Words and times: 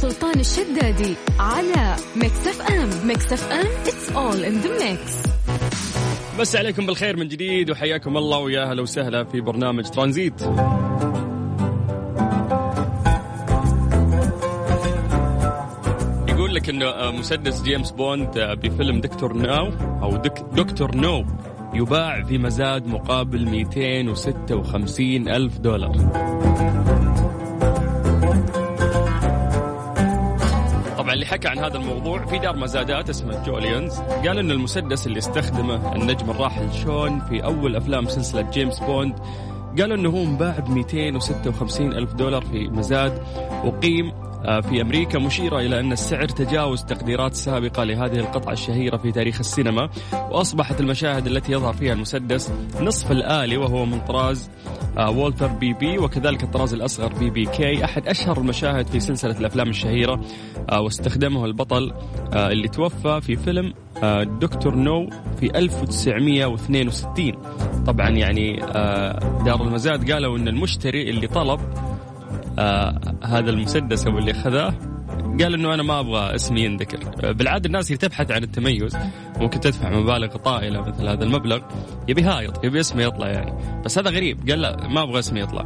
سلطان 0.00 0.40
الشدادي 0.40 1.14
على 1.40 1.96
Mix 2.16 2.46
FM 2.46 3.06
Mix 3.06 3.32
FM 3.32 3.66
it's 3.84 4.08
all 4.10 4.44
in 4.44 4.62
the 4.64 4.70
mix. 4.82 5.28
مسا 6.40 6.56
عليكم 6.56 6.86
بالخير 6.86 7.16
من 7.16 7.28
جديد 7.28 7.70
وحياكم 7.70 8.16
الله 8.16 8.38
ويا 8.38 8.70
أهلا 8.70 8.82
وسهلا 8.82 9.24
في 9.24 9.40
برنامج 9.40 9.84
ترانزيت. 9.84 10.42
يقول 16.28 16.54
لك 16.54 16.68
إنه 16.68 17.10
مسدس 17.10 17.62
جيمس 17.62 17.90
بوند 17.90 18.38
بفيلم 18.38 19.00
Doctor 19.00 19.32
Now 19.32 19.72
أو 20.02 20.16
دك 20.16 20.44
Doctor 20.52 20.94
No 20.94 21.24
يباع 21.74 22.22
في 22.24 22.38
مزاد 22.38 22.86
مقابل 22.86 23.48
256 23.48 25.28
ألف 25.28 25.58
دولار. 25.58 25.96
حكى 31.28 31.48
عن 31.48 31.58
هذا 31.58 31.76
الموضوع 31.76 32.26
في 32.26 32.38
دار 32.38 32.56
مزادات 32.56 33.08
اسمها 33.10 33.44
جوليانز. 33.44 33.98
قال 33.98 34.38
إن 34.38 34.50
المسدس 34.50 35.06
اللي 35.06 35.18
استخدمه 35.18 35.92
النجم 35.94 36.30
الراحل 36.30 36.74
شون 36.74 37.20
في 37.20 37.44
أول 37.44 37.76
أفلام 37.76 38.08
سلسلة 38.08 38.50
جيمس 38.50 38.80
بوند 38.80 39.14
قالوا 39.80 39.96
إنه 39.96 40.10
هو 40.10 40.22
انباع 40.22 40.58
ب 40.58 40.70
256 40.70 41.92
ألف 41.92 42.14
دولار 42.14 42.42
في 42.44 42.68
مزاد 42.68 43.22
أقيم 43.64 44.12
في 44.42 44.82
أمريكا 44.82 45.18
مشيرة 45.18 45.58
إلى 45.60 45.80
أن 45.80 45.92
السعر 45.92 46.28
تجاوز 46.28 46.84
تقديرات 46.84 47.34
سابقة 47.34 47.84
لهذه 47.84 48.18
القطعة 48.18 48.52
الشهيرة 48.52 48.96
في 48.96 49.12
تاريخ 49.12 49.38
السينما 49.38 49.88
وأصبحت 50.30 50.80
المشاهد 50.80 51.26
التي 51.26 51.52
يظهر 51.52 51.72
فيها 51.72 51.92
المسدس 51.92 52.52
نصف 52.80 53.10
الآلي 53.12 53.56
وهو 53.56 53.86
من 53.86 54.00
طراز 54.00 54.50
آه، 54.98 55.10
وولتر 55.10 55.46
PP 55.46 55.98
وكذلك 55.98 56.42
الطراز 56.42 56.74
الأصغر 56.74 57.12
PPK. 57.12 57.84
أحد 57.84 58.08
أشهر 58.08 58.38
المشاهد 58.38 58.86
في 58.86 59.00
سلسلة 59.00 59.38
الأفلام 59.40 59.68
الشهيرة 59.68 60.20
آه، 60.70 60.80
واستخدمه 60.80 61.44
البطل 61.44 61.92
اللي 62.34 62.68
توفى 62.68 63.20
في 63.20 63.36
فيلم 63.36 63.74
دكتور 64.40 64.74
نو 64.74 65.10
في 65.40 65.58
1962 65.58 67.32
طبعا 67.86 68.08
يعني 68.08 68.56
دار 69.44 69.62
المزاد 69.62 70.10
قالوا 70.10 70.38
إن 70.38 70.48
المشتري 70.48 71.10
اللي 71.10 71.26
طلب 71.26 71.60
آه 72.58 73.00
هذا 73.24 73.50
المسدس 73.50 74.06
أو 74.06 74.18
اللي 74.18 74.30
اخذاه 74.30 74.74
قال 75.40 75.54
إنه 75.54 75.74
أنا 75.74 75.82
ما 75.82 76.00
أبغى 76.00 76.34
اسمي 76.34 76.60
ينذكر. 76.60 76.98
آه، 77.24 77.32
بالعادة 77.32 77.66
الناس 77.66 77.86
اللي 77.86 77.98
تبحث 77.98 78.30
عن 78.30 78.42
التميز. 78.42 78.96
ممكن 79.36 79.60
تدفع 79.60 79.90
مبالغ 79.90 80.36
طائلة 80.36 80.80
مثل 80.80 81.08
هذا 81.08 81.24
المبلغ. 81.24 81.60
يبي 82.08 82.22
هايط 82.22 82.64
يبي 82.64 82.80
اسمه 82.80 83.02
يطلع 83.02 83.28
يعني. 83.28 83.82
بس 83.84 83.98
هذا 83.98 84.10
غريب. 84.10 84.50
قال 84.50 84.60
لا 84.60 84.88
ما 84.88 85.02
أبغى 85.02 85.18
اسمي 85.18 85.40
يطلع. 85.40 85.64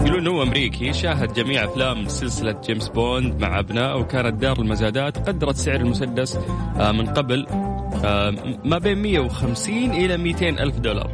يقولون 0.00 0.26
هو 0.26 0.42
أمريكي 0.42 0.92
شاهد 0.92 1.32
جميع 1.32 1.64
أفلام 1.64 2.08
سلسلة 2.08 2.60
جيمس 2.66 2.88
بوند 2.88 3.40
مع 3.40 3.58
ابنائه 3.58 3.94
وكانت 3.94 4.34
دار 4.34 4.58
المزادات. 4.60 5.28
قدرت 5.28 5.56
سعر 5.56 5.80
المسدس 5.80 6.38
آه، 6.80 6.92
من 6.92 7.06
قبل 7.06 7.46
ما 8.64 8.78
بين 8.78 8.98
150 8.98 9.90
إلى 9.90 10.16
200 10.16 10.48
ألف 10.48 10.78
دولار. 10.78 11.10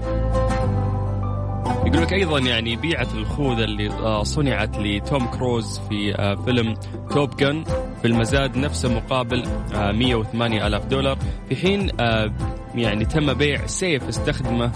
يقول 1.90 2.02
لك 2.02 2.12
أيضا 2.12 2.38
يعني 2.38 2.76
بيعة 2.76 3.08
الخوذة 3.14 3.64
اللي 3.64 3.88
آه، 3.88 4.22
صنعت 4.22 4.78
لتوم 4.78 5.26
كروز 5.26 5.78
في 5.88 6.14
آه، 6.14 6.34
فيلم 6.34 6.74
Top 7.10 7.36
Gun 7.36 7.64
في 8.00 8.06
المزاد 8.06 8.56
نفسه 8.56 8.94
مقابل 8.94 9.42
108 9.72 10.64
آه، 10.64 10.66
ألاف 10.66 10.86
دولار. 10.86 11.18
في 11.48 11.56
حين 11.56 11.90
يعني 12.74 13.04
تم 13.04 13.34
بيع 13.34 13.66
سيف 13.66 14.08
استخدمه 14.08 14.72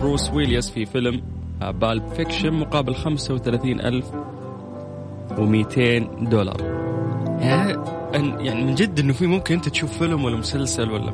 بروس 0.00 0.30
ويلياس 0.30 0.70
في 0.70 0.86
فيلم 0.86 1.22
Pulp 1.60 2.08
Fiction 2.16 2.52
مقابل 2.52 2.94
35 2.94 3.80
ألف 3.80 4.06
و200 5.30 6.24
دولار. 6.28 6.56
أن 8.14 8.46
يعني 8.46 8.64
من 8.64 8.74
جد 8.74 9.00
إنه 9.00 9.12
في 9.12 9.26
ممكن 9.26 9.54
أنت 9.54 9.68
تشوف 9.68 9.98
فيلم 9.98 10.24
ولا 10.24 10.36
مسلسل 10.36 10.90
ولا 10.90 11.12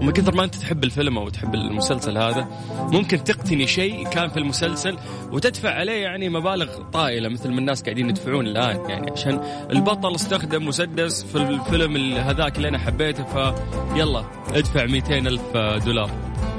ومن 0.00 0.10
كثر 0.12 0.34
ما 0.34 0.44
أنت 0.44 0.54
تحب 0.54 0.84
الفيلم 0.84 1.18
أو 1.18 1.28
تحب 1.28 1.54
المسلسل 1.54 2.18
هذا 2.18 2.48
ممكن 2.72 3.24
تقتني 3.24 3.66
شيء 3.66 4.08
كان 4.08 4.28
في 4.28 4.36
المسلسل 4.36 4.98
وتدفع 5.32 5.70
عليه 5.74 6.02
يعني 6.02 6.28
مبالغ 6.28 6.82
طائلة 6.92 7.28
مثل 7.28 7.50
ما 7.50 7.58
الناس 7.58 7.82
قاعدين 7.82 8.08
يدفعون 8.08 8.46
الآن. 8.46 8.90
يعني 8.90 9.10
عشان 9.10 9.40
البطل 9.70 10.14
استخدم 10.14 10.66
مسدس 10.68 11.24
في 11.24 11.36
الفيلم 11.38 12.14
هذاك 12.16 12.56
اللي 12.56 12.68
أنا 12.68 12.78
حبيته 12.78 13.24
يلا 13.24 14.24
ادفع 14.48 14.86
200 14.86 15.18
ألف 15.18 15.56
دولار. 15.84 16.10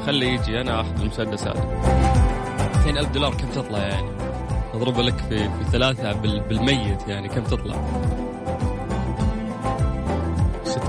خليه 0.05 0.27
يجي 0.27 0.61
أنا 0.61 0.81
أخذ 0.81 1.01
المسدس 1.01 1.47
هذا. 1.47 1.63
200 2.85 2.99
ألف 2.99 3.09
دولار 3.09 3.33
كم 3.33 3.49
تطلع 3.49 3.79
يعني؟ 3.79 4.07
اضرب 4.73 4.99
لك 4.99 5.17
في, 5.17 5.39
في 5.39 5.71
ثلاثة 5.71 6.11
بالميت 6.49 7.07
يعني 7.07 7.29
كم 7.29 7.43
تطلع؟ 7.43 7.75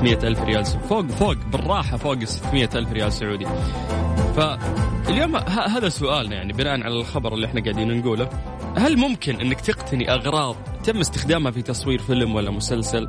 600 0.04 0.28
ألف 0.28 0.40
ريال 0.40 0.64
فوق 0.64 1.06
فوق 1.06 1.36
بالراحة 1.52 1.96
فوق 1.96 2.24
600 2.24 2.68
ألف 2.74 2.92
ريال 2.92 3.12
سعودي. 3.12 3.46
فاليوم 4.36 5.36
هذا 5.46 5.88
سؤالنا 5.88 6.36
يعني 6.36 6.52
بناء 6.52 6.82
على 6.82 6.94
الخبر 6.94 7.34
اللي 7.34 7.46
إحنا 7.46 7.60
قاعدين 7.60 7.98
نقوله 7.98 8.28
هل 8.76 8.98
ممكن 8.98 9.40
إنك 9.40 9.60
تقتني 9.60 10.12
أغراض 10.12 10.56
تم 10.84 11.00
استخدامها 11.00 11.50
في 11.50 11.62
تصوير 11.62 11.98
فيلم 11.98 12.34
ولا 12.34 12.50
مسلسل؟ 12.50 13.08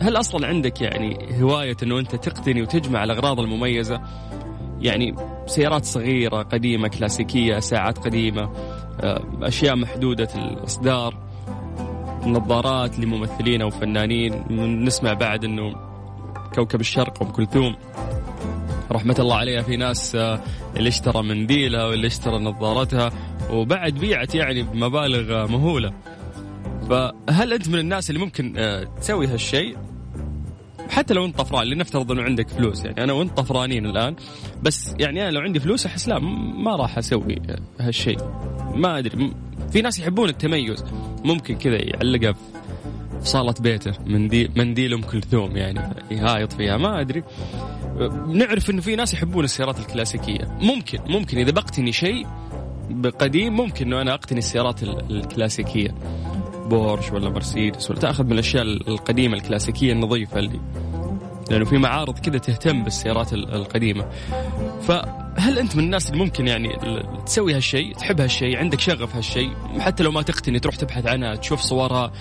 هل 0.00 0.16
أصلا 0.16 0.46
عندك 0.46 0.80
يعني 0.80 1.42
هواية 1.42 1.76
إنه 1.82 1.98
أنت 1.98 2.14
تقتني 2.16 2.62
وتجمع 2.62 3.04
الأغراض 3.04 3.40
المميزة؟ 3.40 4.00
يعني 4.80 5.16
سيارات 5.46 5.84
صغيرة 5.84 6.42
قديمة 6.42 6.88
كلاسيكية 6.88 7.58
ساعات 7.58 7.98
قديمة 7.98 8.52
آه، 9.00 9.22
أشياء 9.42 9.76
محدودة 9.76 10.28
الإصدار 10.34 11.14
نظارات 12.26 12.98
لممثلين 12.98 13.62
أو 13.62 13.70
فنانين 13.70 14.44
نسمع 14.84 15.12
بعد 15.12 15.44
إنه 15.44 15.91
كوكب 16.54 16.80
الشرق 16.80 17.22
أم 17.22 17.30
كلثوم. 17.30 17.76
رحمة 18.92 19.16
الله 19.18 19.36
عليها 19.36 19.62
في 19.62 19.76
ناس 19.76 20.14
آه، 20.16 20.40
اللي 20.76 20.88
اشترى 20.88 21.22
منديلها 21.22 21.86
واللي 21.86 22.06
اشترى 22.06 22.38
نظارتها 22.38 23.10
وبعد 23.50 23.94
بيعت 23.94 24.34
يعني 24.34 24.62
بمبالغ 24.62 25.46
مهولة. 25.46 25.92
فهل 26.88 27.52
أنت 27.52 27.68
من 27.68 27.78
الناس 27.78 28.10
اللي 28.10 28.20
ممكن 28.20 28.54
آه، 28.58 28.84
تسوي 28.84 29.26
هالشيء؟ 29.26 29.76
حتى 30.90 31.14
لو 31.14 31.24
أنت 31.24 31.38
طفران 31.38 31.66
لنفترض 31.66 32.12
إنه 32.12 32.22
عندك 32.22 32.48
فلوس 32.48 32.84
يعني 32.84 33.04
أنا 33.04 33.12
وأنت 33.12 33.36
طفرانين 33.36 33.86
الآن 33.86 34.16
بس 34.62 34.94
يعني 34.98 35.22
أنا 35.22 35.30
لو 35.30 35.40
عندي 35.40 35.60
فلوس 35.60 35.86
أحس 35.86 36.08
لا 36.08 36.18
ما 36.58 36.76
راح 36.76 36.98
أسوي 36.98 37.38
هالشيء. 37.80 38.18
ما 38.74 38.98
أدري 38.98 39.32
في 39.72 39.82
ناس 39.82 39.98
يحبون 39.98 40.28
التميز. 40.28 40.84
ممكن 41.24 41.56
كذا 41.56 41.76
يعلقها 41.76 42.34
صالة 43.24 43.54
بيته 43.60 43.92
منديل 44.06 44.50
منديل 44.56 44.94
ام 44.94 45.02
كلثوم 45.02 45.56
يعني. 45.56 45.94
يهايط 46.10 46.52
فيها 46.52 46.76
ما 46.76 47.00
أدري. 47.00 47.22
نعرف 48.28 48.70
إنه 48.70 48.80
في 48.80 48.96
ناس 48.96 49.14
يحبون 49.14 49.44
السيارات 49.44 49.78
الكلاسيكية. 49.78 50.56
ممكن 50.60 50.98
ممكن 51.06 51.38
إذا 51.38 51.50
بقتني 51.50 51.92
شيء 51.92 52.26
قديم 53.18 53.56
ممكن 53.56 53.86
إنه 53.86 54.02
أنا 54.02 54.14
أقتني 54.14 54.38
السيارات 54.38 54.82
الكلاسيكية. 54.82 55.94
بورش 56.66 57.12
ولا 57.12 57.30
مرسيدس 57.30 57.90
ولا 57.90 58.00
تأخذ 58.00 58.24
من 58.24 58.32
الأشياء 58.32 58.62
القديمة 58.62 59.34
الكلاسيكية 59.34 59.92
النظيفة 59.92 60.38
اللي 60.38 60.60
لأنه 61.50 61.64
في 61.64 61.78
معارض 61.78 62.18
كذا 62.18 62.38
تهتم 62.38 62.84
بالسيارات 62.84 63.32
القديمة. 63.32 64.06
فهل 64.82 65.58
أنت 65.58 65.76
من 65.76 65.84
الناس 65.84 66.10
اللي 66.10 66.24
ممكن 66.24 66.48
يعني 66.48 66.68
تسوي 67.26 67.54
هالشيء؟ 67.54 67.94
تحب 67.94 68.20
هالشيء؟ 68.20 68.56
عندك 68.56 68.80
شغف 68.80 69.16
هالشيء؟ 69.16 69.50
حتى 69.78 70.02
لو 70.02 70.10
ما 70.10 70.22
تقتني 70.22 70.58
تروح 70.58 70.76
تبحث 70.76 71.06
عنها 71.06 71.34
تشوف 71.34 71.60
صورها 71.60 72.12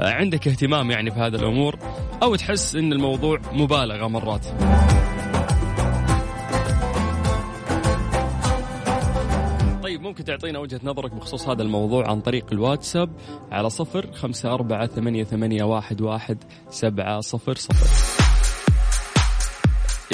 عندك 0.00 0.48
اهتمام 0.48 0.90
يعني 0.90 1.10
في 1.10 1.20
هذه 1.20 1.34
الأمور 1.34 1.78
أو 2.22 2.36
تحس 2.36 2.74
إن 2.74 2.92
الموضوع 2.92 3.38
مبالغة 3.52 4.08
مرات. 4.08 4.46
طيب 9.82 10.00
ممكن 10.00 10.24
تعطينا 10.24 10.58
وجهة 10.58 10.80
نظرك 10.84 11.14
بخصوص 11.14 11.48
هذا 11.48 11.62
الموضوع 11.62 12.10
عن 12.10 12.20
طريق 12.20 12.46
الواتساب 12.52 13.10
على 13.52 13.70
صفر 13.70 14.12
خمسة 14.12 14.54
أربعة 14.54 14.86
ثمانية, 14.86 15.24
ثمانية 15.24 15.64
واحد, 15.64 16.00
واحد 16.00 16.44
سبعة 16.70 17.20
صفر 17.20 17.54
صفر. 17.54 17.86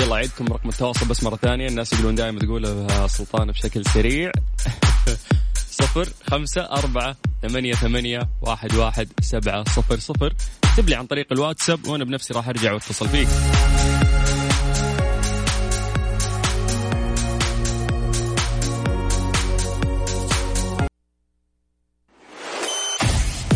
يلا 0.03 0.17
عيدكم 0.17 0.47
رقم 0.47 0.69
التواصل 0.69 1.09
بس 1.09 1.25
مرة 1.25 1.37
ثانية. 1.37 1.69
الناس 1.69 1.93
يقولون 1.93 2.15
دائما 2.15 2.41
تقول 2.41 2.91
سلطان 3.11 3.49
بشكل 3.49 3.85
سريع. 3.85 4.33
صفر 5.81 6.08
خمسة 6.31 6.61
أربعة 6.61 7.17
ثمانية 7.43 7.73
ثمانية 7.73 8.28
واحد 8.43 8.75
واحد 8.75 9.08
سبعة 9.20 9.64
صفر 9.64 9.99
صفر. 9.99 10.34
اكتب 10.64 10.88
لي 10.88 10.94
عن 10.94 11.06
طريق 11.06 11.26
الواتساب 11.32 11.87
وأنا 11.87 12.05
بنفسي 12.05 12.34
راح 12.34 12.49
أرجع 12.49 12.73
وأتصل 12.73 13.08
فيك. 13.08 13.28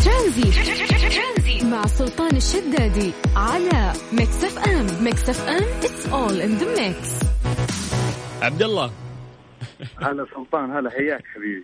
ترانزيت 0.03 1.65
مع 1.65 1.85
سلطان 1.85 2.35
الشدادي 2.35 3.11
على 3.35 3.93
Mix 4.13 4.43
FM. 4.43 5.03
Mix 5.03 5.29
FM 5.29 5.63
it's 5.81 6.05
all 6.05 6.41
in 6.41 6.61
the 6.61 6.67
mix. 6.79 7.25
عبد 8.41 8.61
الله 8.61 8.91
هلا 10.07 10.25
سلطان 10.35 10.71
هلا 10.71 10.89
حياك 10.89 11.23
حبيبي. 11.35 11.63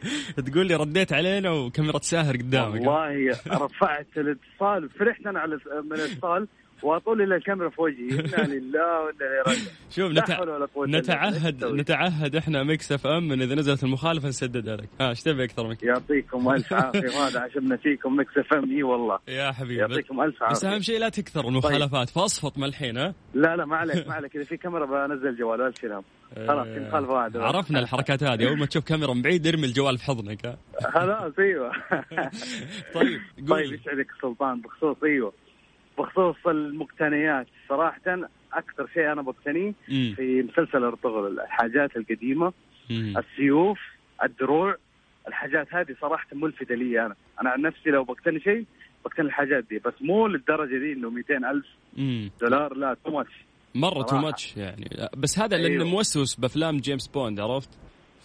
تقول 0.52 0.68
لي 0.68 0.76
رديت 0.76 1.14
علينا 1.14 1.52
وكاميرا 1.52 2.00
ساهر 2.00 2.38
قدامك. 2.38 2.74
والله 2.74 3.36
رفعت 3.48 4.08
الاتصال 4.18 4.90
فرحت 4.90 5.28
أنا 5.28 5.40
على 5.40 5.60
من 5.84 5.94
الاتصال. 5.94 6.48
وأطالع 6.84 7.22
إلى 7.22 7.36
الكاميرا 7.36 7.70
في 7.70 7.82
وجهي. 7.82 8.10
إنا 8.20 8.54
لله 8.54 9.02
وإنا 9.02 9.44
راجع 9.48 9.60
شوف 9.90 10.12
نتع... 10.12 10.44
نتعهد 10.78 11.66
نتعهد 11.66 12.36
إحنا 12.36 12.64
Mix 12.64 12.92
FM 12.92 13.32
إن 13.32 13.42
إذا 13.42 13.56
نزلت 13.56 13.84
المخالفة 13.84 14.28
نسددها 14.28 14.76
لك. 14.76 14.90
ها 15.02 15.10
إيش 15.10 15.24
تبي 15.24 15.44
أكثر 15.44 15.68
من 15.68 15.74
كذا 15.74 15.90
يعطيكم 15.90 16.50
ألف 16.50 16.74
عافية. 16.74 17.10
وهذا 17.18 17.40
عشان 17.40 17.78
فيكم 17.78 18.16
Mix 18.16 18.38
FM 18.38 18.72
إي 18.72 18.84
والله. 18.84 19.20
يا 19.28 19.52
حبيبي. 19.52 19.80
يعطيكم 19.80 20.22
ألف 20.22 20.44
عافية. 20.44 20.56
بس 20.56 20.66
أهم 20.66 20.82
شيء 20.82 21.00
لا 21.00 21.10
تكثر 21.10 21.48
المخالفات. 21.48 22.08
طيب. 22.08 22.16
فاصفط 22.16 22.58
من 22.58 22.64
الحين 22.64 22.98
ها؟ 22.98 23.14
لا 23.34 23.56
لا 23.56 23.66
ما 23.66 23.78
عليك 23.78 24.08
ما 24.08 24.14
عليك. 24.14 24.36
إذا 24.36 24.44
في 24.44 24.58
كاميرا 24.58 25.08
بنزل 25.08 25.28
الجوال 25.28 25.62
ولا 25.62 25.72
شيء 25.72 26.02
خلاص 26.48 26.68
في 26.68 26.80
مخالفة 26.80 27.14
واحدة 27.14 27.44
عرفنا 27.44 27.80
الحركات 27.80 28.24
هذه. 28.24 28.50
أول 28.50 28.60
ما 28.60 28.66
تشوف 28.66 28.84
كاميرا 28.84 29.14
من 29.14 29.22
بعيد 29.22 29.48
ارمي 29.48 29.66
الجوال 29.66 29.98
في 29.98 30.04
حضنك 30.04 30.58
خلاص 30.94 31.34
أيوه. 31.40 31.72
طيب 32.96 33.22
طيب 33.50 33.74
يسعدك 33.74 34.08
سلطان؟ 34.22 34.62
بخصوص 34.62 34.98
أيوه. 35.04 35.34
بخصوص 35.98 36.36
المقتنيات 36.48 37.48
صراحة 37.70 38.02
أكثر 38.54 38.88
شيء 38.94 39.12
أنا 39.12 39.22
بقتنيه 39.22 39.74
في 39.88 40.46
مسلسل 40.50 40.84
أرطغرل 40.84 41.40
الحاجات 41.40 41.98
القديمة 41.98 42.54
مم. 42.90 43.14
السيوف 43.18 43.80
الدروع 44.24 44.76
الحاجات 45.28 45.74
هذه 45.74 45.96
صراحة 46.02 46.28
ملفتة 46.34 46.76
لي 46.76 47.06
أنا 47.06 47.16
أنا 47.42 47.50
عن 47.50 47.62
نفسي 47.62 47.90
لو 47.90 48.04
بقتني 48.04 48.40
شيء 48.40 48.66
بقتني 49.06 49.26
الحاجات 49.26 49.64
دي 49.70 49.80
بس 49.80 49.94
مو 50.02 50.28
للدرجة 50.28 50.78
دي 50.80 50.94
إنه 50.94 51.10
200 51.10 51.38
ألف 51.38 51.66
مم. 51.98 52.32
دولار 52.42 52.74
لا 52.74 52.98
تو 53.06 53.12
ماتش 53.12 53.32
مرة 53.76 54.04
too 54.04 54.18
much 54.18 54.58
يعني 54.58 54.90
بس 55.18 55.40
هذا 55.40 55.56
أيوه. 55.56 55.68
لأنه 55.70 55.86
موسوس 55.86 56.36
بأفلام 56.36 56.78
جيمس 56.78 57.08
بوند 57.08 57.40
عرفت؟ 57.40 57.70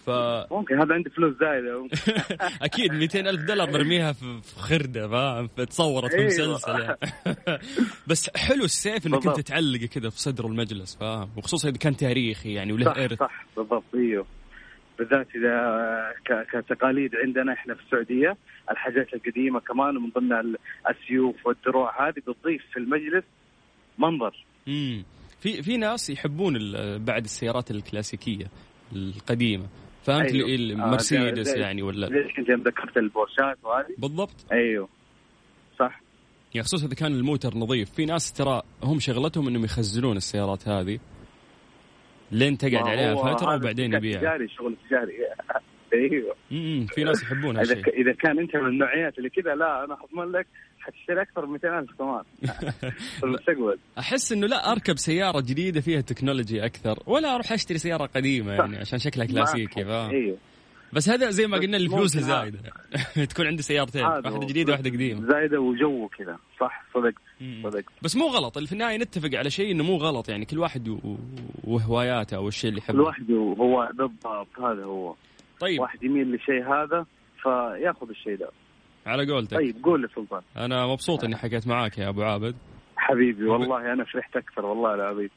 ف 0.05 0.09
ممكن 0.53 0.79
هذا 0.81 0.93
عندي 0.93 1.09
فلوس 1.09 1.35
زايدة 1.39 1.87
أكيد 2.67 2.93
200 2.93 3.19
ألف 3.19 3.41
دولار 3.41 3.71
مرميها 3.71 4.11
في 4.11 4.41
خردة 4.57 5.07
فاهم 5.07 5.47
تصورت 5.47 6.11
في 6.11 6.17
أيوة. 6.17 6.27
مسلسل 6.27 6.79
يعني. 6.79 6.97
بس 8.09 8.29
حلو 8.37 8.63
السيف 8.63 9.07
إنك 9.07 9.27
أنت 9.27 9.39
تعلقه 9.39 9.85
كذا 9.85 10.09
في 10.09 10.19
صدر 10.19 10.45
المجلس 10.45 10.95
فاهم؟ 10.95 11.29
وخصوصا 11.37 11.69
إذا 11.69 11.77
كان 11.77 11.95
تاريخي 11.95 12.53
يعني 12.53 12.73
وله 12.73 12.85
صح 12.85 12.97
إرث. 12.97 13.19
صح 13.19 13.45
بالضبط 13.57 13.83
إيوه. 13.95 14.25
بالذات 14.99 15.27
إذا 15.35 16.13
كتقاليد 16.51 17.15
عندنا 17.15 17.53
إحنا 17.53 17.75
في 17.75 17.81
السعودية 17.83 18.37
الحاجات 18.71 19.13
القديمة 19.13 19.59
كمان 19.59 19.95
من 19.95 20.09
ضمن 20.09 20.55
السيوف 20.89 21.47
والدروع 21.47 22.07
هذه 22.07 22.15
بتضيف 22.27 22.63
في 22.73 22.79
المجلس 22.79 23.23
منظر. 23.97 24.45
امم 24.67 25.03
في 25.39 25.63
في 25.63 25.77
ناس 25.77 26.09
يحبون 26.09 26.53
بعد 26.97 27.23
السيارات 27.23 27.71
الكلاسيكية 27.71 28.45
القديمة. 28.95 29.65
فهمت 30.03 30.31
أيوه. 30.33 30.49
المرسيدس 30.49 31.49
آه 31.53 31.59
يعني 31.59 31.81
ولا؟ 31.81 32.05
ليش 32.05 32.35
كنت 32.35 32.49
ذكرت 32.67 32.97
البورشات 32.97 33.57
وهذه. 33.63 33.95
بالضبط. 33.97 34.45
أيوه. 34.51 34.89
صح. 35.79 36.01
يعني 36.53 36.63
خصوصا 36.67 36.87
إذا 36.87 36.95
كان 36.95 37.11
الموتر 37.11 37.57
نظيف. 37.57 37.91
في 37.91 38.05
ناس 38.05 38.33
ترى 38.33 38.61
هم 38.83 38.99
شغلتهم 38.99 39.47
إنهم 39.47 39.65
يخزنون 39.65 40.17
السيارات 40.17 40.67
هذه 40.67 40.99
لين 42.31 42.57
تقعد 42.57 42.87
عليها 42.87 43.15
فترة 43.15 43.55
وبعدين 43.55 43.93
يبيعها. 43.93 44.19
تجاري 44.19 44.47
شغل 44.47 44.75
تجاري. 44.89 45.13
أيوه. 45.93 46.35
امم 46.51 46.85
في 46.85 47.03
ناس 47.03 47.23
يحبون 47.23 47.57
هالشيء 47.57 48.01
إذا 48.01 48.13
كان 48.13 48.39
أنت 48.39 48.55
من 48.55 48.67
النوعيات 48.67 49.17
اللي 49.17 49.29
كذا 49.29 49.55
لا 49.55 49.83
أنا 49.83 49.97
أضمن 50.03 50.31
لك 50.31 50.47
حتشتري 50.83 51.21
أكثر 51.21 51.45
من 51.45 51.53
200000 51.53 51.89
كمان. 51.97 52.23
في 53.19 53.23
المستقبل. 53.23 53.77
أحس 53.99 54.31
إنه 54.31 54.47
لا 54.47 54.71
أركب 54.71 54.97
سيارة 54.97 55.39
جديدة 55.39 55.81
فيها 55.81 56.01
تكنولوجي 56.01 56.65
أكثر 56.65 56.99
ولا 57.05 57.35
أروح 57.35 57.51
أشتري 57.51 57.77
سيارة 57.77 58.05
قديمة 58.05 58.53
يعني 58.53 58.77
عشان 58.77 58.99
شكلها 58.99 59.25
كلاسيكي 59.25 59.83
فاهم؟ 59.83 60.09
أيوه 60.09 60.37
بس 60.93 61.09
هذا 61.09 61.29
زي 61.29 61.47
ما 61.47 61.57
قلنا 61.57 61.77
الفلوس 61.77 62.17
زايده 62.17 62.59
تكون 63.29 63.47
عندي 63.47 63.61
سيارتين 63.61 64.05
واحدة 64.05 64.45
جديدة 64.45 64.71
واحدة 64.71 64.89
قديمة. 64.89 65.27
زايدة 65.31 65.59
وجو 65.59 66.07
كذا. 66.07 66.37
صح 66.59 66.83
صدق 66.93 67.13
صدق. 67.63 67.83
بس 68.01 68.15
مو 68.15 68.27
غلط 68.27 68.59
في 68.59 68.73
النهاية 68.73 68.97
نتفق 68.97 69.29
على 69.33 69.49
شيء 69.49 69.71
إنه 69.71 69.83
مو 69.83 69.97
غلط 69.97 70.29
يعني 70.29 70.45
كل 70.45 70.59
واحد 70.59 70.99
وهواياته 71.63 72.37
أو 72.37 72.47
الشيء 72.47 72.69
اللي 72.69 72.81
يحبه. 72.81 72.97
كل 72.97 73.01
واحد 73.01 73.31
هو 73.31 73.89
بالضبط 73.93 74.59
هذا 74.59 74.83
هو. 74.83 75.15
طيب. 75.59 75.79
واحد 75.79 76.03
يميل 76.03 76.27
للشيء 76.27 76.63
هذا 76.63 77.05
فيأخذ 77.43 78.09
الشيء 78.09 78.37
ده. 78.37 78.49
على 79.05 79.31
قولتك. 79.31 79.57
طيب 79.57 79.83
قول 79.83 80.01
لي 80.01 80.07
سلطان. 80.15 80.41
أنا 80.57 80.87
مبسوط 80.87 81.23
إني 81.23 81.35
حكيت 81.35 81.67
معاك 81.67 81.97
يا 81.97 82.09
أبو 82.09 82.23
عابد. 82.23 82.55
حبيبي 82.97 83.45
والله 83.45 83.93
أنا 83.93 84.03
فرحت 84.03 84.35
أكثر 84.35 84.65
والله 84.65 84.93
العظيم. 84.93 85.29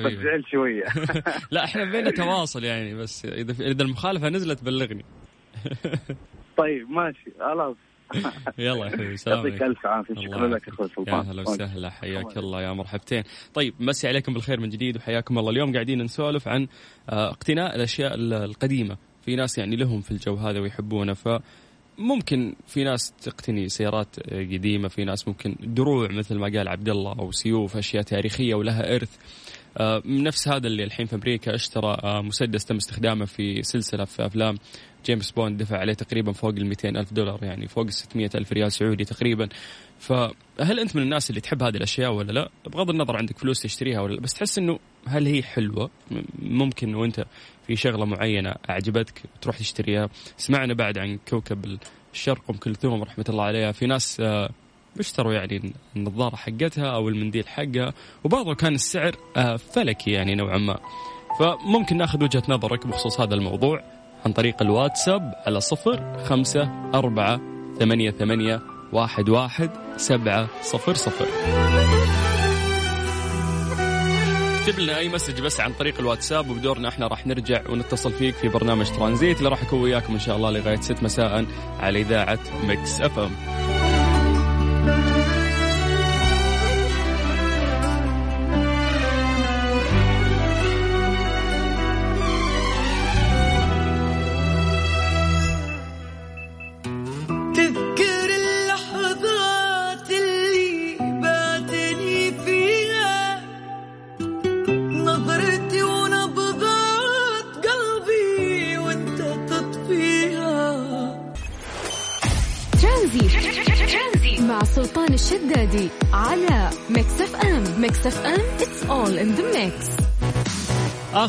بس 0.00 0.12
زعل 0.12 0.44
شوية. 0.50 0.84
لا 1.50 1.64
إحنا 1.64 1.84
بينا 1.84 2.10
تواصل 2.10 2.64
يعني 2.64 2.94
بس 2.94 3.24
إذا 3.24 3.52
إذا 3.64 3.82
المخالفة 3.82 4.28
نزلت 4.28 4.64
بلغني. 4.64 5.04
طيب 6.58 6.90
ماشي 6.90 7.30
خلاص. 7.40 7.76
يلا 8.58 8.86
يا 8.86 8.90
حبيبي 8.90 9.16
سلام 9.16 9.46
يعطيك 9.46 9.62
ألف 9.62 9.86
عافية. 9.86 10.14
شكرا 10.14 10.48
لك 10.48 10.68
أخوي 10.68 10.88
سلطان 10.88 11.26
يا 11.26 11.32
هلا 11.32 11.42
وسهلا. 11.42 11.90
حياك 11.90 12.36
الله 12.36 12.62
يا 12.62 12.72
مرحبتين. 12.72 13.22
طيب 13.54 13.74
مسي 13.80 14.08
عليكم 14.08 14.34
بالخير 14.34 14.60
من 14.60 14.68
جديد 14.68 14.96
وحياكم 14.96 15.38
الله. 15.38 15.50
اليوم 15.50 15.72
قاعدين 15.72 16.02
نسولف 16.02 16.48
عن 16.48 16.66
آه، 17.10 17.30
اقتناء 17.30 17.76
الأشياء 17.76 18.14
القديمة. 18.18 18.96
في 19.22 19.36
ناس 19.36 19.58
يعني 19.58 19.76
لهم 19.76 20.00
في 20.00 20.10
الجو 20.10 20.34
هذا 20.34 20.60
ويحبونه 20.60 21.12
ف 21.12 21.28
ممكن 21.98 22.54
في 22.66 22.84
ناس 22.84 23.12
تقتني 23.22 23.68
سيارات 23.68 24.20
قديمة 24.32 24.88
في 24.88 25.04
ناس 25.04 25.28
ممكن 25.28 25.56
دروع 25.60 26.08
مثل 26.12 26.38
ما 26.38 26.44
قال 26.44 26.68
عبد 26.68 26.88
الله 26.88 27.12
أو 27.18 27.30
سيوف 27.30 27.76
أشياء 27.76 28.02
تاريخية 28.02 28.54
ولها 28.54 28.94
إرث. 28.94 29.16
آه، 29.78 30.02
نفس 30.06 30.48
هذا 30.48 30.66
اللي 30.66 30.84
الحين 30.84 31.06
في 31.06 31.14
أمريكا 31.14 31.54
اشترى 31.54 31.96
آه، 32.04 32.20
مسدس 32.22 32.64
تم 32.64 32.76
استخدامه 32.76 33.24
في 33.24 33.62
سلسلة 33.62 34.04
في 34.04 34.26
أفلام. 34.26 34.58
جيمس 35.06 35.30
بوند 35.30 35.62
دفع 35.62 35.78
عليه 35.78 35.92
تقريبا 35.92 36.32
فوق 36.32 36.50
ال 36.50 36.66
200 36.66 36.88
ألف 36.88 37.12
دولار 37.12 37.44
يعني 37.44 37.68
فوق 37.68 37.84
ال 37.84 37.92
600 37.92 38.30
ألف 38.34 38.52
ريال 38.52 38.72
سعودي 38.72 39.04
تقريبا. 39.04 39.48
فهل 39.98 40.80
أنت 40.80 40.96
من 40.96 41.02
الناس 41.02 41.30
اللي 41.30 41.40
تحب 41.40 41.62
هذه 41.62 41.76
الأشياء 41.76 42.12
ولا 42.12 42.32
لا؟ 42.32 42.50
بغض 42.66 42.90
النظر 42.90 43.16
عندك 43.16 43.38
فلوس 43.38 43.62
تشتريها 43.62 44.00
ولا 44.00 44.14
لا 44.14 44.20
بس 44.20 44.34
تحس 44.34 44.58
أنه 44.58 44.78
هل 45.06 45.26
هي 45.26 45.42
حلوة؟ 45.42 45.90
ممكن 46.42 46.94
وأنت 46.94 47.24
في 47.66 47.76
شغلة 47.76 48.04
معينة 48.04 48.54
أعجبتك 48.70 49.22
تروح 49.40 49.58
تشتريها. 49.58 50.08
سمعنا 50.36 50.74
بعد 50.74 50.98
عن 50.98 51.18
كوكب 51.28 51.78
الشرق 52.14 52.42
أم 52.50 52.56
كلثوم 52.56 53.02
رحمة 53.02 53.24
الله 53.28 53.44
عليها. 53.44 53.72
في 53.72 53.86
ناس 53.86 54.20
آه، 54.20 54.50
اشتروا 55.00 55.32
يعني 55.32 55.72
النظارة 55.96 56.36
حقتها 56.36 56.86
أو 56.86 57.08
المنديل 57.08 57.48
حقها 57.48 57.94
وبرضه 58.24 58.54
كان 58.54 58.74
السعر 58.74 59.16
آه، 59.36 59.56
فلكي 59.56 60.10
يعني 60.10 60.34
نوعا 60.34 60.58
ما. 60.58 60.78
فممكن 61.40 61.96
ناخذ 61.96 62.24
وجهة 62.24 62.42
نظرك 62.48 62.86
بخصوص 62.86 63.20
هذا 63.20 63.34
الموضوع 63.34 63.82
عن 64.26 64.32
طريق 64.32 64.62
الواتساب 64.62 65.32
على 65.46 65.60
صفر 65.60 66.24
خمسة 66.24 66.90
أربعة 66.94 67.40
ثمانية 67.78 68.10
ثمانية 68.10 68.60
واحد 68.92 69.28
واحد 69.28 69.70
سبعة 69.96 70.48
صفر 70.62 70.94
صفر. 70.94 71.26
اكتب 74.68 74.78
لنا 74.78 74.98
أي 74.98 75.08
message 75.08 75.40
بس 75.40 75.60
عن 75.60 75.72
طريق 75.72 75.98
الواتساب 75.98 76.50
وبدورنا 76.50 76.88
إحنا 76.88 77.06
راح 77.06 77.26
نرجع 77.26 77.62
ونتصل 77.68 78.12
فيك 78.12 78.34
في 78.34 78.48
برنامج 78.48 78.90
ترانزيت 78.90 79.38
اللي 79.38 79.48
راح 79.48 79.62
اكون 79.62 79.80
وياكم 79.82 80.12
إن 80.12 80.18
شاء 80.18 80.36
الله 80.36 80.50
لغاية 80.50 80.80
6 80.80 81.04
مساء 81.04 81.46
على 81.80 82.00
إذاعة 82.00 82.38
Mix 82.62 83.00
FM. 83.00 83.30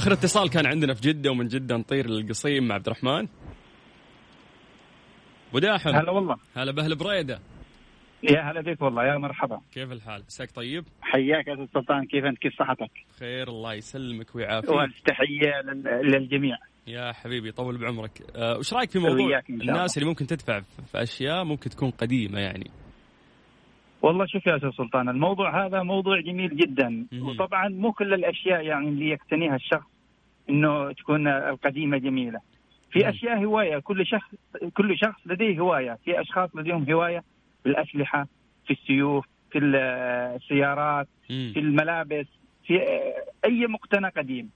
آخر 0.05 0.13
اتصال 0.13 0.49
كان 0.49 0.65
عندنا 0.65 0.93
في 0.93 1.01
جدة 1.01 1.31
ومن 1.31 1.47
جدة 1.47 1.77
نطير 1.77 2.07
للقصيم 2.07 2.67
مع 2.67 2.75
عبد 2.75 2.85
الرحمن. 2.85 3.27
أبو 5.49 5.59
داحم. 5.59 5.89
هلا 5.89 6.11
والله. 6.11 6.35
هلا 6.55 6.71
بأهل 6.71 6.95
بريدة. 6.95 7.39
يا 8.23 8.41
هلا 8.41 8.61
بك 8.61 8.81
والله 8.81 9.03
يا 9.03 9.17
مرحبا. 9.17 9.61
كيف 9.73 9.91
الحال؟ 9.91 10.23
عساك 10.23 10.51
طيب؟ 10.51 10.85
حياك 11.01 11.47
يا 11.47 11.53
أستاذ 11.53 11.65
سلطان 11.73 12.05
كيف 12.05 12.25
أنت؟ 12.25 12.37
كيف 12.37 12.53
صحتك؟ 12.59 12.91
خير 13.19 13.47
الله 13.47 13.73
يسلمك 13.73 14.35
ويعافيك. 14.35 14.69
والتحيه 14.69 15.61
للجميع. 16.01 16.57
يا 16.87 17.11
حبيبي 17.11 17.51
طول 17.51 17.77
بعمرك. 17.77 18.21
أه 18.35 18.57
وش 18.57 18.73
رأيك 18.73 18.89
في 18.89 18.99
موضوع 18.99 19.41
الناس 19.49 19.97
اللي 19.97 20.09
ممكن 20.09 20.27
تدفع 20.27 20.59
في 20.59 21.03
أشياء 21.03 21.43
ممكن 21.43 21.69
تكون 21.69 21.89
قديمة 21.91 22.39
يعني؟ 22.39 22.71
والله 24.01 24.25
شوف 24.25 24.47
يا 24.47 24.55
أستاذ 24.55 24.71
سلطان 24.71 25.09
الموضوع 25.09 25.65
هذا 25.65 25.83
موضوع 25.83 26.21
جميل 26.21 26.57
جدا. 26.57 27.05
وطبعا 27.21 27.69
مو 27.69 27.91
كل 27.91 28.13
الأشياء 28.13 28.61
يعني 28.61 28.89
اللي 28.89 29.09
يقتنيها 29.09 29.55
الشخص 29.55 29.94
إنه 30.49 30.91
تكون 30.91 31.27
القديمة 31.27 31.97
جميلة. 31.97 32.39
في 32.91 33.09
أشياء 33.09 33.45
هواية 33.45 33.79
كل 33.79 34.05
شخص 34.05 34.35
كل 34.73 34.97
شخص 34.97 35.19
لديه 35.25 35.59
هواية. 35.59 35.97
في 36.05 36.21
أشخاص 36.21 36.55
لديهم 36.55 36.91
هواية 36.91 37.23
في 37.63 37.69
الاسلحه 37.69 38.27
في 38.67 38.73
السيوف 38.73 39.25
في 39.51 39.59
السيارات 39.59 41.07
في 41.27 41.59
الملابس 41.59 42.25
في 42.67 42.81
أي 43.45 43.67
مقتنى 43.67 44.09
قديم. 44.09 44.49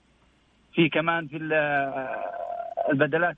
في 0.74 0.90
كمان 0.90 1.28
في 1.28 1.38
البدلات 2.92 3.38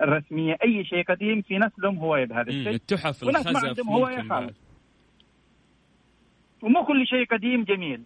الرسمية 0.00 0.56
أي 0.64 0.84
شيء 0.84 1.04
قديم 1.04 1.42
في 1.42 1.58
ناس 1.58 1.72
لهم 1.78 1.98
هواية 1.98 2.24
بهذا 2.24 2.48
الشيء. 2.50 2.74
التحف 2.74 3.22
وناس 3.22 3.46
ما 3.46 3.58
عندهم 3.58 3.88
هواية 3.88 4.22
خالص. 4.22 4.56
ومو 6.62 6.84
كل 6.84 7.06
شيء 7.06 7.26
قديم 7.26 7.64
جميل. 7.64 8.02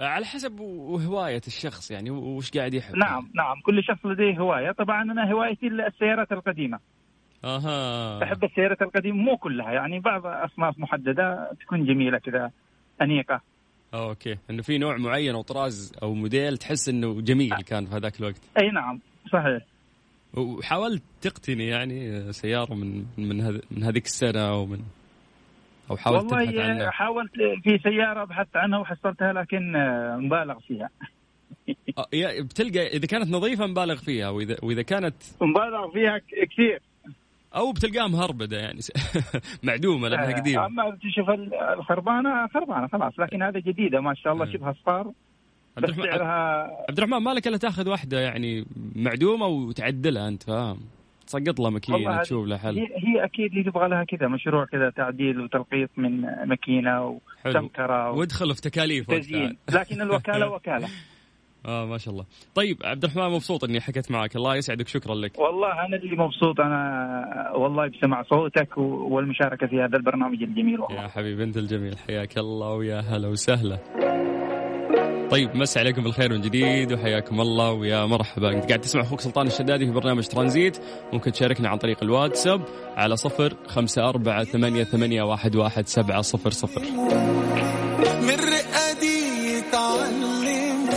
على 0.00 0.26
حسب 0.26 0.60
هواية 1.06 1.40
الشخص 1.46 1.90
يعني 1.90 2.10
وش 2.10 2.50
قاعد 2.50 2.74
يحب. 2.74 2.96
نعم 2.96 3.30
نعم 3.34 3.60
كل 3.66 3.84
شخص 3.84 4.06
لديه 4.06 4.38
هواية. 4.38 4.72
طبعا 4.72 5.02
أنا 5.02 5.32
هوايتي 5.32 5.66
السيارات 5.66 6.32
القديمة. 6.32 6.78
أها. 7.44 8.22
أحب 8.22 8.44
السيارات 8.44 8.82
القديمة 8.82 9.16
مو 9.16 9.36
كلها 9.36 9.72
يعني 9.72 10.00
بعض 10.00 10.26
أصناف 10.26 10.78
محددة 10.78 11.50
تكون 11.60 11.84
جميلة 11.86 12.18
كذا 12.18 12.50
أنيقة. 13.02 13.40
أوكي. 13.94 14.36
إنه 14.50 14.62
في 14.62 14.78
نوع 14.78 14.96
معين 14.96 15.34
أو 15.34 15.42
طراز 15.42 15.92
أو 16.02 16.14
موديل 16.14 16.58
تحس 16.58 16.88
إنه 16.88 17.20
جميل 17.20 17.62
كان 17.62 17.86
في 17.86 17.94
هذاك 17.94 18.20
الوقت. 18.20 18.40
أي 18.62 18.70
نعم 18.70 19.00
صحيح. 19.32 19.62
وحاولت 20.34 21.02
تقتني 21.20 21.66
يعني 21.66 22.32
سيارة 22.32 22.74
من 22.74 23.04
من 23.18 23.60
من 23.70 23.82
هذيك 23.82 24.04
السنة 24.04 24.48
أو 24.48 24.66
من 24.66 24.78
أو 25.90 25.96
حاولت 25.96 26.32
والله 26.32 26.44
تبحث 26.44 26.58
عنها 26.58 26.90
حاولت 26.90 27.30
في 27.62 27.78
سيارة 27.82 28.24
بحثت 28.24 28.56
عنها 28.56 28.78
وحصلتها 28.78 29.32
لكن 29.32 29.72
مبالغ 30.18 30.58
فيها. 30.58 30.90
آه، 31.98 32.40
بتلقى 32.40 32.86
إذا 32.86 33.06
كانت 33.06 33.30
نظيفة 33.30 33.66
مبالغ 33.66 33.96
فيها 33.96 34.28
وإذا 34.28 34.56
وإذا 34.62 34.82
كانت 34.82 35.14
مبالغ 35.40 35.90
فيها 35.92 36.20
كثير. 36.50 36.82
أو 37.56 37.72
بتلقاها 37.72 38.08
مهربدة 38.08 38.56
يعني. 38.56 38.80
معدومة 39.62 40.08
لأنها 40.08 40.30
آه، 40.30 40.40
قديمة. 40.40 40.66
أما 40.66 40.98
تشوف 41.02 41.30
الخربانة 41.78 42.46
خربانة 42.46 42.86
خلاص 42.86 43.18
لكن 43.18 43.42
هذه 43.42 43.58
جديدة 43.58 44.00
ما 44.00 44.14
شاء 44.14 44.32
الله. 44.32 44.46
آه. 44.46 44.52
شبه 44.52 44.70
أصفار 44.70 45.12
عبد 45.76 45.88
الرحمن 45.88 46.20
عبد 46.88 46.98
الرحمن 46.98 47.16
مالك 47.18 47.46
إلا 47.46 47.56
تأخذ 47.56 47.88
واحدة 47.88 48.20
يعني 48.20 48.64
معدومة 48.96 49.46
وتعدلها 49.46 50.28
أنت 50.28 50.42
فاهم. 50.42 50.80
تسقط 51.30 51.60
لها 51.60 51.70
ماكينة 51.70 52.22
تشوف 52.22 52.46
لها 52.46 52.58
حل. 52.58 52.78
هي, 52.78 52.84
هي 52.84 53.24
أكيد 53.24 53.50
اللي 53.52 53.70
تبغى 53.70 53.88
لها 53.88 54.04
كذا 54.04 54.28
مشروع 54.28 54.64
كذا 54.64 54.90
تعديل 54.90 55.40
وتلقيط 55.40 55.90
من 55.96 56.20
ماكينة 56.46 57.20
وسمكره 57.46 58.10
وادخل 58.10 58.54
في 58.54 58.60
تكاليف 58.60 59.06
تزيين. 59.10 59.56
لكن 59.74 60.00
الوكالة 60.00 60.48
وكالة. 60.54 60.88
آه 61.66 61.86
ما 61.86 61.98
شاء 61.98 62.14
الله. 62.14 62.24
طيب 62.54 62.76
عبد 62.84 63.04
الرحمن 63.04 63.30
مبسوط 63.30 63.64
إني 63.64 63.80
حكيت 63.80 64.10
معك. 64.10 64.36
الله 64.36 64.56
يسعدك. 64.56 64.88
شكرا 64.88 65.14
لك. 65.14 65.38
والله 65.38 65.86
أنا 65.86 65.96
اللي 65.96 66.16
مبسوط 66.16 66.60
أنا 66.60 67.52
والله 67.54 67.86
بسمع 67.88 68.22
صوتك 68.22 68.78
والمشاركة 68.78 69.66
في 69.66 69.76
هذا 69.76 69.96
البرنامج 69.96 70.42
الجميل 70.42 70.80
والله. 70.80 71.02
يا 71.02 71.08
حبيبي 71.08 71.44
انت 71.44 71.56
الجميل 71.56 71.98
حياك 71.98 72.38
الله 72.38 72.72
ويا 72.72 73.00
هلا 73.00 73.28
وسهلا. 73.28 73.78
طيب 75.30 75.56
مسي 75.56 75.78
عليكم 75.78 76.02
بالخير 76.02 76.32
من 76.32 76.40
جديد 76.40 76.92
وحياكم 76.92 77.40
الله 77.40 77.72
ويا 77.72 78.06
مرحبا. 78.06 78.52
إنت 78.52 78.64
قاعد 78.66 78.80
تسمع 78.80 79.02
أخوك 79.02 79.20
سلطان 79.20 79.46
الشدادي 79.46 79.86
في 79.86 79.92
برنامج 79.92 80.26
ترانزيت. 80.26 80.78
ممكن 81.12 81.32
تشاركنا 81.32 81.68
عن 81.68 81.78
طريق 81.78 82.02
الواتساب 82.02 82.62
على 82.96 83.16
صفر 83.16 83.56
خمسة 83.66 84.08
أربعة 84.08 84.44
ثمانية, 84.44 84.84
ثمانية 84.84 85.22
واحد, 85.22 85.56
واحد 85.56 85.88
سبعة 85.88 86.22
صفر 86.22 86.50
صفر. 86.50 86.82
من 88.20 88.38
يتعلم 89.70 90.90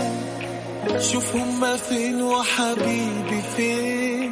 شوف 1.00 1.36
هما 1.36 1.76
فين 1.76 2.22
وحبيبي 2.22 3.42
فين. 3.56 4.32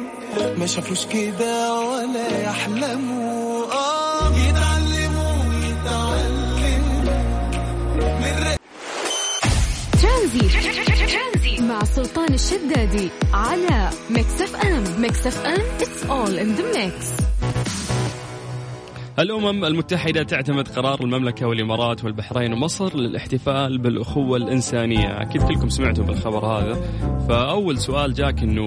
ما 0.58 0.66
شافوش 0.66 1.06
كده 1.06 1.80
ولا 1.80 2.42
يحلموا. 2.42 3.64
آه. 3.72 4.01
ترانزيت 10.22 11.66
مع 11.68 11.84
سلطان 11.84 12.34
الشدادي 12.34 13.10
على 13.34 13.90
Mix 14.10 14.42
FM 14.42 15.00
Mix 15.00 15.26
FM 15.26 15.58
it's 15.78 16.02
all 16.04 16.38
in 16.38 16.58
the 16.58 16.76
mix. 16.76 17.22
الأمم 19.18 19.64
المتحدة 19.64 20.22
تعتمد 20.22 20.68
قرار 20.68 21.00
المملكة 21.00 21.46
والإمارات 21.46 22.04
والبحرين 22.04 22.52
ومصر 22.52 22.96
للاحتفال 22.96 23.78
بالأخوة 23.78 24.36
الإنسانية. 24.36 25.22
أكيد 25.22 25.42
كلكم 25.42 25.68
سمعتوا 25.68 26.04
بالخبر 26.04 26.46
هذا. 26.46 26.80
فأول 27.28 27.78
سؤال 27.78 28.14
جاك 28.14 28.42
أنه 28.42 28.66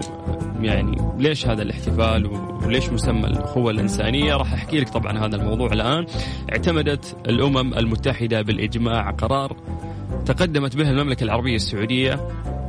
يعني 0.61 1.13
ليش 1.17 1.47
هذا 1.47 1.61
الاحتفال 1.61 2.25
وليش 2.65 2.89
مسمى 2.89 3.27
الأخوة 3.27 3.71
الإنسانية؟ 3.71 4.35
راح 4.35 4.53
أحكي 4.53 4.79
لك 4.79 4.89
طبعا 4.89 5.25
هذا 5.25 5.35
الموضوع 5.35 5.73
الآن. 5.73 6.05
اعتمدت 6.51 7.15
الأمم 7.29 7.73
المتحدة 7.73 8.41
بالإجماع 8.41 9.11
قرار 9.11 9.57
تقدمت 10.25 10.75
به 10.75 10.89
المملكة 10.89 11.23
العربية 11.23 11.55
السعودية 11.55 12.27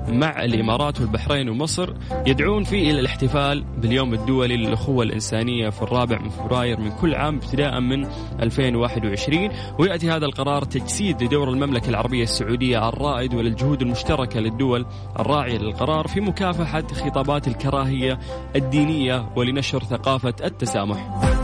مع 0.08 0.44
الإمارات 0.44 1.00
والبحرين 1.00 1.48
ومصر 1.48 1.94
يدعون 2.26 2.64
فيه 2.64 2.90
إلى 2.90 3.00
الاحتفال 3.00 3.64
باليوم 3.78 4.14
الدولي 4.14 4.56
للأخوة 4.56 5.04
الإنسانية 5.04 5.70
في 5.70 5.82
الرابع 5.82 6.18
من 6.18 6.28
فبراير 6.28 6.80
من 6.80 6.90
كل 6.90 7.14
عام 7.14 7.36
ابتداء 7.36 7.80
من 7.80 8.06
2021 8.40 9.50
ويأتي 9.78 10.10
هذا 10.10 10.26
القرار 10.26 10.64
تجسيد 10.64 11.22
لدور 11.22 11.50
المملكة 11.50 11.88
العربية 11.88 12.22
السعودية 12.22 12.88
الرائد 12.88 13.34
وللجهود 13.34 13.82
المشتركة 13.82 14.40
للدول 14.40 14.86
الراعية 15.18 15.58
للقرار 15.58 16.08
في 16.08 16.20
مكافحة 16.20 16.86
خطابات 16.92 17.48
الكراهية 17.48 18.18
الدينية 18.56 19.30
ولنشر 19.36 19.82
ثقافة 19.82 20.34
التسامح. 20.44 21.35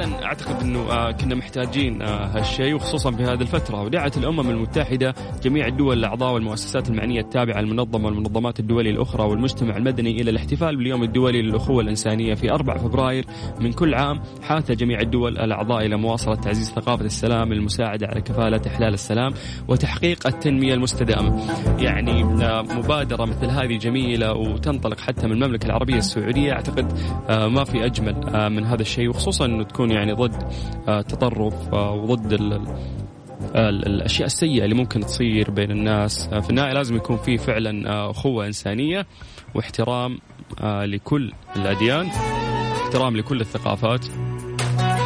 فعلا 0.00 0.24
أعتقد 0.24 0.62
إنه 0.62 0.78
آه، 0.78 1.10
كنا 1.10 1.34
محتاجين 1.34 2.02
آه، 2.02 2.26
هالشيء 2.26 2.74
وخصوصا 2.74 3.10
في 3.10 3.22
هذه 3.22 3.40
الفترة. 3.40 3.82
ودعت 3.82 4.16
الأمم 4.16 4.50
المتحدة 4.50 5.14
جميع 5.42 5.66
الدول 5.66 5.98
الأعضاء 5.98 6.34
والمؤسسات 6.34 6.88
المعنية 6.88 7.20
التابعة 7.20 7.60
للمنظمه 7.60 8.06
والمنظمات 8.06 8.60
الدولية 8.60 8.90
الأخرى 8.90 9.22
والمجتمع 9.22 9.76
المدني 9.76 10.10
إلى 10.20 10.30
الاحتفال 10.30 10.76
باليوم 10.76 11.02
الدولي 11.02 11.42
للأخوة 11.42 11.82
الإنسانية 11.82 12.34
في 12.34 12.50
4 12.50 12.78
فبراير 12.78 13.24
من 13.60 13.72
كل 13.72 13.94
عام. 13.94 14.20
حاث 14.42 14.72
جميع 14.72 15.00
الدول 15.00 15.38
الأعضاء 15.38 15.86
إلى 15.86 15.96
مواصلة 15.96 16.34
تعزيز 16.34 16.70
ثقافة 16.70 17.04
السلام 17.04 17.52
للمساعده 17.52 18.06
على 18.06 18.20
كفالة 18.20 18.60
إحلال 18.66 18.94
السلام 18.94 19.32
وتحقيق 19.68 20.26
التنمية 20.26 20.74
المستدامة. 20.74 21.46
يعني 21.78 22.22
آه، 22.44 22.62
مبادرة 22.62 23.24
مثل 23.24 23.46
هذه 23.46 23.76
جميلة 23.76 24.32
وتنطلق 24.32 25.00
حتى 25.00 25.26
من 25.26 25.32
المملكة 25.32 25.66
العربية 25.66 25.96
السعودية. 25.96 26.52
أعتقد 26.52 26.92
ما 27.28 27.64
في 27.64 27.84
أجمل 27.84 28.14
من 28.50 28.64
هذا 28.64 28.82
الشيء 28.82 29.08
وخصوصا 29.08 29.44
إنه 29.44 29.64
تكون 29.64 29.89
يعني 29.90 30.12
ضد 30.12 30.52
التطرف 30.88 31.54
آه، 31.74 31.88
آه، 31.88 31.92
وضد 31.92 32.32
الأشياء 33.54 34.26
السيئة 34.26 34.64
اللي 34.64 34.74
ممكن 34.74 35.00
تصير 35.00 35.50
بين 35.50 35.70
الناس. 35.70 36.28
آه، 36.32 36.40
في 36.40 36.50
النهاية 36.50 36.72
لازم 36.72 36.96
يكون 36.96 37.16
في 37.16 37.38
فعلا 37.38 38.10
اخوه 38.10 38.46
إنسانية 38.46 39.06
واحترام 39.54 40.18
لكل 40.62 41.32
الأديان 41.56 42.06
احترام 42.84 43.16
لكل 43.16 43.40
الثقافات. 43.40 44.06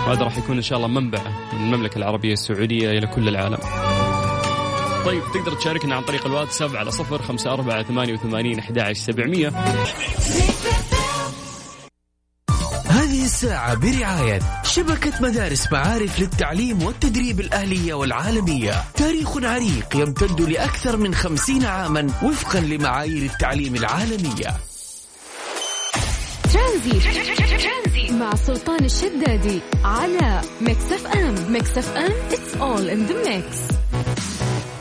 وهذا 0.07 0.23
راح 0.23 0.38
يكون 0.38 0.57
إن 0.57 0.62
شاء 0.62 0.79
الله 0.79 0.88
منبع 0.88 1.21
من 1.53 1.75
المملكة 1.75 1.99
العربية 1.99 2.33
السعودية 2.33 2.91
إلى 2.91 3.07
كل 3.07 3.29
العالم. 3.29 3.59
طيب 5.07 5.23
تقدر 5.35 5.55
تشاركنا 5.55 5.95
عن 5.95 6.03
طريق 6.03 6.26
الواتساب 6.26 6.76
على 6.76 6.91
صفر 6.91 7.23
خمسة 7.23 7.53
أربعة 7.53 7.83
ثمانية 7.83 8.12
وثمانين 8.12 8.59
أحد 8.59 8.93
سبعمية. 8.93 9.53
الساعة 13.25 13.75
برعاية 13.75 14.40
شبكة 14.64 15.12
مدارس 15.21 15.73
معارف 15.73 16.21
للتعليم 16.21 16.83
والتدريب 16.83 17.40
الأهلية 17.40 17.95
والعالمية. 17.95 18.85
تاريخ 18.95 19.37
عريق 19.37 19.97
يمتد 19.97 20.40
لأكثر 20.40 20.97
من 20.97 21.14
خمسين 21.14 21.64
عاما 21.64 22.07
وفقا 22.23 22.61
لمعايير 22.61 23.31
التعليم 23.33 23.75
العالمية. 23.75 24.57
ترانزيت. 26.52 27.00
مع 28.11 28.35
سلطان 28.35 28.85
الشدادي 28.85 29.61
على 29.85 30.40
Mix 30.61 30.92
FM. 30.92 31.52
Mix 31.52 31.78
FM 31.78 32.12
it's 32.31 32.54
all 32.61 32.88
in 32.88 33.11
the 33.11 33.28
mix. 33.28 33.75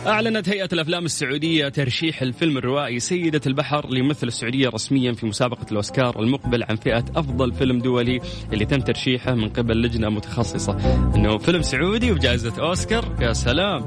أعلنت 0.07 0.49
هيئة 0.49 0.69
الأفلام 0.73 1.05
السعودية 1.05 1.69
ترشيح 1.69 2.21
الفيلم 2.21 2.57
الروائي 2.57 2.99
سيدة 2.99 3.41
البحر 3.47 3.89
ليمثل 3.89 4.27
السعودية 4.27 4.69
رسميا 4.69 5.13
في 5.13 5.25
مسابقة 5.25 5.65
الأوسكار 5.71 6.19
المقبل 6.19 6.63
عن 6.63 6.75
فئة 6.75 7.05
أفضل 7.15 7.53
فيلم 7.53 7.79
دولي 7.79 8.19
اللي 8.53 8.65
تم 8.65 8.79
ترشيحه 8.79 9.33
من 9.33 9.49
قبل 9.49 9.81
لجنة 9.81 10.09
متخصصة. 10.09 10.77
إنه 11.15 11.37
فيلم 11.37 11.61
سعودي 11.61 12.11
وجائزة 12.11 12.61
أوسكار؟ 12.63 13.15
يا 13.21 13.33
سلام! 13.33 13.85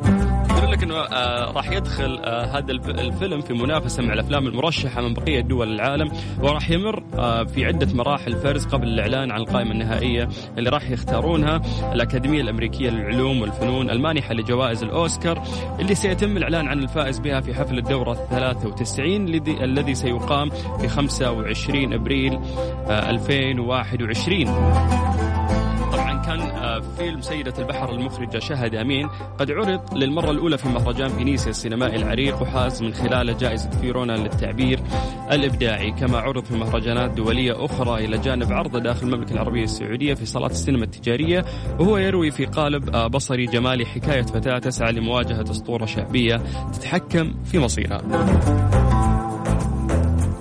يقول 0.50 0.72
لك 0.72 0.82
إنه 0.82 0.94
آه 0.94 1.52
راح 1.52 1.70
يدخل 1.70 2.18
آه 2.24 2.44
هذا 2.58 2.72
الفيلم 2.72 3.40
في 3.40 3.54
منافسة 3.54 4.02
مع 4.02 4.12
الأفلام 4.12 4.46
المرشحة 4.46 5.02
من 5.02 5.14
بقية 5.14 5.40
دول 5.40 5.72
العالم 5.72 6.12
وراح 6.40 6.70
يمر 6.70 7.04
آه 7.14 7.44
في 7.44 7.64
عدة 7.64 7.94
مراحل 7.94 8.36
فرز 8.36 8.66
قبل 8.66 8.88
الإعلان 8.88 9.30
عن 9.30 9.40
القائمة 9.40 9.70
النهائية 9.70 10.28
اللي 10.58 10.70
راح 10.70 10.90
يختارونها 10.90 11.62
الأكاديمية 11.92 12.40
الأمريكية 12.40 12.90
للعلوم 12.90 13.40
والفنون 13.42 13.90
المانحه 13.90 14.34
لجوائز 14.34 14.82
الأوسكار 14.82 15.42
اللي 15.80 15.94
سيتم 16.06 16.36
الإعلان 16.36 16.68
عن 16.68 16.78
الفائز 16.78 17.18
بها 17.18 17.40
في 17.40 17.54
حفل 17.54 17.78
الدورة 17.78 18.14
93 18.14 19.28
الذي 19.48 19.94
سيقام 19.94 20.50
في 20.50 20.88
25 20.88 21.92
أبريل 21.92 22.40
2021 22.90 24.48
آه، 24.48 25.25
كان 26.26 26.40
آه، 26.40 26.80
فيلم 26.80 27.20
سيدة 27.20 27.54
البحر 27.58 27.92
المخرجة 27.92 28.38
شهد 28.38 28.74
أمين. 28.74 29.08
قد 29.38 29.50
عرض 29.50 29.94
للمرة 29.94 30.30
الأولى 30.30 30.58
في 30.58 30.68
مهرجان 30.68 31.08
فينيسيا 31.08 31.50
السينمائي 31.50 31.96
العريق 31.96 32.42
وحاز 32.42 32.82
من 32.82 32.94
خلاله 32.94 33.32
جائزة 33.32 33.70
فيرونا 33.70 34.12
للتعبير 34.12 34.80
الإبداعي. 35.32 35.90
كما 35.90 36.18
عرض 36.18 36.44
في 36.44 36.54
مهرجانات 36.54 37.10
دولية 37.10 37.64
أخرى 37.64 38.04
إلى 38.04 38.18
جانب 38.18 38.52
عرضه 38.52 38.78
داخل 38.78 39.06
المملكة 39.06 39.32
العربية 39.32 39.64
السعودية 39.64 40.14
في 40.14 40.26
صالات 40.26 40.50
السينما 40.50 40.84
التجارية 40.84 41.44
وهو 41.78 41.98
يروي 41.98 42.30
في 42.30 42.44
قالب 42.46 42.94
آه، 42.94 43.06
بصري 43.06 43.46
جمالي 43.46 43.86
حكاية 43.86 44.22
فتاة 44.22 44.58
تسعى 44.58 44.92
لمواجهة 44.92 45.50
أسطورة 45.50 45.86
شعبية 45.86 46.42
تتحكم 46.72 47.34
في 47.44 47.58
مصيرها. 47.58 48.02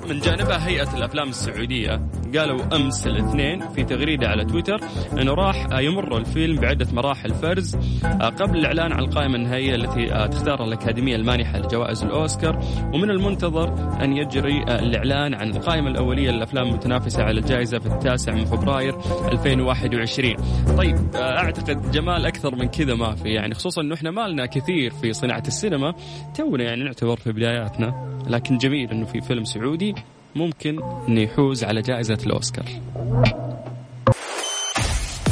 من 0.09 0.19
جانبها 0.19 0.67
هيئة 0.67 0.97
الأفلام 0.97 1.29
السعودية 1.29 2.01
قالوا 2.37 2.75
أمس 2.75 3.07
الاثنين 3.07 3.69
في 3.69 3.83
تغريدة 3.83 4.27
على 4.27 4.45
تويتر 4.45 4.79
أنه 5.21 5.33
راح 5.33 5.67
يمر 5.79 6.17
الفيلم 6.17 6.55
بعدة 6.59 6.87
مراحل 6.93 7.33
فرز 7.33 7.75
آه، 8.05 8.29
قبل 8.29 8.57
الإعلان 8.57 8.91
عن 8.91 8.99
القائمة 8.99 9.35
النهائية 9.35 9.75
التي 9.75 10.13
آه، 10.13 10.27
تختارها 10.27 10.65
الأكاديمية 10.65 11.15
المانحة 11.15 11.59
لجوائز 11.59 12.03
الأوسكار 12.03 12.63
ومن 12.93 13.09
المنتظر 13.09 13.73
أن 14.03 14.17
يجري 14.17 14.63
آه، 14.67 14.79
الإعلان 14.79 15.33
عن 15.33 15.49
القائمة 15.49 15.87
الأولية 15.87 16.31
للأفلام 16.31 16.67
المتنافسة 16.67 17.23
على 17.23 17.39
الجائزة 17.39 17.79
في 17.79 17.85
التاسع 17.85 18.33
من 18.33 18.45
فبراير 18.45 18.95
2021 19.31 20.35
طيب 20.77 21.15
أعتقد 21.15 21.91
جمال 21.91 22.25
أكثر 22.25 22.55
من 22.55 22.67
كذا 22.67 22.95
ما 22.95 23.15
في 23.15 23.29
يعني 23.29 23.53
خصوصا 23.53 23.81
أنه 23.81 23.95
إحنا 23.95 24.11
ما 24.11 24.27
لنا 24.27 24.45
كثير 24.45 24.91
في 24.91 25.13
صناعة 25.13 25.43
السينما 25.47 25.93
تونا 26.35 26.63
يعني 26.63 26.83
نعتبر 26.83 27.15
في 27.15 27.31
بداياتنا 27.31 28.15
لكن 28.27 28.57
جميل 28.57 28.91
أنه 28.91 29.05
في 29.05 29.21
فيلم 29.21 29.43
سعودي 29.43 29.95
ممكن 30.35 30.79
إنه 31.07 31.21
يحوز 31.21 31.63
على 31.63 31.81
جائزة 31.81 32.17
الأوسكار. 32.25 32.65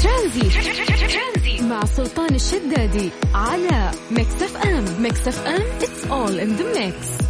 ترانزيت. 0.03 1.67
مع 1.69 1.85
سلطان 1.85 2.35
الشدادي 2.35 3.09
على 3.33 3.91
Mix 4.11 4.43
FM 4.43 4.85
Mix 5.03 5.27
FM 5.27 5.61
it's 5.79 6.05
all 6.05 6.39
in 6.39 6.59
the 6.59 6.77
mix. 6.77 7.23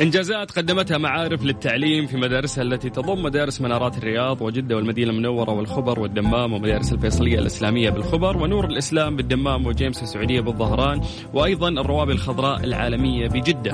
إنجازات 0.00 0.50
قدمتها 0.50 0.98
معارف 0.98 1.42
للتعليم 1.42 2.06
في 2.06 2.16
مدارسها 2.16 2.62
التي 2.62 2.90
تضم 2.90 3.22
مدارس 3.22 3.60
منارات 3.60 3.98
الرياض 3.98 4.42
وجدة 4.42 4.76
والمدينة 4.76 5.10
المنورة 5.10 5.50
والخبر 5.50 6.00
والدمام 6.00 6.52
ومدارس 6.52 6.92
الفيصلية 6.92 7.38
الإسلامية 7.38 7.90
بالخبر 7.90 8.36
ونور 8.36 8.64
الإسلام 8.64 9.16
بالدمام 9.16 9.66
وجيمس 9.66 10.02
السعودية 10.02 10.40
بالظهران 10.40 11.00
وأيضا 11.34 11.68
الروابي 11.68 12.12
الخضراء 12.12 12.64
العالمية 12.64 13.28
بجدة. 13.28 13.72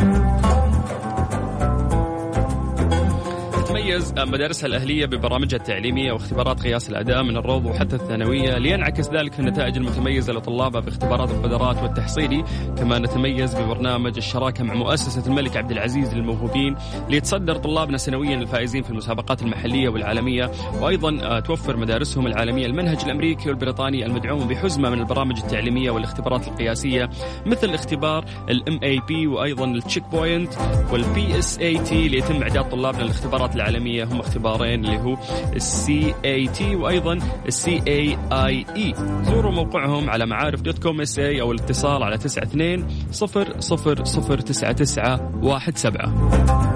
تتميز 3.90 4.14
مدارسها 4.18 4.66
الأهلية 4.66 5.06
ببرامجها 5.06 5.56
التعليمية 5.56 6.12
واختبارات 6.12 6.62
قياس 6.62 6.90
الأداء 6.90 7.22
من 7.22 7.36
الروض 7.36 7.66
وحتى 7.66 7.96
الثانوية 7.96 8.58
لينعكس 8.58 9.10
ذلك 9.10 9.32
في 9.32 9.40
النتائج 9.40 9.76
المتميزة 9.76 10.32
لطلابها 10.32 10.80
في 10.80 10.88
اختبارات 10.88 11.30
القدرات 11.30 11.82
والتحصيلي 11.82 12.44
كما 12.78 12.98
نتميز 12.98 13.54
ببرنامج 13.54 14.16
الشراكة 14.16 14.64
مع 14.64 14.74
مؤسسة 14.74 15.26
الملك 15.26 15.56
عبد 15.56 15.70
العزيز 15.70 16.14
للموهوبين 16.14 16.76
ليتصدر 17.08 17.56
طلابنا 17.56 17.98
سنويا 17.98 18.36
الفائزين 18.36 18.82
في 18.82 18.90
المسابقات 18.90 19.42
المحلية 19.42 19.88
والعالمية. 19.88 20.50
وأيضا 20.80 21.18
آه، 21.22 21.40
توفر 21.40 21.76
مدارسهم 21.76 22.26
العالمية 22.26 22.66
المنهج 22.66 23.04
الأمريكي 23.04 23.48
والبريطاني 23.48 24.06
المدعوم 24.06 24.48
بحزمة 24.48 24.90
من 24.90 25.00
البرامج 25.00 25.38
التعليمية 25.38 25.90
والاختبارات 25.90 26.48
القياسية 26.48 27.10
مثل 27.46 27.74
اختبار 27.74 28.24
ال 28.50 28.80
MAP 28.82 29.26
وأيضا 29.26 29.64
ال 29.64 30.04
Checkpoint 30.12 30.54
وال 30.92 31.38
PSAT 31.38 32.08
ليتم 32.08 32.42
إعداد 32.42 32.68
طلابنا 32.68 33.02
للاختبارات 33.02 33.56
العالمية. 33.56 33.79
هم 33.86 34.20
اختبارين 34.20 34.84
اللي 34.84 34.98
هو 34.98 35.16
ال 35.56 36.14
SAT 36.24 36.76
وأيضا 36.76 37.18
ال 37.46 37.82
CAIE 37.88 38.94
زوروا 39.22 39.52
موقعهم 39.52 40.10
على 40.10 40.26
معارف 40.26 40.60
dot 40.60 40.78
com 40.78 41.00
SA 41.00 41.40
أو 41.40 41.52
الاتصال 41.52 42.02
على 42.02 42.14
92 42.14 42.86
صفر 43.10 43.60
صفر 43.60 44.04
صفر 44.04 44.38
تسعة 44.38 44.72
تسعة 44.72 45.32
واحد 45.42 45.78
سبعة. 45.78 46.69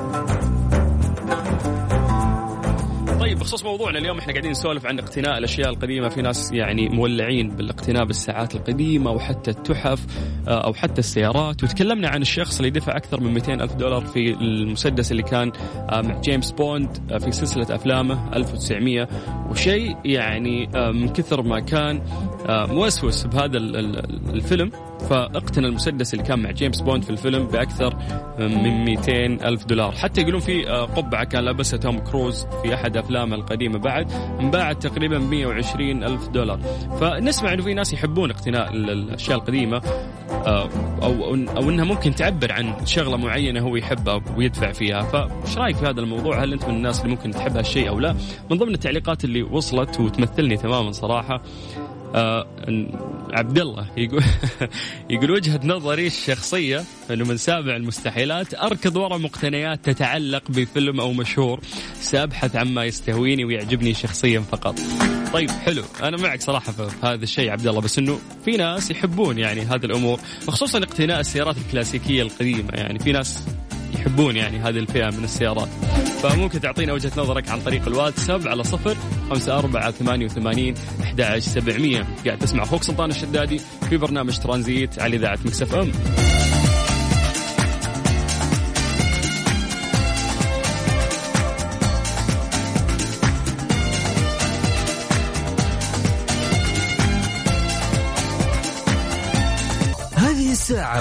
طيب 3.35 3.42
بخصوص 3.42 3.64
موضوعنا 3.64 3.99
اليوم 3.99 4.18
إحنا 4.18 4.33
قاعدين 4.33 4.51
نسولف 4.51 4.87
عن 4.87 4.99
اقتناء 4.99 5.38
الأشياء 5.38 5.68
القديمة. 5.68 6.09
في 6.09 6.23
ناس 6.23 6.53
يعني 6.53 6.88
مولعين 6.88 7.49
بالاقتناء 7.49 8.05
بالساعات 8.05 8.55
القديمة 8.55 9.11
وحتى 9.11 9.51
التحف 9.51 10.07
آه، 10.49 10.66
أو 10.66 10.75
حتى 10.75 10.99
السيارات. 10.99 11.64
وتكلمنا 11.64 12.09
عن 12.09 12.23
الشخص 12.23 12.59
اللي 12.59 12.70
دفع 12.70 12.97
أكثر 12.97 13.20
من 13.20 13.35
200 13.35 13.55
ألف 13.55 13.75
دولار 13.75 14.05
في 14.07 14.31
المسدس 14.31 15.12
اللي 15.12 15.23
كان 15.23 15.53
آه، 15.77 16.01
مع 16.01 16.20
جيمس 16.20 16.51
بوند 16.51 17.12
آه، 17.12 17.18
في 17.18 17.33
سلسلة 17.33 17.75
أفلامه 17.75 18.37
1900 18.37 19.09
وشيء 19.51 19.97
يعني 20.05 20.66
من 20.75 21.09
كثر 21.09 21.42
ما 21.42 21.61
كان 21.61 22.03
موسوس 22.49 23.27
بهذا 23.27 23.59
الفيلم. 23.59 24.70
فاقتنى 25.00 25.66
المسدس 25.66 26.14
اللي 26.14 26.24
كان 26.24 26.38
مع 26.38 26.50
جيمس 26.50 26.80
بوند 26.80 27.04
في 27.04 27.11
الفيلم 27.11 27.46
بأكثر 27.46 27.96
من 28.38 28.85
200 28.85 29.12
ألف 29.26 29.64
دولار. 29.64 29.92
حتى 29.92 30.20
يقولون 30.20 30.40
في 30.40 30.64
قبعة 30.96 31.24
كان 31.24 31.44
لابسها 31.44 31.78
توم 31.78 31.98
كروز 31.98 32.46
في 32.62 32.74
أحد 32.74 32.96
أفلامه 32.96 33.37
القديمة 33.37 33.78
بعد 33.78 34.12
انباعت 34.40 34.87
تقريبا 34.87 35.18
120 35.18 36.04
ألف 36.04 36.28
دولار. 36.28 36.61
فنسمع 37.00 37.52
إنه 37.52 37.62
في 37.62 37.74
ناس 37.74 37.92
يحبون 37.92 38.30
اقتناء 38.30 38.72
الأشياء 38.72 39.38
القديمة 39.38 39.83
آه، 40.30 40.68
أو 41.02 41.35
أو 41.35 41.70
إنها 41.70 41.85
ممكن 41.85 42.14
تعبر 42.14 42.52
عن 42.52 42.87
شغلة 42.87 43.16
معينة 43.16 43.61
هو 43.61 43.76
يحبها 43.76 44.20
ويدفع 44.37 44.72
فيها. 44.72 45.02
فإيش 45.02 45.59
رأيك 45.59 45.76
في 45.76 45.87
هذا 45.87 46.00
الموضوع؟ 46.00 46.44
هل 46.44 46.52
أنت 46.52 46.64
من 46.64 46.74
الناس 46.74 47.00
اللي 47.00 47.11
ممكن 47.11 47.30
تحب 47.30 47.57
هالشيء 47.57 47.88
أو 47.88 48.00
لا؟ 48.00 48.16
من 48.50 48.59
ضمن 48.59 48.74
التعليقات 48.74 49.24
اللي 49.24 49.42
وصلت 49.42 50.00
وتمثلني 50.00 50.57
تماما 50.57 50.92
صراحة 50.92 51.42
آه 52.14 52.46
عبد 53.33 53.59
الله 53.59 53.87
يقول 53.96 54.22
يقول 55.11 55.31
وجهة 55.31 55.61
نظري 55.64 56.07
الشخصية 56.07 56.85
إنه 57.11 57.24
من 57.24 57.37
سابع 57.37 57.77
المستحيلات 57.77 58.55
أركض 58.55 58.96
وراء 58.96 59.18
مقتنيات 59.18 59.85
تتعلق 59.85 60.42
بفيلم 60.48 61.00
أو 61.00 61.12
مشهور 61.12 61.61
سابحث 61.94 62.57
عما 62.57 62.85
يستهويني 62.85 63.44
ويعجبني 63.44 63.94
شخصيا 63.94 64.40
فقط. 64.40 64.81
طيب 65.33 65.50
حلو 65.50 65.85
أنا 66.03 66.16
معك 66.16 66.42
صراحة 66.42 66.72
في 66.72 67.07
هذا 67.07 67.22
الشيء 67.22 67.50
عبد 67.50 67.66
الله 67.66 67.81
بس 67.81 67.98
إنه 67.98 68.18
في 68.44 68.50
ناس 68.50 68.90
يحبون 68.90 69.38
يعني 69.38 69.61
هذه 69.61 69.85
الأمور 69.85 70.20
وخصوصا 70.48 70.79
اقتناء 70.79 71.20
السيارات 71.20 71.57
الكلاسيكية 71.66 72.22
القديمة 72.22 72.70
يعني 72.74 72.98
في 72.98 73.12
ناس 73.12 73.44
يحبون 74.06 74.36
يعني 74.36 74.58
هذه 74.58 74.78
الفئة 74.78 75.10
من 75.10 75.24
السيارات. 75.24 75.68
فممكن 76.22 76.60
تعطينا 76.60 76.92
وجهة 76.92 77.12
نظرك 77.16 77.48
عن 77.48 77.60
طريق 77.60 77.88
الواتساب 77.88 78.48
على 78.48 78.64
صفر 78.64 78.96
خمسة 79.30 79.58
أربعة 79.58 79.90
ثمانية 79.90 80.24
وثمانين 80.24 80.74
أحد 81.02 81.38
سبعمية. 81.38 82.06
قاعد 82.26 82.38
تسمع 82.38 82.62
أخوك 82.62 82.82
سلطان 82.82 83.10
الشدادي 83.10 83.60
في 83.90 83.96
برنامج 83.96 84.38
ترانزيت 84.38 84.98
على 84.98 85.16
إذاعة 85.16 85.38
مكسف 85.44 85.74
أم. 85.74 85.92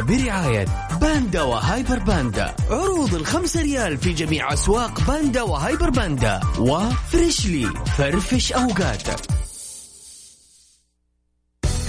برعاية 0.02 0.83
باندا 1.04 1.42
وهايبر 1.42 2.00
باندا. 2.00 2.56
عروض 2.70 3.16
الخمسة 3.16 3.62
ريال 3.62 3.98
في 3.98 4.14
جميع 4.14 4.54
أسواق 4.54 5.02
باندا 5.08 5.42
وهايبر 5.42 5.90
باندا. 5.90 6.40
و 6.60 6.73
Freshly 6.73 7.66
فرفش 7.98 8.54
أوقاتك 8.54 9.20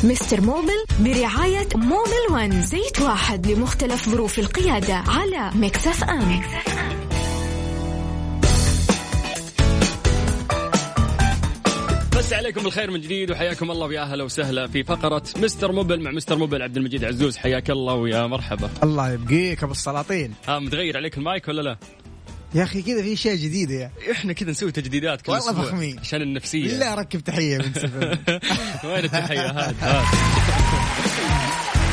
Mister 0.05 0.41
Mobil 0.41 0.85
برعاية 1.01 1.69
Mobil 1.75 2.25
One 2.31 2.63
زيت 2.63 3.01
واحد 3.01 3.47
لمختلف 3.47 4.09
ظروف 4.09 4.39
القيادة 4.39 4.95
على 4.95 5.51
Mix 5.55 6.05
FM, 6.05 6.39
Mix 6.39 6.79
FM. 6.79 6.84
مسى 12.25 12.33
عليكم 12.33 12.63
بالخير 12.63 12.91
من 12.91 13.01
جديد 13.01 13.31
وحياكم 13.31 13.71
الله 13.71 13.87
ويا 13.87 14.03
أهلا 14.03 14.25
وسهلا 14.25 14.67
في 14.67 14.85
فقرة 14.85 15.23
Mister 15.37 15.73
Mobil 15.73 16.01
مع 16.01 16.11
Mister 16.11 16.37
Mobil 16.37 16.63
عبد 16.63 16.77
المجيد 16.77 17.05
عزوز. 17.05 17.37
حياك 17.37 17.71
الله 17.71 17.95
ويا 17.95 18.27
مرحبا. 18.27 18.71
الله 18.83 19.13
يبقيك 19.13 19.63
أبو 19.63 19.73
السلاطين. 19.73 20.35
ها 20.49 20.59
متغير 20.59 20.97
عليك 20.97 21.19
المايك 21.19 21.49
ولا 21.49 21.63
لا؟ 21.63 21.77
يا 22.55 22.63
أخي 22.63 22.83
كذا 22.83 23.03
في 23.03 23.13
اشياء 23.13 23.35
جديده 23.37 23.75
يا. 23.75 23.91
إحنا 24.11 24.33
كذا 24.33 24.51
نسوي 24.51 24.73
تجديدات 24.73 25.23
كل 25.23 25.33
والله 25.33 25.53
فخمين. 25.53 25.99
عشان 25.99 26.23
النفسية. 26.23 26.79
لا 26.79 26.95
ركب 26.95 27.21
تحية 27.21 27.59
من 27.59 27.65
وين 28.91 29.05
التحية؟ 29.05 29.51
هات 29.51 29.75
هات. 29.81 30.05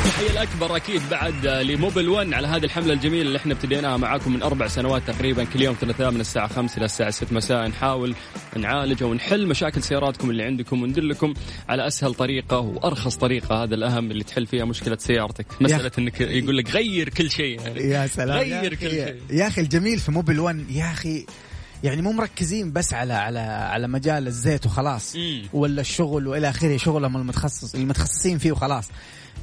التحية 0.05 0.29
الأكبر 0.31 0.75
أكيد 0.75 1.01
بعد 1.11 1.47
لموبل 1.47 2.09
1 2.09 2.33
على 2.33 2.47
هذه 2.47 2.63
الحملة 2.63 2.93
الجميلة 2.93 3.21
اللي 3.21 3.37
إحنا 3.37 3.53
ابتديناها 3.53 3.97
معاكم 3.97 4.33
من 4.33 4.43
أربع 4.43 4.67
سنوات 4.67 5.01
تقريبا 5.07 5.43
كل 5.43 5.61
يوم 5.61 5.75
ثلاثاء 5.81 6.11
من 6.11 6.21
الساعة 6.21 6.47
5 6.47 6.77
إلى 6.77 6.85
الساعة 6.85 7.09
6 7.09 7.35
مساء. 7.35 7.67
نحاول 7.67 8.15
نعالج 8.57 9.03
ونحل 9.03 9.47
مشاكل 9.47 9.83
سياراتكم 9.83 10.29
اللي 10.29 10.43
عندكم 10.43 10.83
وندلكم 10.83 11.33
على 11.69 11.87
أسهل 11.87 12.13
طريقة 12.13 12.59
وأرخص 12.59 13.15
طريقة. 13.15 13.63
هذا 13.63 13.75
الأهم 13.75 14.11
اللي 14.11 14.23
تحل 14.23 14.45
فيها 14.45 14.65
مشكلة 14.65 14.97
سيارتك. 14.97 15.45
مسألة 15.61 15.91
أنك 15.99 16.21
يقول 16.21 16.57
لك 16.57 16.69
غير 16.71 17.09
كل 17.09 17.31
شيء 17.31 17.61
يعني. 17.61 17.79
يا 17.79 18.07
سلام. 18.07 18.37
غير 18.37 18.75
كل 18.75 18.89
شيء. 18.89 19.15
يا 19.29 19.47
أخي 19.47 19.61
الجميل 19.61 19.99
في 19.99 20.11
موبل 20.11 20.39
1 20.39 20.65
يا 20.69 20.91
أخي 20.91 21.25
يعني 21.83 22.01
مو 22.01 22.11
مركزين 22.11 22.71
بس 22.73 22.93
على 22.93 23.13
على 23.13 23.39
على 23.39 23.87
مجال 23.87 24.27
الزيت 24.27 24.65
وخلاص 24.65 25.15
مم. 25.15 25.41
ولا 25.53 25.81
الشغل 25.81 26.27
وإلى 26.27 26.49
آخره 26.49 26.77
شغلهم 26.77 27.17
المتخصص 27.17 27.75
المتخصصين 27.75 28.37
فيه 28.37 28.51
وخلاص 28.51 28.85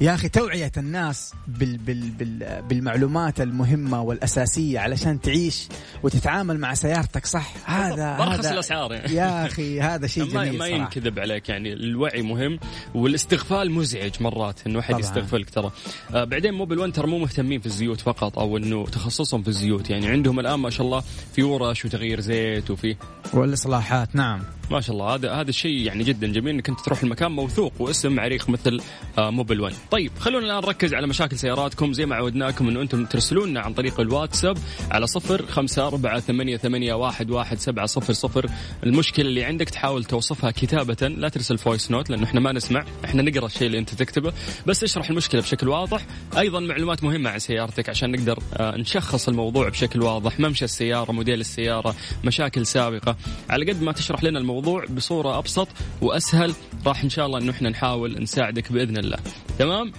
يا 0.01 0.13
أخي 0.13 0.29
توعية 0.29 0.71
الناس 0.77 1.33
بال 1.47 1.77
بال 1.77 2.09
بال 2.09 2.61
بالمعلومات 2.61 3.41
المهمة 3.41 4.01
والأساسية 4.01 4.79
علشان 4.79 5.21
تعيش 5.21 5.67
وتتعامل 6.03 6.59
مع 6.59 6.73
سيارتك 6.73 7.25
صح 7.25 7.53
هذا 7.65 8.17
برخص 8.17 8.39
هذا 8.39 8.53
الأسعار 8.53 8.93
يعني. 8.93 9.13
يا 9.13 9.45
أخي 9.45 9.81
هذا 9.81 10.07
شيء 10.07 10.23
جميل 10.23 10.57
ما. 10.57 10.67
ينكذب 10.67 11.19
عليك 11.19 11.49
يعني 11.49 11.73
الوعي 11.73 12.21
مهم 12.21 12.59
والاستغفال 12.95 13.71
مزعج 13.71 14.11
مرات 14.21 14.59
إنه 14.67 14.79
احد. 14.79 14.99
يستغفلك 14.99 15.49
ترى 15.49 15.71
آه 16.13 16.23
بعدين 16.23 16.53
Mobil 16.53 16.79
1 16.79 16.93
ترى 16.93 17.07
مو 17.07 17.17
مهتمين 17.17 17.59
في 17.59 17.65
الزيوت 17.65 18.01
فقط 18.01 18.39
أو 18.39 18.57
إنه 18.57 18.85
تخصصهم 18.85 19.41
في 19.43 19.47
الزيوت 19.47 19.89
يعني 19.89 20.07
عندهم 20.07 20.39
الآن 20.39 20.59
ما 20.59 20.69
شاء 20.69 20.85
الله 20.85 21.03
في 21.35 21.43
ورش 21.43 21.85
وتغيير 21.85 22.19
زيت 22.19 22.71
وفي 22.71 22.95
والإصلاحات 23.33 24.15
نعم 24.15 24.43
ما 24.71 24.81
شاء 24.81 24.95
الله 24.95 25.15
هذا 25.15 25.31
هذا 25.31 25.49
الشيء 25.49 25.85
يعني 25.85 26.03
جدا 26.03 26.27
جميل 26.27 26.53
إنك 26.53 26.69
أنت 26.69 26.79
تروح 26.79 27.03
المكان 27.03 27.31
موثوق 27.31 27.73
واسم 27.79 28.19
عريق 28.19 28.49
مثل 28.49 28.81
آه 29.17 29.29
Mobil 29.29 29.61
1 29.61 29.75
طيب 29.91 30.11
خلونا 30.19 30.45
الآن 30.45 30.57
نركز 30.57 30.93
على 30.93 31.07
مشاكل 31.07 31.37
سياراتكم. 31.37 31.93
زي 31.93 32.05
ما 32.05 32.15
عودناكم 32.15 32.67
إنه 32.67 32.81
أنتم 32.81 33.05
ترسلون 33.05 33.49
لنا 33.49 33.59
عن 33.59 33.73
طريق 33.73 33.99
الواتساب 33.99 34.57
على 34.91 35.07
صفر 35.07 35.45
خمسة 35.45 35.87
أربعة 35.87 36.19
ثمانية, 36.19 36.57
ثمانية 36.57 36.93
واحد, 36.93 37.31
واحد 37.31 37.59
سبعة 37.59 37.85
صفر 37.85 38.13
صفر. 38.13 38.45
المشكلة 38.83 39.25
اللي 39.25 39.43
عندك 39.43 39.69
تحاول 39.69 40.03
توصفها 40.03 40.51
كتابة 40.51 41.07
لا 41.07 41.29
ترسل 41.29 41.57
voice 41.57 41.91
note 41.91 42.09
لأنه 42.09 42.23
إحنا 42.23 42.39
ما 42.39 42.51
نسمع 42.51 42.85
إحنا 43.05 43.21
نقرأ 43.21 43.45
الشيء 43.45 43.67
اللي 43.67 43.79
أنت 43.79 43.89
تكتبه. 43.89 44.33
بس 44.67 44.83
اشرح 44.83 45.09
المشكلة 45.09 45.41
بشكل 45.41 45.69
واضح. 45.69 46.05
أيضا 46.37 46.59
معلومات 46.59 47.03
مهمة 47.03 47.29
عن 47.29 47.39
سيارتك 47.39 47.89
عشان 47.89 48.11
نقدر 48.11 48.39
آه 48.53 48.77
نشخص 48.77 49.27
الموضوع 49.27 49.69
بشكل 49.69 50.01
واضح. 50.01 50.39
ممشى 50.39 50.65
السيارة 50.65 51.11
موديل 51.11 51.39
السيارة 51.39 51.95
مشاكل 52.23 52.65
سابقة. 52.65 53.15
على 53.49 53.71
قد 53.71 53.81
ما 53.81 53.91
تشرح 53.91 54.23
لنا 54.23 54.39
الموضوع 54.39 54.85
بصورة 54.85 55.37
أبسط 55.37 55.67
وأسهل 56.01 56.53
راح 56.85 57.03
إن 57.03 57.09
شاء 57.09 57.25
الله 57.25 57.39
أنه 57.39 57.51
إحنا 57.51 57.69
نحاول 57.69 58.21
نساعدك 58.21 58.71
بإذن 58.71 58.97
الله. 58.97 59.17
تمام؟ 59.59 59.91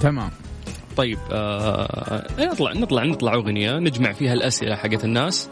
تمام. 0.00 0.30
طيب 0.96 1.18
آه 1.32 2.26
نطلع 2.38 2.72
نطلع 2.72 3.04
نطلع 3.04 3.34
أغنية 3.34 3.78
نجمع 3.78 4.12
فيها 4.12 4.32
الأسئلة 4.32 4.76
حقت 4.76 5.04
الناس. 5.04 5.48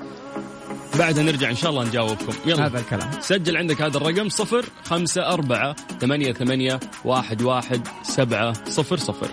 بعدها 0.99 1.25
نرجع 1.25 1.51
إن 1.51 1.57
شاء 1.57 1.71
الله 1.71 1.85
نجاوبكم. 1.85 2.33
يلا. 2.47 2.67
هذا 2.67 2.79
الكلام. 2.79 3.11
سجل 3.21 3.57
عندك 3.57 3.83
هذا 3.83 3.97
الرقم 3.97 4.29
صفر 4.29 4.65
خمسة 4.85 5.27
أربعة 5.33 5.77
ثمانية 6.01 6.33
ثمانية 6.33 6.81
واحد 7.05 7.43
واحد 7.43 7.89
سبعة 8.03 8.53
صفر 8.69 8.97
صفر. 8.97 9.29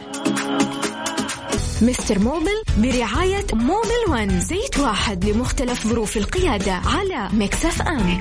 مستر 1.81 2.19
موبل 2.19 2.63
برعاية 2.77 3.45
موبل 3.53 4.01
ون 4.09 4.39
زيت 4.39 4.79
واحد 4.79 5.25
لمختلف 5.25 5.87
ظروف 5.87 6.17
القيادة 6.17 6.73
على 6.73 7.29
مكسف 7.33 7.81
أم. 7.81 8.07
من 8.07 8.19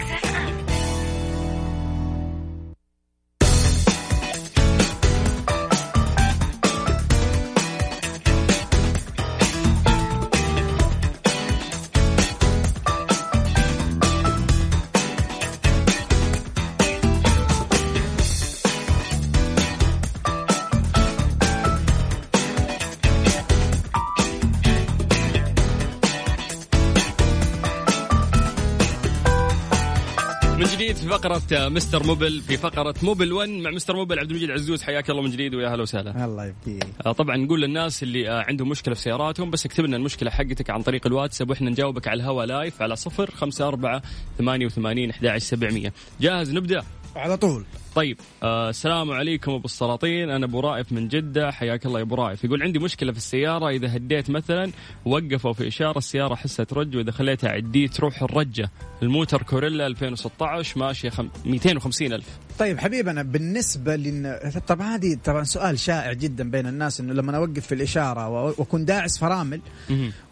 فقرة 31.20 31.68
مستر 31.68 32.06
موبل 32.06 32.40
في 32.40 32.56
فقرة 32.56 32.94
موبل 33.02 33.33
1 33.33 33.48
مع 33.48 33.70
مستر 33.70 33.96
موبل 33.96 34.18
عبد 34.18 34.30
المجيد 34.30 34.50
عزوز 34.50 34.83
حياك 34.83 35.11
الله 35.11 35.22
من 35.22 35.30
جديد 35.30 35.54
ويا 35.54 35.68
هلا 35.68 35.83
وسهلا. 35.83 36.24
الله 36.24 36.46
يبقيك 36.46 36.87
آه، 37.06 37.12
طبعا 37.12 37.37
نقول 37.37 37.61
للناس 37.62 38.02
اللي 38.02 38.30
آه، 38.30 38.44
عندهم 38.48 38.68
مشكلة 38.68 38.94
في 38.94 39.00
سياراتهم 39.00 39.50
بس 39.50 39.66
اكتب 39.66 39.85
لنا 39.85 39.96
المشكلة 39.96 40.30
حقتك 40.30 40.70
عن 40.70 40.83
طريق 40.83 41.06
الواتساب 41.06 41.50
وإحنا 41.50 41.70
نجاوبك 41.70 42.09
على 42.09 42.20
الهواء 42.22 42.46
live 42.46 42.83
على 42.83 42.96
صفر 42.96 43.30
خمسة 43.30 43.68
أربعة 43.68 44.02
ثمانية 44.38 44.66
وثمانين 44.66 45.11
أحد 45.11 45.38
سبعمية. 45.38 45.92
جاهز 46.20 46.52
نبدأ؟ 46.52 46.83
على 47.16 47.37
طول. 47.37 47.64
طيب 47.94 48.16
آه 48.42 48.70
السلام 48.70 49.11
عليكم 49.11 49.53
أبو 49.53 49.64
السلاطين. 49.64 50.31
أنا 50.31 50.46
أبو 50.46 50.61
رائف 50.61 50.92
من 50.92 51.09
جدة. 51.09 51.50
حياك 51.50 51.87
الله 51.87 51.98
يا 51.98 52.05
أبو 52.05 52.14
رائف. 52.14 52.44
يقول 52.44 52.62
عندي 52.62 52.79
مشكلة 52.79 53.12
في 53.12 53.18
السيارة. 53.18 53.68
إذا 53.68 53.96
هديت 53.96 54.31
مثلا 54.31 54.72
وقفوا 55.05 55.53
في 55.53 55.68
إشارة 55.68 55.98
السيارة 55.98 56.35
احسها 56.35 56.64
ترج 56.64 56.96
وإذا 56.96 57.11
خليتها 57.11 57.50
عدي 57.50 57.88
تروح 57.88 58.22
الرجة. 58.22 58.70
الموتر 59.03 59.42
كورولا 59.42 59.87
2016 59.87 60.79
ماشيه 60.81 61.11
خم... 61.11 61.29
250 61.46 62.12
ألف. 62.12 62.26
طيب 62.59 62.79
حبيبنا 62.79 63.22
بالنسبة 63.22 63.96
لن 63.96 64.40
طبعا 64.68 64.94
هذه 64.96 65.16
طبعا 65.24 65.44
سؤال 65.44 65.79
شائع 65.79 66.12
جدا 66.12 66.50
بين 66.50 66.66
الناس 66.66 67.00
إنه 67.00 67.12
لما 67.12 67.37
أوقف 67.37 67.66
في 67.66 67.74
الإشارة 67.74 68.29
و- 68.29 68.46
وأكون 68.59 68.85
داعس 68.85 69.18
فرامل. 69.18 69.61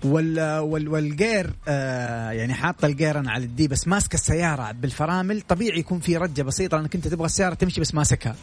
وال 0.05 0.59
وال 0.59 0.89
والجير 0.89 1.51
آه 1.69 2.31
يعني 2.31 2.55
حاطة 2.55 2.87
الجير 2.87 3.19
أنا 3.19 3.31
على 3.31 3.45
ال 3.45 3.57
D 3.57 3.69
بس 3.69 3.89
ماسكه 3.89 4.15
السيارة 4.15 4.73
بالفرامل 4.73 5.41
طبيعي 5.41 5.79
يكون 5.79 6.01
في 6.01 6.17
رجة 6.17 6.43
بسيطة 6.43 6.77
لأنك 6.77 6.95
أنت 6.95 7.09
تبغى 7.09 7.27
السيارة 7.53 7.55
تمشي 7.55 7.81
بس 7.81 7.95
ماسكها. 7.95 8.37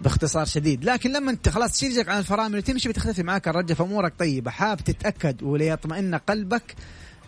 باختصار 0.00 0.44
شديد. 0.46 0.84
لكن 0.84 1.12
لما 1.12 1.30
انت 1.30 1.48
خلاص 1.48 1.72
تشيل 1.72 1.90
رجلك 1.90 2.08
عن 2.08 2.18
الفرامل 2.18 2.58
وتمشي 2.58 2.88
بتختفي 2.88 3.22
معاك 3.22 3.48
الرجة 3.48 3.74
فامورك 3.74 4.12
طيبة. 4.18 4.50
حاب 4.50 4.80
تتأكد 4.84 5.42
وليطمئن 5.42 6.14
قلبك 6.14 6.74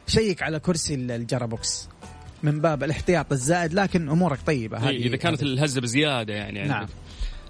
شيك 0.07 0.43
على 0.43 0.61
كرسي 0.61 0.95
الجرابوكس 0.95 1.89
من 2.43 2.61
باب 2.61 2.85
الاحتياط 2.85 3.33
الزائد 3.33 3.75
لكن 3.75 4.09
أمورك 4.09 4.39
طيبة. 4.47 4.79
هذه 4.79 4.89
إيه، 4.89 5.07
إذا 5.07 5.17
كانت 5.17 5.43
الهزة 5.43 5.81
بزيادة 5.81 6.35
يعني 6.35 6.61
عندك. 6.61 6.89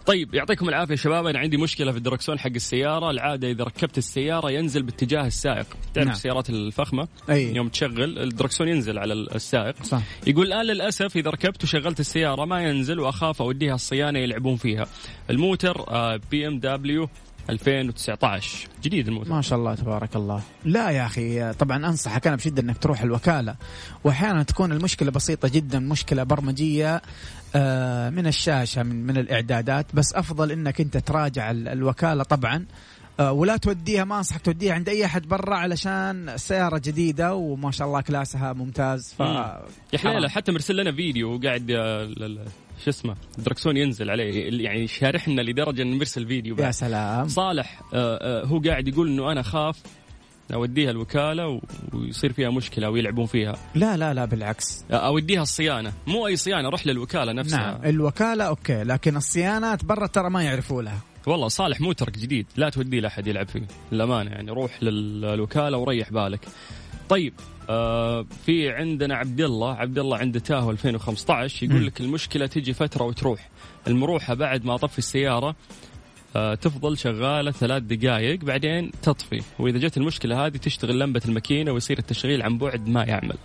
طيب 0.06 0.34
يعطيكم 0.34 0.68
العافية 0.68 0.94
شباب. 0.94 1.26
أنا 1.26 1.38
عندي 1.38 1.56
مشكلة 1.56 1.92
في 1.92 1.98
الدركسون 1.98 2.38
حق 2.38 2.50
السيارة. 2.54 3.10
العادة 3.10 3.50
إذا 3.50 3.64
ركبت 3.64 3.98
السيارة 3.98 4.50
ينزل 4.50 4.82
باتجاه 4.82 5.26
السائق. 5.26 5.66
تعرف 5.94 6.06
نعم. 6.06 6.16
السيارات 6.16 6.50
الفخمة؟ 6.50 7.08
أي. 7.30 7.54
يوم 7.54 7.68
تشغل 7.68 8.18
الدركسون 8.18 8.68
ينزل 8.68 8.98
على 8.98 9.12
السائق. 9.14 9.82
صح. 9.82 10.02
يقول 10.26 10.46
الان 10.46 10.66
للأسف 10.66 11.16
إذا 11.16 11.30
ركبت 11.30 11.64
وشغلت 11.64 12.00
السيارة 12.00 12.44
ما 12.44 12.62
ينزل 12.62 13.00
وأخاف 13.00 13.42
أوديها 13.42 13.74
الصيانة 13.74 14.18
يلعبون 14.18 14.56
فيها. 14.56 14.86
الموتر 15.30 15.86
BMW 16.30 17.08
2019 17.50 18.68
جديد 18.82 19.08
الموتر. 19.08 19.30
ما 19.30 19.40
شاء 19.40 19.58
الله 19.58 19.74
تبارك 19.74 20.16
الله. 20.16 20.42
لا 20.64 20.90
يا 20.90 21.06
أخي 21.06 21.52
طبعا 21.52 21.76
أنصحك. 21.76 22.26
أنا 22.26 22.36
بشدة 22.36 22.62
إنك 22.62 22.78
تروح 22.78 23.02
الوكالة. 23.02 23.56
واحيانا 24.04 24.42
تكون 24.42 24.72
المشكلة 24.72 25.10
بسيطة 25.10 25.48
جدا 25.48 25.78
مشكلة 25.78 26.22
برمجية. 26.22 26.94
آه، 26.96 27.02
من 28.10 28.26
الشاشة 28.26 28.82
من 28.82 29.06
من 29.06 29.16
الإعدادات 29.16 29.86
بس 29.94 30.14
أفضل 30.14 30.52
إنك 30.52 30.80
أنت 30.80 30.96
تراجع 30.96 31.50
ال- 31.50 31.68
الوكالة 31.68 32.22
طبعا 32.22 32.66
آه، 33.20 33.32
ولا 33.32 33.56
توديها 33.56 34.04
ما 34.04 34.18
انصحك 34.18 34.40
توديها 34.42 34.74
عند 34.74 34.88
أي 34.88 35.04
أحد 35.04 35.28
برا 35.28 35.54
علشان 35.56 36.28
السياره 36.28 36.78
جديدة 36.78 37.34
وما 37.34 37.70
شاء 37.70 37.88
الله 37.88 38.00
كلاسها 38.00 38.52
ممتاز 38.52 39.14
ف. 39.18 39.20
يا 39.20 39.98
حرام. 39.98 40.26
حتى 40.28 40.52
مرسل 40.52 40.76
لنا 40.76 40.92
فيديو 40.92 41.34
وقاعد 41.34 41.70
آه، 41.70 42.08
شو 42.84 42.90
اسمه 42.90 43.16
الدركسون 43.38 43.76
ينزل 43.76 44.10
عليه 44.10 44.62
يعني 44.64 44.86
شارحنا 44.86 45.40
لدرجة 45.42 45.82
إنه 45.82 45.96
مرسل 45.96 46.26
فيديو 46.26 46.54
يا 46.56 46.60
بعد. 46.62 46.70
سلام 46.70 47.28
صالح 47.28 47.80
آه، 47.94 48.42
آه، 48.42 48.44
هو 48.46 48.58
قاعد 48.60 48.88
يقول 48.88 49.08
إنه 49.08 49.32
أنا 49.32 49.42
خاف 49.42 49.78
أوديها 50.54 50.90
الوكالة 50.90 51.60
ويصير 51.92 52.32
فيها 52.32 52.50
مشكلة 52.50 52.90
ويلعبون 52.90 53.26
فيها. 53.26 53.56
لا 53.74 53.96
لا 53.96 54.14
لا 54.14 54.24
بالعكس. 54.24 54.84
أوديها 54.90 55.42
الصيانة. 55.42 55.92
مو 56.06 56.26
أي 56.26 56.36
صيانة 56.36 56.68
روح 56.68 56.86
للوكالة 56.86 57.32
نفسها. 57.32 57.58
نعم 57.58 57.84
الوكالة 57.84 58.44
أوكي 58.44 58.82
لكن 58.82 59.16
الصيانات 59.16 59.84
برا 59.84 60.06
ترى 60.06 60.30
ما 60.30 60.42
يعرفوا 60.42 60.82
لها. 60.82 61.00
والله 61.26 61.48
صالح 61.48 61.80
موترك 61.80 62.18
جديد 62.18 62.46
لا 62.56 62.70
توديه 62.70 63.00
لأحد 63.00 63.26
يلعب 63.26 63.48
فيه 63.48 63.66
للأمانة 63.92 64.30
يعني. 64.30 64.50
روح 64.50 64.82
للوكالة 64.82 65.78
وريح 65.78 66.12
بالك. 66.12 66.40
طيب 67.08 67.34
آه 67.70 68.26
في 68.46 68.70
عندنا 68.70 69.14
عبد 69.14 69.40
الله 69.40 69.74
عبد 69.74 69.98
الله 69.98 70.16
عنده 70.16 70.40
تاهو 70.40 70.70
2015 70.70 71.66
يقول. 71.66 71.86
لك 71.86 72.00
المشكلة 72.00 72.46
تجي 72.46 72.72
فترة 72.72 73.04
وتروح. 73.04 73.48
المروحة 73.86 74.34
بعد 74.34 74.64
ما 74.64 74.74
اطفي 74.74 74.98
السيارة 74.98 75.56
تفضل 76.34 76.98
شغالة 76.98 77.50
ثلاث 77.50 77.82
دقائق 77.82 78.44
بعدين 78.44 78.90
تطفي. 79.02 79.42
وإذا 79.58 79.78
جت 79.78 79.96
المشكلة 79.96 80.46
هذه 80.46 80.56
تشتغل 80.56 80.98
لمبة 80.98 81.22
الماكينة 81.24 81.72
ويصير 81.72 81.98
التشغيل 81.98 82.42
عن 82.42 82.58
بعد 82.58 82.88
ما 82.88 83.04
يعمل. 83.04 83.36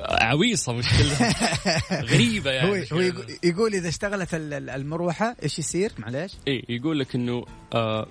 عويصة 0.00 0.72
مشكلة. 0.72 1.34
غريبة 2.12 2.50
يعني 2.50 2.70
هو, 2.70 2.96
هو 2.96 3.12
يقول 3.44 3.74
إذا 3.74 3.88
اشتغلت 3.88 4.34
المروحة 4.34 5.36
إيش 5.42 5.58
يصير؟ 5.58 5.92
معليش؟ 5.98 6.32
اي 6.48 6.64
يقول 6.68 6.98
لك 6.98 7.14
إنه 7.14 7.44
آه 7.74 8.06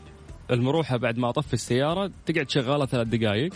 المروحة 0.52 0.98
بعد 0.98 1.18
ما 1.18 1.30
أطفي 1.30 1.54
السيارة 1.54 2.12
تقعد 2.26 2.50
شغالة 2.50 2.86
ثلاث 2.86 3.08
دقائق 3.08 3.54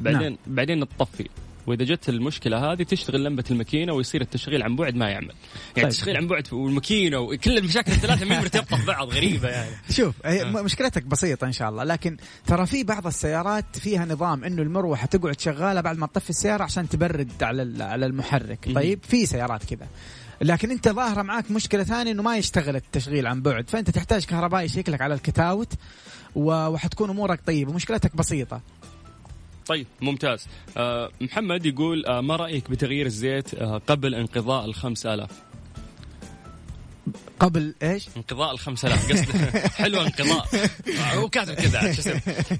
بعدين 0.00 0.20
نعم. 0.20 0.38
بعدين 0.46 0.88
تطفي. 0.88 1.28
وإذا 1.68 1.84
جت 1.84 2.08
المشكلة 2.08 2.72
هذه 2.72 2.82
تشتغل 2.82 3.24
لمبة 3.24 3.44
الماكينة 3.50 3.92
ويصير 3.92 4.20
التشغيل 4.20 4.62
عن 4.62 4.76
بعد 4.76 4.94
ما 4.94 5.10
يعمل. 5.10 5.26
يعني 5.26 5.36
طيب. 5.76 5.84
التشغيل 5.84 6.16
عن 6.16 6.26
بعد 6.26 6.52
والماكينة 6.52 7.18
وكل 7.18 7.58
المشاكل 7.58 7.92
الثلاثة 7.92 8.26
مين 8.26 8.38
مرتبطة 8.38 8.82
ببعض 8.82 9.08
غريبة 9.08 9.48
يعني. 9.48 9.70
شوف 9.96 10.14
آه. 10.24 10.62
مشكلتك 10.62 11.02
بسيطة 11.02 11.46
إن 11.46 11.52
شاء 11.52 11.68
الله 11.68 11.84
لكن 11.84 12.16
ترى 12.46 12.66
في 12.66 12.84
بعض 12.84 13.06
السيارات 13.06 13.78
فيها 13.78 14.04
نظام 14.04 14.44
إنه 14.44 14.62
المروحة 14.62 15.06
تقعد 15.06 15.40
شغالة 15.40 15.80
بعد 15.80 15.98
ما 15.98 16.06
تطفي 16.06 16.30
السيارة 16.30 16.62
عشان 16.62 16.88
تبرد 16.88 17.42
على 17.42 17.84
على 17.84 18.06
المحرك. 18.06 18.68
طيب 18.74 18.98
في 19.02 19.26
سيارات 19.26 19.64
كذا. 19.64 19.86
لكن 20.40 20.70
أنت 20.70 20.88
ظاهرة 20.88 21.22
معاك 21.22 21.50
مشكلة 21.50 21.84
ثانية 21.84 22.12
إنه 22.12 22.22
ما 22.22 22.36
يشتغل 22.36 22.76
التشغيل 22.76 23.26
عن 23.26 23.42
بعد 23.42 23.70
فأنت 23.70 23.90
تحتاج 23.90 24.24
كهربائي 24.24 24.64
يشيك 24.64 24.88
لك 24.88 25.00
على 25.00 25.14
الكتاوت 25.14 25.72
وحتكون 26.34 27.10
أمورك 27.10 27.40
طيبة. 27.46 27.72
مشكلتك 27.72 28.16
بسيطة. 28.16 28.60
طيب 29.68 29.86
ممتاز. 30.00 30.46
آه 30.76 31.10
محمد 31.20 31.66
يقول 31.66 32.06
آه 32.06 32.20
ما 32.20 32.36
رأيك 32.36 32.70
بتغيير 32.70 33.06
الزيت 33.06 33.54
آه 33.54 33.80
قبل 33.86 34.14
انقضاء 34.14 34.64
الخمس 34.64 35.06
آلاف؟ 35.06 35.30
قبل 37.40 37.74
إيش؟ 37.82 38.08
انقضاء 38.16 38.52
ال 38.54 38.58
5000 38.58 39.12
قصد 39.12 39.26
حلو 39.82 40.00
انقضاء. 40.00 40.46
هو 41.14 41.28
كاتب 41.28 41.54
كذا 41.54 41.94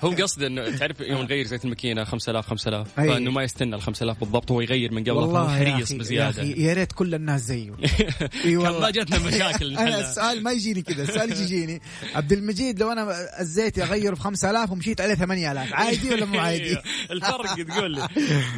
هو 0.05 0.11
قصده 0.11 0.47
إنه 0.47 0.77
تعرف 0.77 1.01
يوم 1.01 1.23
نغير 1.23 1.47
زيت 1.47 1.65
الماكينة 1.65 2.05
5000 2.05 2.47
5000 2.47 2.89
فإنه 2.97 3.31
ما 3.31 3.43
يستنى 3.43 3.77
ال 3.77 3.83
5000 3.83 4.21
بالضبط 4.21 4.51
هو 4.51 4.61
يغير 4.61 4.93
من 4.93 5.03
قبل 5.03 5.11
والله 5.11 5.57
حريص 5.59 5.93
بزيادة. 5.93 6.43
يا, 6.43 6.57
يا 6.57 6.73
ريت 6.75 6.93
كل 6.93 7.15
الناس 7.15 7.41
زيه. 7.41 7.71
كان 8.45 8.81
ما 8.81 8.91
جاتنا 8.91 9.19
مشاكل 9.19 9.77
أنا 9.79 10.01
السؤال 10.01 10.43
ما 10.43 10.53
يجيني 10.53 10.83
كذا 10.83 11.03
السؤال 11.03 11.33
يجيني. 11.33 11.81
عبد 12.15 12.33
المجيد 12.33 12.81
لو 12.81 12.93
أنا 12.93 13.17
الزيت 13.41 13.79
اغيره 13.79 14.15
ب 14.15 14.19
5000 14.19 14.73
ومشيت 14.73 15.01
عليه 15.01 15.15
8000 15.15 15.75
عادي 15.75 16.11
ولا 16.11 16.25
مو 16.25 16.39
عادي؟ 16.39 16.79
الفرق 17.11 17.55
تقول 17.65 17.91
لي. 17.95 18.09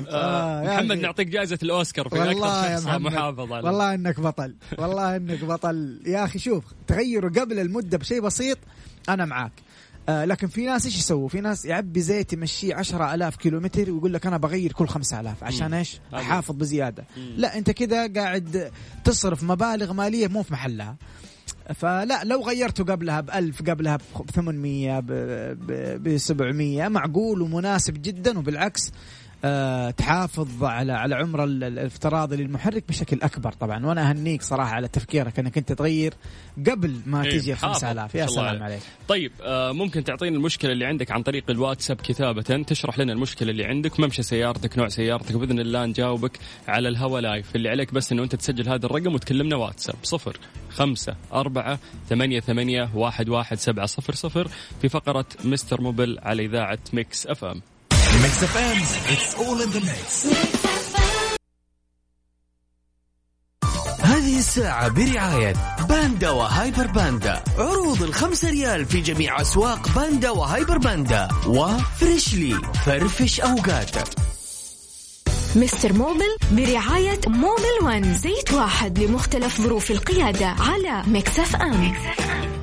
آه 0.08 0.62
محمد 0.62 0.98
نعطيك 0.98 1.28
جائزة 1.28 1.58
الأوسكار 1.62 2.08
في 2.08 2.22
أكثر 2.30 2.76
شخص 2.80 2.86
محافظ 2.86 3.40
والله 3.52 3.94
إنك 3.94 4.20
بطل. 4.20 4.54
والله 4.78 5.16
إنك 5.16 5.44
بطل. 5.44 6.00
يا 6.10 6.24
أخي 6.24 6.38
شوف 6.38 6.64
تغيره 6.86 7.28
قبل 7.28 7.58
المدة 7.58 7.98
بشيء 7.98 8.20
بسيط 8.20 8.58
أنا 9.08 9.24
معاك 9.24 9.52
آه 10.08 10.24
لكن 10.24 10.46
في 10.46 10.66
ناس 10.66 10.84
إيش 10.86 10.98
يسووا؟ 10.98 11.28
في 11.28 11.40
ناس 11.40 11.64
يعبي 11.64 12.00
زيت 12.00 12.32
يمشيه 12.32 12.74
10000 12.74 13.36
كيلو 13.36 13.60
متر 13.60 13.90
ويقول 13.90 14.14
لك 14.14 14.26
أنا 14.26 14.36
بغير 14.36 14.72
كل 14.72 14.88
5000 14.88 15.44
عشان 15.44 15.74
إيش؟ 15.74 16.00
أحافظ 16.14 16.54
بزيادة. 16.54 17.04
مم. 17.16 17.32
لا 17.36 17.58
أنت 17.58 17.70
كذا 17.70 18.06
قاعد 18.12 18.70
تصرف 19.04 19.42
مبالغ 19.42 19.92
مالية 19.92 20.28
مو 20.28 20.42
في 20.42 20.52
محلها. 20.52 20.96
فلا 21.74 22.24
لو 22.24 22.42
غيرته 22.42 22.84
قبلها 22.84 23.20
ب 23.20 23.30
1000 23.30 23.62
قبلها 23.62 23.96
ب 23.96 24.30
800 24.34 25.00
ب 25.00 26.16
700 26.16 26.88
معقول 26.88 27.42
ومناسب 27.42 28.02
جدا 28.02 28.38
وبالعكس 28.38 28.92
تحافظ 29.96 30.64
على 30.64 30.92
على 30.92 31.14
عمر 31.14 31.44
الافتراضي 31.44 32.36
للمحرك 32.36 32.84
بشكل 32.88 33.18
أكبر 33.22 33.52
طبعا. 33.52 33.86
وأنا 33.86 34.10
أهنيك 34.10 34.42
صراحة 34.42 34.74
على 34.74 34.88
تفكيرك 34.88 35.38
إنك 35.38 35.58
أنت 35.58 35.72
تغير 35.72 36.14
قبل 36.70 37.00
ما 37.06 37.24
إيه 37.24 37.30
تيجي 37.30 37.52
ال 37.52 37.58
5000 37.58 38.14
يا 38.14 38.26
سلام 38.26 38.62
عليك. 38.62 38.80
طيب 39.08 39.32
آه 39.42 39.72
ممكن 39.72 40.04
تعطينا 40.04 40.36
المشكلة 40.36 40.72
اللي 40.72 40.84
عندك 40.84 41.10
عن 41.10 41.22
طريق 41.22 41.50
الواتساب 41.50 41.96
كتابة 41.96 42.42
تشرح 42.42 42.98
لنا 42.98 43.12
المشكلة 43.12 43.50
اللي 43.50 43.64
عندك 43.64 44.00
ممشى 44.00 44.22
سيارتك 44.22 44.78
نوع 44.78 44.88
سيارتك 44.88 45.36
بإذن 45.36 45.60
الله 45.60 45.86
نجاوبك 45.86 46.38
على 46.68 46.88
الهوا 46.88 47.20
live. 47.20 47.56
اللي 47.56 47.68
عليك 47.68 47.94
بس 47.94 48.12
إنه 48.12 48.22
أنت 48.22 48.34
تسجل 48.34 48.68
هذا 48.68 48.86
الرقم 48.86 49.14
وتكلمنا 49.14 49.56
واتساب. 49.56 49.96
صفر 50.02 50.36
خمسة 50.70 51.16
أربعة 51.32 51.78
ثمانية 52.08 52.40
ثمانية 52.40 52.90
واحد 52.94 53.28
واحد 53.28 53.58
سبعة 53.58 53.86
صفر 53.86 54.14
صفر. 54.14 54.48
في 54.80 54.88
فقرة 54.88 55.26
مستر 55.44 55.80
موبل 55.80 56.18
على 56.22 56.44
إذاعة 56.44 56.78
Mix 56.92 57.26
FM. 57.26 57.62
Mix 58.22 58.42
FM 58.42 58.82
it's 59.12 59.34
all 59.34 59.62
in 59.62 59.70
the 59.70 59.80
mix 59.80 60.26
هذه 64.00 64.38
الساعة 64.38 64.88
برعاية 64.88 65.54
باندا 65.88 66.30
وهايبر 66.30 66.86
باندا. 66.86 67.42
عروض 67.58 68.02
الخمسة 68.02 68.50
ريال 68.50 68.86
في 68.86 69.00
جميع 69.00 69.40
أسواق 69.40 69.88
باندا 69.96 70.30
وهايبر 70.30 70.78
باندا. 70.78 71.28
وفريشلي 71.46 72.54
فرفش 72.86 73.40
أوقاتك 73.40 74.04
مستر 75.56 75.92
موبل 75.92 76.36
برعاية 76.52 77.20
Mobil 77.26 77.84
1 77.84 78.14
زيت 78.14 78.52
واحد 78.52 78.98
لمختلف 78.98 79.60
ظروف 79.60 79.90
القيادة 79.90 80.46
على 80.46 81.02
Mix 81.06 81.56
FM, 81.56 81.84
Mix 81.88 82.20
FM. 82.20 82.59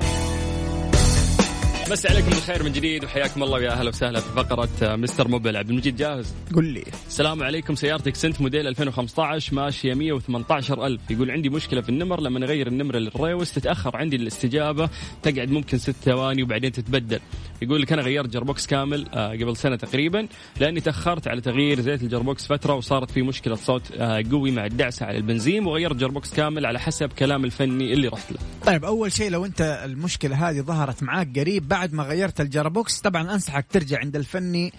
مسي 1.90 2.08
عليكم 2.08 2.28
بالخير 2.30 2.62
من 2.62 2.72
جديد 2.72 3.04
وحياكم 3.04 3.42
الله 3.42 3.58
ويا 3.58 3.70
أهلا 3.70 3.88
وسهلا 3.88 4.20
في 4.20 4.28
فقرة 4.36 4.68
آه، 4.82 4.96
مستر 4.96 5.28
موبيل. 5.28 5.56
عبد 5.56 5.70
المجيد 5.70 5.96
جاهز؟ 5.96 6.34
قل 6.54 6.64
لي. 6.64 6.84
السلام 7.08 7.42
عليكم 7.42 7.74
سيارتك 7.74 8.14
سنت 8.14 8.40
موديل 8.40 8.66
2015 8.66 9.54
ماشية 9.54 9.94
118000 9.94 11.10
يقول 11.10 11.30
عندي 11.30 11.48
مشكلة 11.48 11.80
في 11.80 11.88
النمرة 11.88 12.20
لما 12.20 12.38
نغير 12.40 12.66
النمره 12.66 12.98
للريوس 12.98 13.52
تتأخر 13.52 13.96
عندي 13.96 14.16
الاستجابة 14.16 14.90
تقعد 15.22 15.50
ممكن 15.50 15.78
ست 15.78 15.94
ثواني 16.04 16.42
وبعدين 16.42 16.72
تتبدل. 16.72 17.20
يقول 17.62 17.82
لك 17.82 17.92
أنا 17.92 18.02
غيرت 18.02 18.28
جربوكس 18.28 18.66
كامل 18.66 19.08
آه، 19.14 19.30
قبل 19.32 19.56
سنة 19.56 19.76
تقريبا 19.76 20.28
لأني 20.60 20.80
تأخرت 20.80 21.28
على 21.28 21.40
تغيير 21.40 21.80
زيت 21.80 22.02
الجربوكس 22.02 22.46
فترة 22.46 22.74
وصارت 22.74 23.10
في 23.10 23.22
مشكلة 23.22 23.54
صوت 23.54 23.82
آه، 23.96 24.24
قوي 24.30 24.50
مع 24.50 24.66
الدعسة 24.66 25.06
على 25.06 25.16
البنزين 25.16 25.66
وغيرت 25.66 25.96
جربوكس 25.96 26.34
كامل 26.34 26.66
على 26.66 26.80
حسب 26.80 27.12
كلام 27.12 27.44
الفني 27.44 27.92
اللي 27.92 28.08
رحت 28.08 28.32
له. 28.32 28.38
طيب 28.66 28.84
أول 28.84 29.12
شيء 29.12 29.30
لو 29.30 29.44
أنت 29.44 29.82
المشكلة 29.84 30.48
هذه 30.50 30.60
ظهرت 30.60 31.02
معاك 31.02 31.38
قريب 31.38 31.68
بعد 31.68 31.92
ما 31.92 32.02
غيرت 32.02 32.40
الجربوكس 32.40 33.00
طبعا 33.00 33.34
أنصحك 33.34 33.66
ترجع 33.70 33.98
عند 33.98 34.16
الفني 34.16 34.72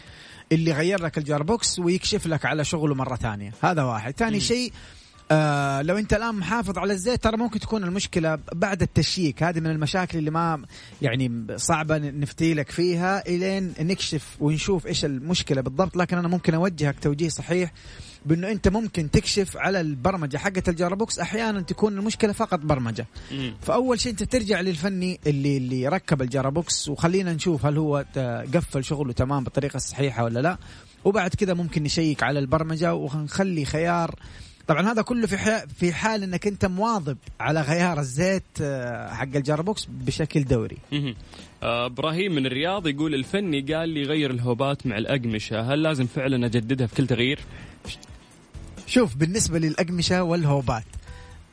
اللي 0.51 0.71
غير 0.71 1.03
لك 1.03 1.17
الجربوكس 1.17 1.79
ويكشف 1.79 2.27
لك 2.27 2.45
على 2.45 2.63
شغله 2.65 2.95
مرة 2.95 3.15
ثانية. 3.15 3.53
هذا 3.63 3.83
واحد. 3.83 4.13
ثاني 4.17 4.39
شيء 4.39 4.71
آه 5.31 5.81
لو 5.81 5.97
انت 5.97 6.13
الآن 6.13 6.35
محافظ 6.35 6.77
على 6.77 6.93
الزيت 6.93 7.23
ترى 7.23 7.37
ممكن 7.37 7.59
تكون 7.59 7.83
المشكلة 7.83 8.39
بعد 8.53 8.81
التشييك. 8.81 9.43
هذه 9.43 9.59
من 9.59 9.67
المشاكل 9.71 10.17
اللي 10.17 10.31
ما 10.31 10.61
يعني 11.01 11.45
صعبة 11.55 11.97
نفتي 11.97 12.53
لك 12.53 12.71
فيها 12.71 13.27
إلين 13.27 13.73
نكشف 13.79 14.37
ونشوف 14.39 14.87
إيش 14.87 15.05
المشكلة 15.05 15.61
بالضبط. 15.61 15.97
لكن 15.97 16.17
أنا 16.17 16.27
ممكن 16.27 16.53
أوجهك 16.53 16.99
توجيه 16.99 17.29
صحيح 17.29 17.71
بأنه 18.25 18.51
أنت 18.51 18.67
ممكن 18.67 19.11
تكشف 19.11 19.57
على 19.57 19.81
البرمجة 19.81 20.37
حقه 20.37 20.63
الجاربوكس 20.67 21.19
أحيانا 21.19 21.61
تكون 21.61 21.97
المشكلة 21.97 22.33
فقط 22.33 22.59
برمجة. 22.59 23.07
مم. 23.31 23.53
فأول 23.61 23.99
شيء 23.99 24.11
أنت 24.11 24.23
ترجع 24.23 24.61
للفني 24.61 25.19
اللي 25.27 25.57
اللي 25.57 25.87
ركب 25.87 26.21
الجاربوكس 26.21 26.89
وخلينا 26.89 27.33
نشوف 27.33 27.65
هل 27.65 27.77
هو 27.77 28.05
قفل 28.53 28.83
شغله 28.83 29.13
تمام 29.13 29.43
بالطريقة 29.43 29.77
الصحيحة 29.77 30.23
ولا 30.23 30.39
لا. 30.39 30.57
وبعد 31.05 31.29
كذا 31.29 31.53
ممكن 31.53 31.83
نشيك 31.83 32.23
على 32.23 32.39
البرمجة. 32.39 32.93
ونخلي 32.93 33.65
خيار 33.65 34.15
طبعا 34.69 34.91
هذا 34.91 35.01
كله 35.01 35.27
في 35.27 35.67
في 35.79 35.93
حال 35.93 36.23
إنك 36.23 36.47
أنت 36.47 36.65
مواظب 36.65 37.17
على 37.39 37.61
غيار 37.61 37.99
الزيت 37.99 38.43
آه، 38.61 39.13
حق 39.13 39.35
الجاربوكس 39.35 39.87
بشكل 39.89 40.43
دوري. 40.43 40.77
آه، 41.63 41.85
إبراهيم 41.85 42.35
من 42.35 42.45
الرياض 42.45 42.87
يقول 42.87 43.15
الفني 43.15 43.61
قال 43.61 43.89
لي 43.89 44.03
غير 44.03 44.31
الهوبات 44.31 44.87
مع 44.87 44.97
الأقمشة، 44.97 45.73
هل 45.73 45.83
لازم 45.83 46.05
فعلا 46.05 46.45
أجددها 46.45 46.87
في 46.87 46.95
كل 46.95 47.07
تغيير؟ 47.07 47.39
شوف 48.87 49.15
بالنسبة 49.15 49.59
للأقمشة 49.59 50.23
والهوبات 50.23 50.83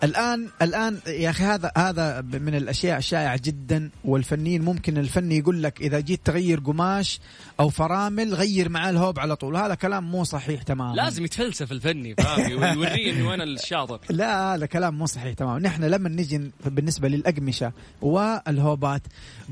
الآن 0.03 0.49
الآن 0.63 0.99
يا 1.07 1.31
أخي 1.31 1.45
هذا 1.45 1.73
هذا 1.77 2.21
من 2.21 2.55
الأشياء 2.55 2.99
الشائعة 2.99 3.41
جدا 3.45 3.91
والفنيين 4.05 4.63
ممكن 4.63 4.99
الفني 4.99 5.39
يقول 5.39 5.63
لك 5.63 5.81
إذا 5.81 6.01
جيت 6.01 6.21
تغير 6.25 6.61
قماش 6.61 7.21
أو 7.61 7.69
فرامل 7.69 8.35
غير 8.35 8.69
معاه 8.69 8.91
الهوب 8.91 9.19
على 9.19 9.37
طول. 9.37 9.57
هذا 9.57 9.75
كلام 9.75 10.11
مو 10.11 10.25
صحيح 10.25 10.63
تماما. 10.63 10.95
لازم 10.95 11.25
يتفلسف 11.25 11.73
الفني 11.73 12.15
فاهم؟ 12.15 12.85
انه 12.85 13.35
أنا 13.35 13.45
الشاطر. 13.45 14.01
لا 14.11 14.55
هذا 14.55 14.67
كلام 14.67 14.99
مو 14.99 15.07
صحيح 15.07 15.35
تماما. 15.35 15.59
نحن 15.59 15.85
لما 15.85 16.09
نجي 16.09 16.51
بالنسبة 16.65 17.09
للأقمشة 17.09 17.73
والهوبات 18.03 19.03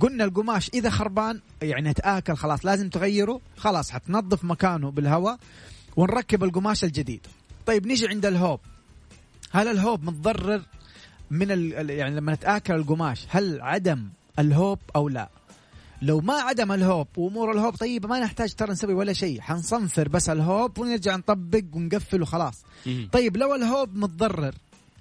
قلنا 0.00 0.24
القماش 0.24 0.70
إذا 0.74 0.90
خربان 0.90 1.40
يعني 1.62 1.92
تآكل 1.92 2.36
خلاص 2.36 2.66
لازم 2.66 2.88
تغيره 2.88 3.40
خلاص 3.56 3.90
حتنظف 3.90 4.44
مكانه 4.44 4.90
بالهواء 4.90 5.38
ونركب 5.96 6.44
القماش 6.44 6.84
الجديد. 6.84 7.26
طيب 7.66 7.86
نيجي 7.86 8.08
عند 8.08 8.26
الهوب. 8.26 8.60
هل 9.54 9.68
الهوب 9.68 10.04
متضرر 10.04 10.62
من 11.30 11.50
ال... 11.50 11.90
يعني 11.90 12.16
لما 12.16 12.32
نتآكل 12.34 12.74
القماش 12.74 13.26
هل 13.28 13.60
عدم 13.60 14.08
الهوب 14.38 14.78
أو 14.96 15.08
لا؟ 15.08 15.28
لو 16.02 16.20
ما 16.20 16.34
عدم 16.34 16.72
الهوب 16.72 17.06
وأمور 17.16 17.52
الهوب 17.52 17.74
طيبة 17.76 18.08
ما 18.08 18.18
نحتاج 18.20 18.54
ترى 18.54 18.72
نسوي 18.72 18.94
ولا 18.94 19.12
شيء 19.12 19.40
حنصنفر 19.40 20.08
بس 20.08 20.28
الهوب 20.28 20.78
ونرجع 20.78 21.16
نطبق 21.16 21.62
ونقفل 21.72 22.22
وخلاص. 22.22 22.64
طيب 23.12 23.36
لو 23.36 23.54
الهوب 23.54 23.96
متضرر 23.96 24.54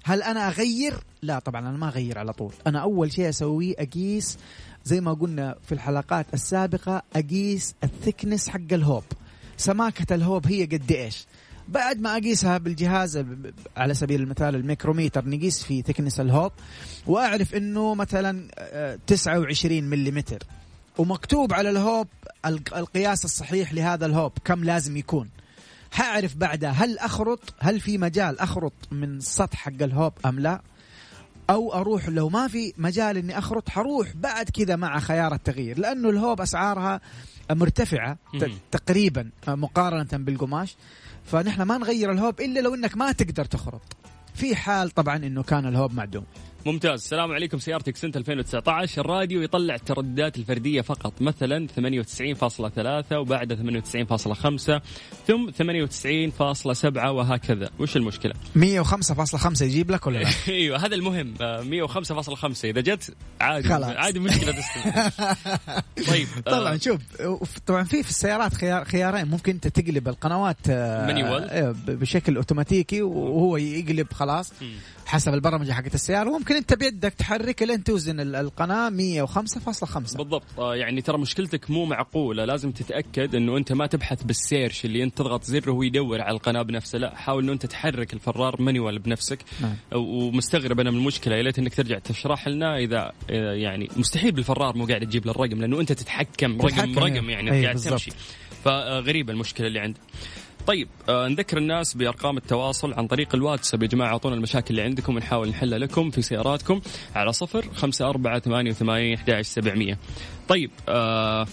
هل 0.04 0.22
أنا 0.22 0.48
أغير؟ 0.48 0.94
لا 1.22 1.38
طبعا 1.38 1.60
أنا 1.60 1.78
ما 1.78 1.88
أغير 1.88 2.18
على 2.18 2.32
طول. 2.32 2.52
أنا 2.66 2.78
أول 2.78 3.12
شيء 3.12 3.28
أسويه 3.28 3.74
أقيس 3.78 4.38
زي 4.84 5.00
ما 5.00 5.12
قلنا 5.12 5.56
في 5.66 5.72
الحلقات 5.72 6.26
السابقة 6.34 7.02
أقيس 7.16 7.74
ال 7.84 7.90
thickness 7.90 8.48
حق 8.48 8.72
الهوب. 8.72 9.04
سماكة 9.56 10.14
الهوب 10.14 10.46
هي 10.46 10.64
قد 10.64 10.92
إيش؟ 10.92 11.26
بعد 11.68 12.00
ما 12.00 12.16
أقيسها 12.16 12.58
بالجهاز 12.58 13.24
على 13.76 13.94
سبيل 13.94 14.20
المثال 14.22 14.54
الميكروميتر 14.54 15.28
نقيس 15.28 15.62
في 15.62 15.82
thickness 15.82 16.20
الهوب 16.20 16.52
وأعرف 17.06 17.54
إنه 17.54 17.94
مثلا 17.94 18.48
29 19.06 19.84
ملم 19.84 20.24
ومكتوب 20.98 21.52
على 21.52 21.70
الهوب 21.70 22.08
القياس 22.76 23.24
الصحيح 23.24 23.72
لهذا 23.72 24.06
الهوب 24.06 24.32
كم 24.44 24.64
لازم 24.64 24.96
يكون. 24.96 25.30
حاعرف 25.92 26.36
بعدها 26.36 26.70
هل 26.70 26.98
أخرط 26.98 27.54
هل 27.58 27.80
في 27.80 27.98
مجال 27.98 28.38
أخرط 28.40 28.72
من 28.90 29.16
السطح 29.16 29.56
حق 29.56 29.82
الهوب 29.82 30.12
أم 30.26 30.40
لا. 30.40 30.62
أو 31.50 31.74
أروح 31.74 32.08
لو 32.08 32.28
ما 32.28 32.48
في 32.48 32.72
مجال 32.78 33.16
إني 33.16 33.38
أخرط 33.38 33.68
حروح 33.68 34.12
بعد 34.14 34.50
كذا 34.50 34.76
مع 34.76 35.00
خيار 35.00 35.34
التغيير. 35.34 35.78
لأنه 35.78 36.10
الهوب 36.10 36.40
أسعارها 36.40 37.00
مرتفعة 37.50 38.18
تقريبا 38.70 39.30
مقارنة 39.48 40.24
بالقماش. 40.24 40.76
فنحن 41.24 41.62
ما 41.62 41.78
نغير 41.78 42.12
الهوب 42.12 42.40
إلا 42.40 42.60
لو 42.60 42.74
إنك 42.74 42.96
ما 42.96 43.12
تقدر 43.12 43.44
تخرط 43.44 43.96
في 44.34 44.56
حال 44.56 44.90
طبعا 44.90 45.16
إنه 45.16 45.42
كان 45.42 45.66
الهوب 45.66 45.94
معدوم. 45.94 46.24
ممتاز. 46.66 47.00
السلام 47.00 47.32
عليكم 47.32 47.58
سيارتك 47.58 47.96
سنة 47.96 48.12
2019 48.16 49.00
الراديو 49.00 49.42
يطلع 49.42 49.74
الترددات 49.74 50.36
الفردية 50.38 50.80
فقط. 50.80 51.22
مثلا 51.22 51.66
98.3 51.68 53.16
وبعد 53.16 53.52
98.5 53.52 54.80
ثم 55.26 55.50
98.7 55.50 56.96
وهكذا. 56.96 57.70
وش 57.78 57.96
المشكلة؟ 57.96 58.34
105.5 58.56 59.62
يجيب 59.62 59.90
لك 59.90 60.06
ولا 60.06 60.18
لا؟ 60.18 60.28
إيوه 60.48 60.86
هذا 60.86 60.94
المهم. 60.94 61.34
105.5 61.88 62.64
إذا 62.64 62.80
جت 62.80 63.14
عادي. 63.40 63.68
خلاص. 63.68 63.96
عادي 63.96 64.18
مشكلة 64.18 64.54
طيب 66.10 66.28
طبعا 66.46 66.74
آه. 66.74 66.76
شوف 66.76 67.00
طبعا 67.66 67.84
في 67.84 68.02
في 68.02 68.10
السيارات 68.10 68.54
خيار 68.54 68.84
خيارين. 68.84 69.28
ممكن 69.28 69.52
أنت 69.52 69.68
تقلب 69.68 70.08
القنوات 70.08 70.68
مانيوال 70.68 71.50
آه، 71.50 71.74
بشكل 71.88 72.36
أوتوماتيكي 72.36 73.02
وهو 73.02 73.56
يقلب 73.56 74.12
خلاص. 74.12 74.52
حسب 75.06 75.34
البرمجة 75.34 75.72
حقت 75.72 75.94
السيارة. 75.94 76.30
وممكن 76.30 76.54
أنت 76.54 76.74
بيدك 76.74 77.14
تحرك 77.14 77.62
لين 77.62 77.84
توزن 77.84 78.20
القناة 78.20 78.90
105.5 78.90 80.16
بالضبط. 80.16 80.42
آه 80.58 80.76
يعني 80.76 81.02
ترى 81.02 81.18
مشكلتك 81.18 81.70
مو 81.70 81.84
معقولة. 81.84 82.44
لازم 82.44 82.70
تتأكد 82.70 83.34
إنه 83.34 83.56
أنت 83.56 83.72
ما 83.72 83.86
تبحث 83.86 84.22
بال 84.22 84.38
search 84.38 84.84
اللي 84.84 85.02
أنت 85.02 85.18
تضغط 85.18 85.44
زر 85.44 85.70
وهو 85.70 85.82
يدور 85.82 86.20
على 86.20 86.34
القناة 86.36 86.62
بنفسه. 86.62 86.98
لا 86.98 87.14
حاول 87.16 87.42
إنه 87.42 87.52
أنت 87.52 87.66
تحرك 87.66 88.14
الفرار 88.14 88.62
manual 88.62 88.98
بنفسك. 88.98 89.38
نعم. 89.60 89.74
ومستغرب 89.94 90.80
أنا 90.80 90.90
من 90.90 90.96
المشكلة. 90.96 91.36
يا 91.36 91.42
ليت 91.42 91.58
إنك 91.58 91.74
ترجع 91.74 91.98
تشرح 91.98 92.48
لنا 92.48 92.76
إذا 92.76 93.12
يعني 93.28 93.88
مستحيل 93.96 94.32
بالفرار 94.32 94.76
مو 94.76 94.86
قاعد 94.86 95.00
تجيب 95.00 95.28
الرقم 95.28 95.60
لأنه 95.60 95.80
أنت 95.80 95.92
تتحكم. 95.92 96.60
رقم 96.60 96.98
رقم 96.98 97.30
يعني 97.30 97.52
أيه 97.52 97.62
قاعد 97.64 97.76
تمشي. 97.76 98.10
فغريبة 98.64 99.32
المشكلة 99.32 99.66
اللي 99.66 99.80
عندك 99.80 100.00
طيب 100.66 100.88
آه 101.08 101.28
نذكر 101.28 101.58
الناس 101.58 101.94
بأرقام 101.94 102.36
التواصل 102.36 102.92
عن 102.94 103.06
طريق 103.06 103.34
الواتساب. 103.34 103.82
يا 103.82 103.88
جماعة 103.88 104.08
أعطونا 104.12 104.34
المشاكل 104.34 104.66
اللي 104.70 104.82
عندكم 104.82 105.16
ونحاول 105.16 105.48
نحلها 105.48 105.78
لكم 105.78 106.10
في 106.10 106.22
سياراتكم 106.22 106.80
على 107.14 107.32
صفر 107.32 107.64
خمسة 107.74 108.08
أربعة 108.08 108.38
ثمانية 108.38 108.70
وثمانين 108.70 109.14
أحد 109.14 109.40
سبعمية. 109.40 109.98
طيب 110.48 110.70
آه 110.88 111.46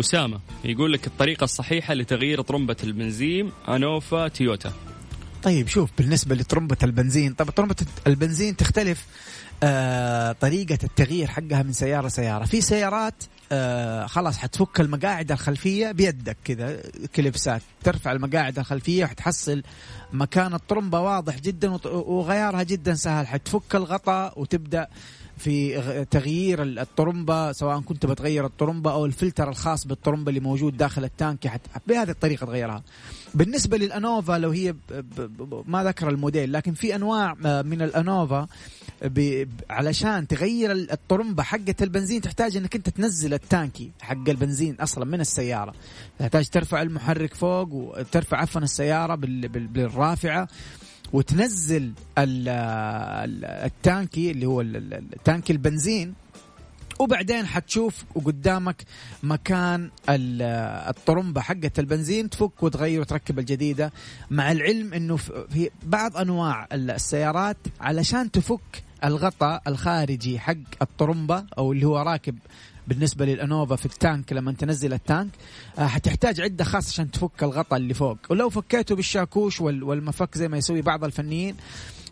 أسامة 0.00 0.40
يقول 0.64 0.92
لك 0.92 1.06
الطريقة 1.06 1.44
الصحيحة 1.44 1.94
لتغيير 1.94 2.40
طرمبة 2.40 2.76
البنزين 2.84 3.52
أنوفا 3.68 4.28
تويوتا. 4.28 4.72
طيب 5.42 5.68
شوف 5.68 5.90
بالنسبة 5.98 6.34
لطرمبة 6.34 6.76
البنزين 6.82 7.34
طب 7.34 7.50
طرمبة 7.50 7.76
البنزين 8.06 8.56
تختلف 8.56 9.06
آه 9.62 10.32
طريقة 10.32 10.78
التغيير 10.84 11.26
حقها 11.26 11.62
من 11.62 11.72
سيارة 11.72 12.06
لسيارة. 12.06 12.44
في 12.44 12.60
سيارات 12.60 13.24
آه 13.52 14.06
خلاص 14.06 14.38
حتفك 14.38 14.80
المقاعد 14.80 15.32
الخلفية 15.32 15.92
بيدك 15.92 16.36
كذا 16.44 16.82
كليبسات. 17.16 17.62
ترفع 17.84 18.12
المقاعد 18.12 18.58
الخلفية 18.58 19.04
وحتحصل 19.04 19.62
مكان 20.12 20.54
الطرمبة 20.54 21.00
واضح 21.00 21.38
جدا 21.38 21.78
وغيارها 21.86 22.62
جدا 22.62 22.94
سهل. 22.94 23.26
حتفك 23.26 23.74
الغطاء 23.74 24.40
وتبدأ 24.40 24.88
في 25.38 26.04
تغيير 26.10 26.62
الطرمبة 26.62 27.52
سواء 27.52 27.80
كنت 27.80 28.06
بتغير 28.06 28.46
الطرمبة 28.46 28.92
أو 28.92 29.06
الفلتر 29.06 29.48
الخاص 29.48 29.86
بالطرمبة 29.86 30.28
اللي 30.28 30.40
موجود 30.40 30.76
داخل 30.76 31.04
التانك 31.04 31.60
بهذه 31.86 32.10
الطريقة 32.10 32.46
تغيرها. 32.46 32.82
بالنسبة 33.34 33.76
للأنوفا 33.76 34.38
لو 34.38 34.50
هي 34.50 34.74
ما 35.66 35.84
ذكر 35.84 36.08
الموديل 36.08 36.52
لكن 36.52 36.74
في 36.74 36.94
أنواع 36.94 37.36
آه، 37.46 37.62
من 37.62 37.82
الأنوفا 37.82 38.46
علشان 39.70 40.26
تغير 40.26 40.72
الطرمبة 40.72 41.42
حقة 41.42 41.74
البنزين 41.82 42.20
تحتاج 42.20 42.56
إنك 42.56 42.76
أنت 42.76 42.88
تنزل 42.88 43.34
التانكي 43.34 43.90
حق 44.00 44.28
البنزين 44.28 44.74
أصلا 44.80 45.04
من 45.04 45.20
السيارة. 45.20 45.74
تحتاج 46.18 46.48
ترفع 46.48 46.82
المحرك 46.82 47.34
فوق 47.34 47.68
وترفع 47.72 48.36
عفوا 48.36 48.60
السيارة 48.60 49.14
بالرافعة. 49.14 50.48
وتنزل 51.12 51.92
التانكي 52.18 54.30
اللي 54.30 54.46
هو 54.46 54.60
التانكي 54.60 55.52
البنزين 55.52 56.14
وبعدين 56.98 57.46
حتشوف 57.46 58.04
قدامك 58.24 58.82
مكان 59.22 59.90
الطرمبة 60.08 61.40
حقة 61.40 61.70
البنزين 61.78 62.30
تفك 62.30 62.62
وتغير 62.62 63.00
وتركب 63.00 63.38
الجديدة 63.38 63.92
مع 64.30 64.52
العلم 64.52 64.94
إنه 64.94 65.16
في 65.16 65.70
بعض 65.82 66.16
أنواع 66.16 66.68
السيارات 66.72 67.56
علشان 67.80 68.30
تفك 68.30 68.82
الغطاء 69.04 69.62
الخارجي 69.66 70.38
حق 70.38 70.56
الطرمبة 70.82 71.44
أو 71.58 71.72
اللي 71.72 71.86
هو 71.86 71.98
راكب 71.98 72.38
بالنسبة 72.88 73.24
للأنوفا 73.24 73.76
في 73.76 73.86
التانك 73.86 74.32
لما 74.32 74.52
تنزل 74.52 74.92
التانك 74.92 75.30
آه، 75.78 75.86
حتحتاج 75.86 76.40
عدة 76.40 76.64
خاصه 76.64 76.88
عشان 76.88 77.10
تفك 77.10 77.42
الغطاء 77.42 77.78
اللي 77.78 77.94
فوق. 77.94 78.18
ولو 78.30 78.50
فكيته 78.50 78.96
بالشاكوش 78.96 79.60
والمفك 79.60 80.38
زي 80.38 80.48
ما 80.48 80.56
يسوي 80.56 80.82
بعض 80.82 81.04
الفنيين 81.04 81.56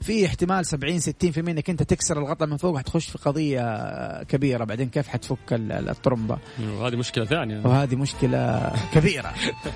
في 0.03 0.27
احتمال 0.27 0.67
70 0.67 1.01
60% 1.01 1.39
إنك 1.39 1.71
أنت 1.71 1.83
تكسر 1.83 2.19
الغطاء 2.19 2.49
من 2.49 2.57
فوق 2.57 2.75
وحتخش 2.75 3.11
في 3.11 3.19
قضية 3.19 4.23
كبيرة. 4.23 4.65
بعدين 4.65 4.89
كيف 4.89 5.09
حتفك 5.09 5.39
الطرمبة؟ 5.53 6.39
وهذه 6.63 6.97
مشكلة 6.97 7.25
ثانية. 7.25 7.61
وهذه 7.65 7.97
مشكلة 7.97 8.73
كبيرة. 8.95 9.33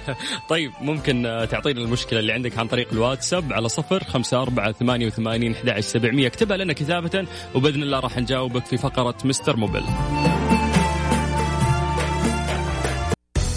طيب 0.50 0.72
ممكن 0.80 1.46
تعطينا 1.50 1.80
المشكلة 1.80 2.20
اللي 2.20 2.32
عندك 2.32 2.58
عن 2.58 2.68
طريق 2.68 2.88
الواتساب 2.92 3.52
على 3.52 3.68
صفر 3.68 4.04
خمسة 4.04 4.42
أربعة 4.42 4.72
ثمانية 4.72 5.06
وثمانين 5.06 5.54
أحد 5.68 5.80
سبعمية. 5.80 6.26
اكتبها 6.26 6.56
لنا 6.56 6.72
كتابة 6.72 7.26
وبإذن 7.54 7.82
الله 7.82 8.00
راح 8.00 8.18
نجاوبك 8.18 8.66
في 8.66 8.76
فقرة 8.76 9.16
مستر 9.24 9.56
موبيل 9.56 9.84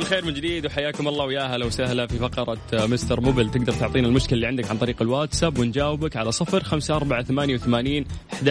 الخير 0.00 0.24
من 0.24 0.34
جديد 0.34 0.66
وحياكم 0.66 1.08
الله 1.08 1.24
ويا 1.24 1.40
أهلا 1.40 1.66
وسهلا 1.66 2.06
في 2.06 2.18
فقرة 2.18 2.58
مستر 2.72 3.20
موبل. 3.20 3.50
تقدر 3.50 3.72
تعطينا 3.72 4.08
المشكلة 4.08 4.32
اللي 4.32 4.46
عندك 4.46 4.70
عن 4.70 4.78
طريق 4.78 5.02
الواتساب 5.02 5.58
ونجاوبك 5.58 6.16
على 6.16 6.32
صفر 6.32 6.62
خمسة 6.62 6.96
أربعة 6.96 7.22
ثمانية 7.22 7.54
وثمانين 7.54 8.04
أحد 8.32 8.48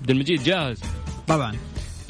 عبد 0.00 0.10
المجيد 0.10 0.42
جاهز؟ 0.42 0.80
طبعا. 1.28 1.56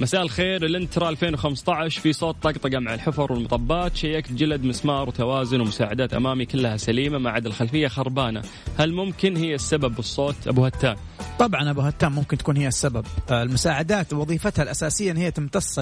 مساء 0.00 0.22
الخير 0.22 0.64
الانترا 0.64 1.08
2015 1.08 2.00
في 2.00 2.12
صوت 2.12 2.36
طقطقة 2.42 2.78
مع 2.78 2.94
الحفر 2.94 3.32
والمطبات. 3.32 3.96
شيكت 3.96 4.32
جلد 4.32 4.64
مسمار 4.64 5.08
وتوازن 5.08 5.60
ومساعدات 5.60 6.14
أمامي 6.14 6.46
كلها 6.46 6.76
سليمة 6.76 7.18
ما 7.18 7.30
عدا 7.30 7.48
الخلفية 7.48 7.88
خربانة. 7.88 8.42
هل 8.78 8.92
ممكن 8.92 9.36
هي 9.36 9.54
السبب 9.54 9.94
بالصوت؟ 9.94 10.48
أبو 10.48 10.64
هتان. 10.64 10.96
طبعا 11.38 11.70
أبو 11.70 11.80
هتان 11.80 12.12
ممكن 12.12 12.38
تكون 12.38 12.56
هي 12.56 12.68
السبب. 12.68 13.06
آه، 13.30 13.42
المساعدات 13.42 14.12
وظيفتها 14.12 14.62
الأساسية 14.62 15.10
إن 15.10 15.16
هي 15.16 15.30
تمتص 15.30 15.78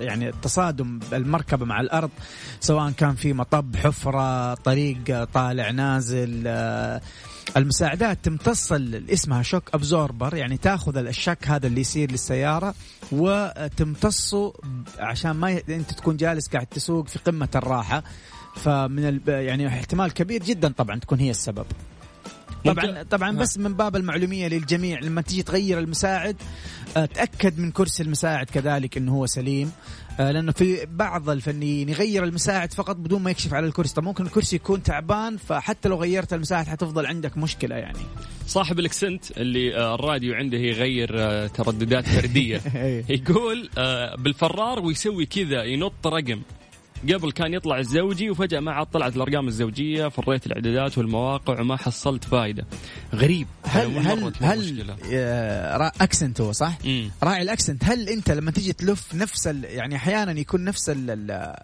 يعني 0.00 0.28
التصادم 0.28 1.00
المركبه 1.12 1.64
مع 1.66 1.80
الأرض 1.80 2.10
سواء 2.60 2.90
كان 2.90 3.14
في 3.14 3.32
مطب 3.32 3.76
حفرة 3.76 4.54
طريق 4.54 5.24
طالع 5.24 5.70
نازل 5.70 6.42
آه، 6.46 7.00
المساعدات 7.56 8.18
تمتص 8.22 8.72
اسمها 8.72 9.42
شوك 9.42 9.74
أبزوربر 9.74 10.34
يعني 10.36 10.56
تاخذ 10.56 10.96
الشك 10.96 11.48
هذا 11.48 11.66
اللي 11.66 11.80
يصير 11.80 12.10
للسيارة 12.10 12.74
وتمتصه 13.12 14.52
عشان 14.98 15.30
ما 15.30 15.50
ي... 15.50 15.62
أنت 15.68 15.92
تكون 15.92 16.16
جالس 16.16 16.48
قاعد 16.48 16.66
تسوق 16.66 17.08
في 17.08 17.18
قمة 17.18 17.48
الراحة. 17.54 18.02
فمن 18.56 19.20
يعني 19.26 19.68
احتمال 19.68 20.12
كبير 20.12 20.42
جدا 20.42 20.72
طبعا 20.76 20.98
تكون 20.98 21.20
هي 21.20 21.30
السبب. 21.30 21.66
طبعا 22.64 23.02
طبعا 23.02 23.36
بس 23.36 23.58
من 23.58 23.74
باب 23.74 23.96
المعلومية 23.96 24.48
للجميع 24.48 25.00
لما 25.00 25.20
تيجي 25.20 25.42
تغير 25.42 25.78
المساعد 25.78 26.36
تاكد 26.94 27.58
من 27.58 27.70
كرسي 27.70 28.02
المساعد 28.02 28.46
كذلك 28.50 28.96
إنه 28.96 29.12
هو 29.12 29.26
سليم. 29.26 29.72
لأنه 30.18 30.52
في 30.52 30.86
بعض 30.90 31.30
الفنيين 31.30 31.88
يغير 31.88 32.24
المساعد 32.24 32.72
فقط 32.72 32.96
بدون 32.96 33.22
ما 33.22 33.30
يكشف 33.30 33.54
على 33.54 33.66
الكرسي. 33.66 33.94
طب 33.94 34.04
ممكن 34.04 34.26
الكرسي 34.26 34.56
يكون 34.56 34.82
تعبان 34.82 35.36
فحتى 35.36 35.88
لو 35.88 35.96
غيرت 35.96 36.32
المساعد 36.32 36.66
حتفضل 36.66 37.06
عندك 37.06 37.38
مشكلة 37.38 37.76
يعني. 37.76 37.98
صاحب 38.46 38.78
الإكسنت 38.78 39.38
اللي 39.38 39.76
آه، 39.76 39.94
الراديو 39.94 40.34
عنده 40.34 40.58
يغير 40.58 41.08
ترددات 41.48 42.08
فردية. 42.08 42.60
إيه. 42.74 43.04
يقول 43.08 43.68
بالفرار 44.18 44.80
ويسوي 44.80 45.26
كذا 45.26 45.64
ينط 45.64 46.06
رقم. 46.06 46.42
قبل 47.12 47.32
كان 47.32 47.54
يطلع 47.54 47.78
الزوجي 47.78 48.30
وفجأة 48.30 48.60
ما 48.60 48.72
عاد 48.72 48.86
طلعت 48.86 49.16
الأرقام 49.16 49.48
الزوجية 49.48 50.08
فريت 50.08 50.46
الإعدادات 50.46 50.98
والمواقع 50.98 51.60
وما 51.60 51.76
حصلت 51.76 52.24
فايدة 52.24 52.66
غريب 53.14 53.46
هل 53.64 53.98
هل 53.98 54.34
هل 54.40 54.94
أكسنت 56.00 56.40
هو 56.40 56.52
صح؟ 56.52 56.78
مم. 56.84 57.10
راعي 57.22 57.42
الأكسنت 57.42 57.84
هل 57.84 58.08
أنت 58.08 58.30
لما 58.30 58.50
تيجي 58.50 58.72
تلف 58.72 59.14
نفس 59.14 59.46
يعني 59.46 59.96
أحيانا 59.96 60.32
يكون 60.32 60.64
نفس 60.64 60.90
ال 60.90 61.54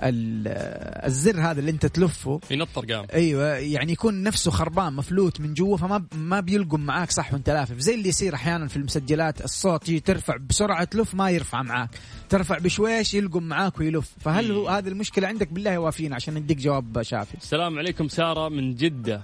الزر 0.00 1.40
هذا 1.40 1.60
اللي 1.60 1.70
انت 1.70 1.86
تلفه. 1.86 2.40
ينط 2.50 2.78
ارقام 2.78 3.06
أيوه 3.14 3.46
يعني 3.46 3.92
يكون 3.92 4.22
نفسه 4.22 4.50
خربان 4.50 4.92
مفلوت 4.92 5.40
من 5.40 5.54
جوا 5.54 5.76
فما 5.76 6.04
ما 6.14 6.40
بيلقم 6.40 6.80
معاك 6.80 7.10
صح 7.10 7.32
وانت 7.32 7.50
لافف. 7.50 7.78
زي 7.78 7.94
اللي 7.94 8.08
يصير 8.08 8.34
أحيانا 8.34 8.68
في 8.68 8.76
المسجلات 8.76 9.44
الصوت 9.44 9.88
يجي 9.88 10.00
ترفع 10.00 10.36
بسرعة 10.36 10.84
تلف 10.84 11.14
ما 11.14 11.30
يرفع 11.30 11.62
معاك. 11.62 11.90
ترفع 12.28 12.58
بشويش 12.58 13.14
يلقم 13.14 13.42
معاك 13.42 13.78
ويلف. 13.78 14.10
فهل 14.20 14.52
هو 14.52 14.68
هذه 14.68 14.88
المشكلة 14.88 15.28
عندك؟ 15.28 15.52
بالله 15.52 15.78
وافينا 15.78 16.14
عشان 16.14 16.34
نديك 16.34 16.58
جواب 16.58 17.02
شافي. 17.02 17.34
السلام 17.36 17.78
عليكم 17.78 18.08
سارة 18.08 18.48
من 18.48 18.74
جدة. 18.74 19.22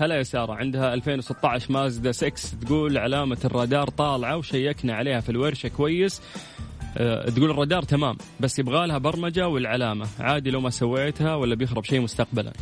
هلا 0.00 0.14
يا 0.14 0.22
سارة 0.22 0.54
عندها 0.54 0.94
2016 0.94 1.72
مازدا 1.72 2.12
6 2.12 2.30
تقول 2.66 2.98
علامة 2.98 3.38
الرادار 3.44 3.88
طالعة 3.88 4.36
وشيكنا 4.36 4.94
عليها 4.94 5.20
في 5.20 5.28
الورشة 5.28 5.68
كويس. 5.68 6.20
تقول 7.36 7.50
الرادار 7.50 7.82
تمام 7.82 8.16
بس 8.40 8.58
يبغى 8.58 8.86
لها 8.86 8.98
برمجة 8.98 9.48
والعلامة. 9.48 10.06
عادي 10.20 10.50
لو 10.50 10.60
ما 10.60 10.70
سويتها 10.70 11.34
ولا 11.34 11.54
بيخرب 11.54 11.84
شيء 11.84 12.00
مستقبلا. 12.00 12.52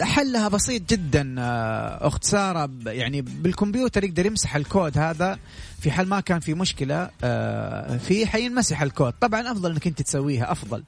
حلها 0.00 0.48
بسيط 0.48 0.90
جدا 0.90 1.34
آه، 1.38 2.06
أخت 2.06 2.24
سارة. 2.24 2.70
يعني 2.86 3.20
بالكمبيوتر 3.20 4.04
يقدر 4.04 4.26
يمسح 4.26 4.56
الكود 4.56 4.98
هذا 4.98 5.38
في 5.80 5.90
حال 5.90 6.08
ما 6.08 6.20
كان 6.20 6.40
في 6.40 6.54
مشكلة 6.54 7.10
آه، 7.24 7.96
في 7.96 8.26
حينمسح 8.26 8.82
الكود. 8.82 9.12
طبعا 9.20 9.52
أفضل 9.52 9.70
إنك 9.70 9.86
أنت 9.86 10.02
تسويها 10.02 10.52
أفضل. 10.52 10.82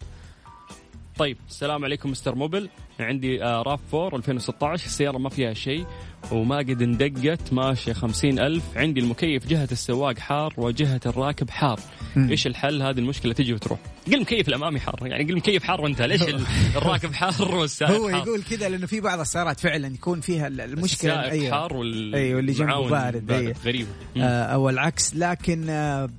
طيب 1.18 1.37
السلام 1.49 1.85
عليكم 1.85 2.11
مستر 2.11 2.35
موبل. 2.35 2.68
عندي 3.01 3.45
آه 3.45 3.62
راف 3.62 3.95
4 3.95 4.18
2016 4.18 4.86
السيارة 4.86 5.18
ما 5.18 5.28
فيها 5.28 5.55
شيء 5.55 5.86
وما 6.32 6.57
قد 6.59 6.82
اندقت 6.82 7.53
ماشية 7.53 7.93
خمسين 7.93 8.38
ألف 8.38 8.62
عندي 8.76 9.01
المكيف 9.01 9.47
جهة 9.47 9.68
السواق 9.72 10.18
حار 10.18 10.55
وجهة 10.57 11.01
الراكب 11.07 11.51
حار. 11.51 11.80
إيش 12.16 12.47
الحل 12.47 12.82
هذه 12.82 12.99
المشكلة 12.99 13.32
تجي 13.32 13.53
وتروح 13.53 13.78
قل 14.07 14.14
المكيف 14.14 14.49
الأمامي 14.49 14.80
حار 14.80 14.99
يعني 15.03 15.24
قل 15.24 15.30
المكيف 15.30 15.64
حار 15.64 15.80
وأنت 15.80 16.03
ليش 16.03 16.22
الراكب 16.76 17.12
حار 17.12 17.55
والسائق 17.55 17.90
هو 17.93 18.11
حار. 18.11 18.18
يقول 18.18 18.43
كذا 18.43 18.68
لأنه 18.68 18.86
في 18.86 19.01
بعض 19.01 19.20
السيارات 19.20 19.61
فعلا 19.61 19.86
يكون 19.88 20.20
فيها 20.20 20.47
المشكلة 20.47 21.22
أيوة. 21.22 21.51
حار 21.51 21.76
وال... 21.76 22.14
أيوة 22.14 22.40
اللي 22.40 22.53
جنبه 22.53 22.88
بارد, 22.88 23.26
بارد. 23.26 23.43
أيوة. 23.43 23.55
غريب 23.64 23.86
آه 24.16 24.45
أو 24.45 24.68
العكس 24.68 25.14
لكن 25.16 25.66
آه 25.68 26.11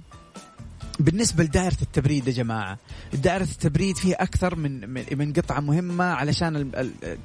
بالنسبة 1.00 1.44
لدائرة 1.44 1.78
التبريد 1.82 2.28
يا 2.28 2.34
جماعة 2.34 2.78
دائرة 3.14 3.44
التبريد 3.44 3.98
فيها 3.98 4.24
أكثر 4.24 4.56
من 4.56 4.90
من 5.18 5.34
قطعة 5.34 5.60
مهمة 5.60 6.04
علشان 6.04 6.72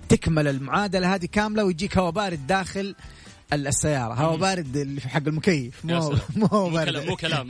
تكمل 0.09 0.49
المعادلة 0.49 1.15
هذه 1.15 1.27
كاملة 1.27 1.65
ويجيك 1.65 1.99
هواء 1.99 2.11
بارد 2.11 2.47
داخل 2.47 2.95
السيارة 3.53 4.15
هواء 4.15 4.37
بارد 4.37 4.77
اللي 4.77 5.01
في 5.01 5.09
حق 5.09 5.23
المكيف 5.27 5.85
مو 5.85 6.15
مو 6.37 6.71
بارد. 6.71 6.97
مو 7.07 7.17
كلام. 7.17 7.49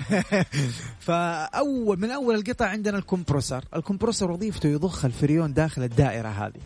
فأول 1.06 2.00
من 2.00 2.10
أول 2.10 2.34
القطع 2.34 2.66
عندنا 2.66 2.98
الكمبروسر 2.98 3.64
الكمبروسر 3.76 4.30
وظيفته 4.30 4.68
يضخ 4.68 5.04
الفريون 5.04 5.52
داخل 5.52 5.82
الدائرة 5.82 6.28
هذه. 6.28 6.60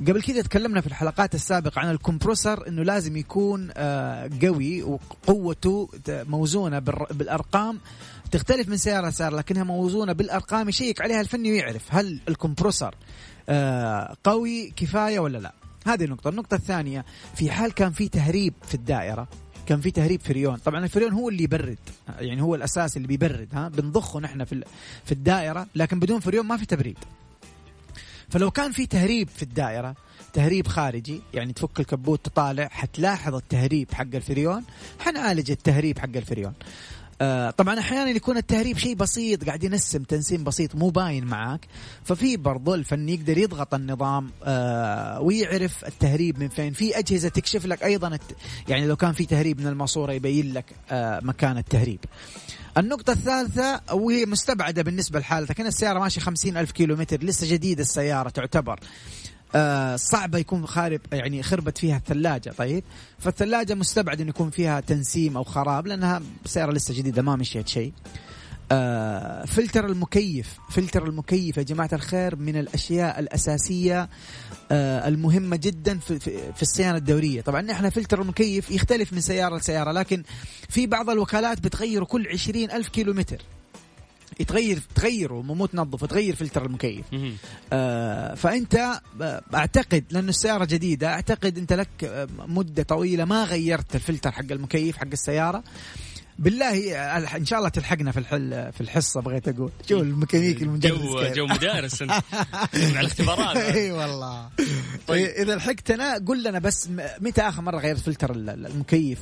قبل 0.00 0.22
كذا 0.22 0.42
تكلمنا 0.42 0.80
في 0.80 0.86
الحلقات 0.86 1.34
السابقة 1.34 1.80
عن 1.80 1.90
الكمبروسر 1.90 2.68
أنه 2.68 2.82
لازم 2.82 3.16
يكون 3.16 3.70
آه، 3.76 4.30
قوي 4.42 4.82
وقوته 4.82 5.88
موزونة 6.08 6.78
بالأرقام 7.10 7.80
تختلف 8.34 8.68
من 8.68 8.76
سيارة 8.76 9.08
لسيارة 9.08 9.36
لكنها 9.36 9.64
موزونة 9.64 10.12
بالأرقام 10.12 10.68
يشيك 10.68 11.00
عليها 11.00 11.20
الفني 11.20 11.52
ويعرف 11.52 11.94
هل 11.94 12.20
ال 12.28 12.34
compressor 12.34 12.94
آه 13.48 14.16
قوي 14.24 14.72
كفاية 14.76 15.18
ولا 15.18 15.38
لا. 15.38 15.54
هذه 15.86 16.04
النقطة. 16.04 16.28
النقطة 16.30 16.54
الثانية 16.54 17.04
في 17.34 17.50
حال 17.50 17.72
كان 17.72 17.92
في 17.92 18.08
تهريب 18.08 18.54
في 18.66 18.74
الدائرة 18.74 19.28
كان 19.66 19.80
في 19.80 19.90
تهريب 19.90 20.20
فريون 20.20 20.56
طبعا 20.56 20.84
الفريون 20.84 21.12
هو 21.12 21.28
اللي 21.28 21.42
يبرد 21.42 21.78
يعني 22.18 22.42
هو 22.42 22.54
الأساس 22.54 22.96
اللي 22.96 23.08
بيبرد 23.08 23.48
ها 23.52 23.68
بنضخه 23.68 24.20
نحن 24.20 24.44
في 24.44 24.64
في 25.04 25.12
الدائرة 25.12 25.66
لكن 25.74 26.00
بدون 26.00 26.20
فريون 26.20 26.46
ما 26.46 26.56
في 26.56 26.66
تبريد. 26.66 26.98
فلو 28.28 28.50
كان 28.50 28.72
في 28.72 28.86
تهريب 28.86 29.28
في 29.28 29.42
الدائرة 29.42 29.94
تهريب 30.32 30.66
خارجي 30.66 31.20
يعني 31.34 31.52
تفك 31.52 31.80
الكبوت 31.80 32.24
تطالع 32.24 32.68
حتلاحظ 32.68 33.34
التهريب 33.34 33.94
حق 33.94 34.06
الفريون 34.14 34.64
حنعالج 35.00 35.50
التهريب 35.50 35.98
حق 35.98 36.16
الفريون. 36.16 36.52
آه 37.20 37.50
طبعا 37.50 37.78
أحيانا 37.78 38.10
يكون 38.10 38.36
التهريب 38.36 38.78
شيء 38.78 38.94
بسيط 38.94 39.44
قاعد 39.44 39.64
ينسم 39.64 40.02
تنسيم 40.02 40.44
بسيط 40.44 40.74
مو 40.74 40.88
باين 40.88 41.24
معاك. 41.24 41.66
ففي 42.04 42.36
برضو 42.36 42.74
الفني 42.74 43.14
يقدر 43.14 43.38
يضغط 43.38 43.74
النظام 43.74 44.30
آه 44.44 45.20
ويعرف 45.20 45.84
التهريب 45.84 46.38
من 46.38 46.48
فين. 46.48 46.72
في 46.72 46.98
أجهزة 46.98 47.28
تكشف 47.28 47.66
لك 47.66 47.82
أيضا 47.84 48.18
يعني 48.68 48.86
لو 48.86 48.96
كان 48.96 49.12
في 49.12 49.26
تهريب 49.26 49.60
من 49.60 49.66
الماسورة 49.66 50.12
يبين 50.12 50.52
لك 50.52 50.64
آه 50.90 51.20
مكان 51.22 51.58
التهريب. 51.58 52.00
النقطة 52.78 53.12
الثالثة 53.12 53.80
وهي 53.92 54.26
مستبعدة 54.26 54.82
بالنسبة 54.82 55.18
لحالتك 55.20 55.60
أنا 55.60 55.68
السيارة 55.68 55.98
ماشية 55.98 56.20
خمسين 56.20 56.56
ألف 56.56 56.70
كيلو 56.72 56.96
متر 56.96 57.24
لسه 57.24 57.52
جديدة 57.52 57.82
السيارة 57.82 58.28
تعتبر. 58.28 58.80
آه 59.54 59.96
صعبه 59.96 60.38
يكون 60.38 60.66
خارب 60.66 61.00
يعني 61.12 61.42
خربت 61.42 61.78
فيها 61.78 61.96
الثلاجة 61.96 62.50
طيب؟ 62.50 62.84
فالثلاجة 63.18 63.74
مستبعد 63.74 64.20
انه 64.20 64.30
يكون 64.30 64.50
فيها 64.50 64.80
تنسيم 64.80 65.36
أو 65.36 65.44
خراب 65.44 65.86
لأنها 65.86 66.22
سياره 66.44 66.72
لسه 66.72 66.94
جديدة 66.94 67.22
ما 67.22 67.36
مشيت 67.36 67.68
شيء. 67.68 67.92
آه 68.72 69.44
فلتر 69.44 69.86
المكيف 69.86 70.58
فلتر 70.70 71.06
المكيف 71.06 71.56
يا 71.56 71.62
جماعة 71.62 71.90
الخير 71.92 72.36
من 72.36 72.56
الأشياء 72.56 73.20
الأساسية 73.20 74.08
آه 74.72 75.08
المهمة 75.08 75.56
جدا 75.56 75.98
في, 75.98 76.62
الصيانة 76.62 76.98
الدورية. 76.98 77.40
طبعا 77.40 77.70
إحنا 77.70 77.90
فلتر 77.90 78.22
المكيف 78.22 78.70
يختلف 78.70 79.12
من 79.12 79.20
سيارة 79.20 79.56
لسيارة 79.56 79.92
لكن 79.92 80.22
في 80.68 80.86
بعض 80.86 81.10
الوكالات 81.10 81.60
بتغيره 81.60 82.04
كل 82.04 82.28
عشرين 82.28 82.70
ألف 82.70 82.88
كيلو 82.88 83.12
متر 84.40 84.42
يتغير 84.42 84.80
تغيره 84.94 85.42
مو 85.42 85.66
تنظف 85.66 86.04
تغير 86.04 86.34
فلتر 86.36 86.66
المكيف. 86.66 87.04
آه 87.72 88.34
فأنت 88.34 88.74
آه، 89.20 89.42
أعتقد 89.54 90.04
لأنه 90.10 90.28
السيارة 90.28 90.64
جديدة 90.64 91.08
أعتقد 91.08 91.58
أنت 91.58 91.72
لك 91.72 91.88
آه، 92.04 92.28
مدة 92.38 92.82
طويلة 92.82 93.24
ما 93.24 93.44
غيرت 93.44 93.94
الفلتر 93.94 94.32
حق 94.32 94.52
المكيف 94.52 94.96
حق 94.96 95.06
السيارة. 95.12 95.62
بالله 96.38 96.94
آه، 96.96 97.36
إن 97.36 97.44
شاء 97.46 97.58
الله 97.58 97.68
تلحقنا 97.68 98.12
في 98.12 98.18
الحل 98.18 98.72
في 98.72 98.80
الحصة 98.80 99.20
بغيت 99.20 99.48
أقول. 99.48 99.70
شو 99.88 100.00
الميكانيكي 100.00 100.64
المدرس 100.64 100.92
جو 100.92 101.22
جو 101.34 101.46
مدارس. 101.54 102.02
مع 102.02 102.20
الاختبارات. 102.74 103.56
إي 103.56 103.92
والله. 103.92 104.48
طيب. 105.06 105.26
إذا 105.26 105.56
لحقتنا 105.56 106.14
قل 106.26 106.42
لنا 106.42 106.58
بس 106.58 106.88
متى 107.20 107.40
آخر 107.42 107.62
مرة 107.62 107.78
غيرت 107.78 107.98
فلتر 108.00 108.32
المكيف؟ 108.34 109.18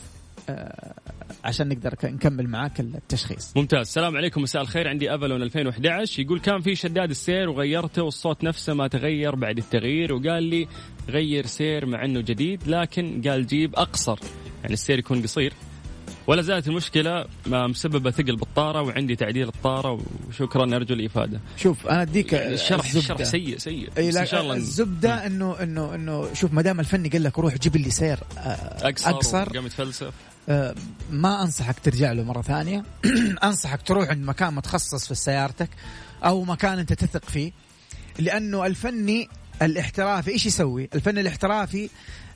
عشان 1.45 1.69
نقدر 1.69 1.95
نكمل 2.05 2.49
معاك 2.49 2.81
التشخيص. 2.81 3.53
ممتاز. 3.57 3.81
السلام 3.81 4.17
عليكم. 4.17 4.43
مساء 4.43 4.63
الخير. 4.63 4.89
عندي 4.89 5.15
أفالون 5.15 5.43
2011 5.43 6.23
يقول 6.23 6.41
كان 6.41 6.61
في 6.61 6.75
شداد 6.75 7.11
السير 7.11 7.51
وغيرته 7.51 8.03
والصوت 8.03 8.45
نفسه 8.45 8.75
ما 8.75 8.89
تغير 8.89 9.35
بعد 9.35 9.59
التغيير. 9.59 10.15
وقال 10.15 10.43
لي 10.43 10.69
غير 11.09 11.47
سير 11.47 11.87
مع 11.87 12.05
إنه 12.05 12.21
جديد 12.21 12.69
لكن 12.69 13.23
قال 13.29 13.47
جيب 13.47 13.75
أقصر. 13.75 14.19
يعني 14.63 14.75
السير 14.75 14.99
يكون 14.99 15.23
قصير. 15.23 15.53
ولا 16.27 16.43
زالت 16.43 16.69
المشكلة 16.69 17.25
مسببة 17.47 18.11
ثقل 18.11 18.37
بالطارة 18.37 18.83
وعندي 18.83 19.17
تعديل 19.17 19.49
الطارة 19.49 20.01
وشكرا 20.29 20.77
أرجو 20.77 20.95
الإفادة. 20.95 21.41
شوف 21.57 21.87
أنا 21.87 22.03
أديك 22.03 22.35
الشرح 22.35 22.95
الشرح 22.95 23.23
سيء 23.23 23.59
سيء. 23.59 23.89
لا 23.97 24.21
إن 24.21 24.27
شاء 24.27 24.43
الله 24.43 24.55
الزبدة 24.55 25.27
إنه 25.27 25.63
إنه 25.63 25.95
إنه 25.95 26.35
شوف 26.35 26.53
ما 26.53 26.63
دام 26.63 26.81
الفني 26.81 27.09
قال 27.09 27.23
لك 27.23 27.39
روح 27.39 27.55
جيب 27.55 27.77
لي 27.77 27.91
سير 27.91 28.19
آه، 28.39 28.41
أقصر, 28.89 29.11
أقصر. 29.11 29.45
قام 29.45 29.67
يتفلسف. 29.67 30.13
ما 31.11 31.43
أنصحك 31.43 31.79
ترجع 31.79 32.13
له 32.13 32.23
مرة 32.23 32.43
ثانية. 32.43 32.85
أنصحك 33.45 33.83
تروح 33.83 34.09
عند 34.09 34.25
مكان 34.25 34.55
متخصص 34.55 35.09
في 35.09 35.15
سيارتك 35.15 35.69
أو 36.25 36.45
مكان 36.45 36.79
أنت 36.79 36.93
تثق 36.93 37.25
فيه 37.25 37.53
لأنه 38.19 38.67
الفني 38.67 39.29
الاحترافي 39.63 40.31
إيش 40.31 40.47
يسوي؟ 40.47 40.89
الفني 40.95 41.21
الاحترافي 41.21 41.89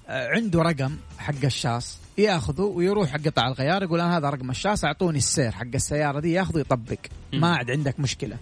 آه، 0.09 0.28
عنده 0.28 0.62
رقم 0.62 0.96
حق 1.18 1.44
الشاص 1.44 1.98
يأخذه 2.18 2.62
ويروح 2.62 3.11
حق 3.11 3.20
قطع 3.20 3.48
الغيار 3.48 3.82
يقول 3.82 4.00
أنا 4.00 4.16
هذا 4.18 4.30
رقم 4.30 4.50
الشاص 4.50 4.84
أعطوني 4.84 5.18
السير 5.18 5.50
حق 5.50 5.74
السيارة 5.74 6.20
دي 6.20 6.32
يأخذه 6.32 6.59
يطبق. 6.59 6.98
ما 7.32 7.57
عاد 7.57 7.70
عندك 7.70 8.00
مشكلة. 8.00 8.36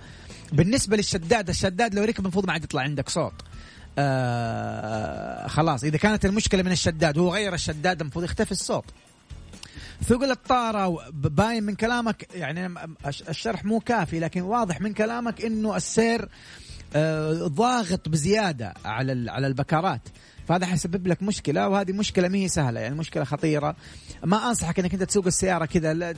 بالنسبة 0.53 0.97
للشداد 0.97 1.49
الشداد 1.49 1.95
لو 1.95 2.05
ركب 2.05 2.21
المفروض 2.21 2.47
ما 2.47 2.53
عاد 2.53 2.65
يطلع 2.65 2.83
عندك 2.83 3.09
صوت. 3.09 3.33
آه 3.99 5.49
خلاص 5.49 5.85
إذا 5.85 5.99
كانت 5.99 6.25
المشكلة 6.25 6.63
من 6.63 6.73
الشداد 6.73 7.19
وهو 7.19 7.35
غير 7.35 7.55
الشداد 7.55 8.01
المفروض 8.01 8.25
يختفي 8.25 8.53
الصوت. 8.53 8.85
ثقل 10.09 10.31
الطارة 10.31 11.11
باين 11.11 11.63
من 11.63 11.75
كلامك 11.75 12.29
يعني 12.35 12.75
الشرح 13.29 13.65
مو 13.65 13.81
كافي 13.81 14.21
لكن 14.21 14.43
واضح 14.43 14.81
من 14.81 14.93
كلامك 14.93 15.45
إنه 15.45 15.77
السير 15.77 16.29
آه 16.97 17.33
ضاغط 17.33 18.09
بزيادة 18.09 18.75
على 18.85 19.31
على 19.31 19.47
البكرات 19.47 20.09
فهذا 20.49 20.67
حيسبب 20.67 21.07
لك 21.07 21.23
مشكلة 21.23 21.69
وهذه 21.69 21.93
مشكلة 21.93 22.29
ما 22.29 22.39
هي 22.39 22.49
سهلة 22.49 22.81
يعني 22.81 22.95
مشكلة 22.95 23.25
خطيرة. 23.25 23.77
ما 24.25 24.49
أنصحك 24.49 24.79
إنك 24.79 24.93
أنت 24.95 25.03
تسوق 25.03 25.27
السيارة 25.27 25.65
كذا 25.65 25.95
لا, 25.95 26.13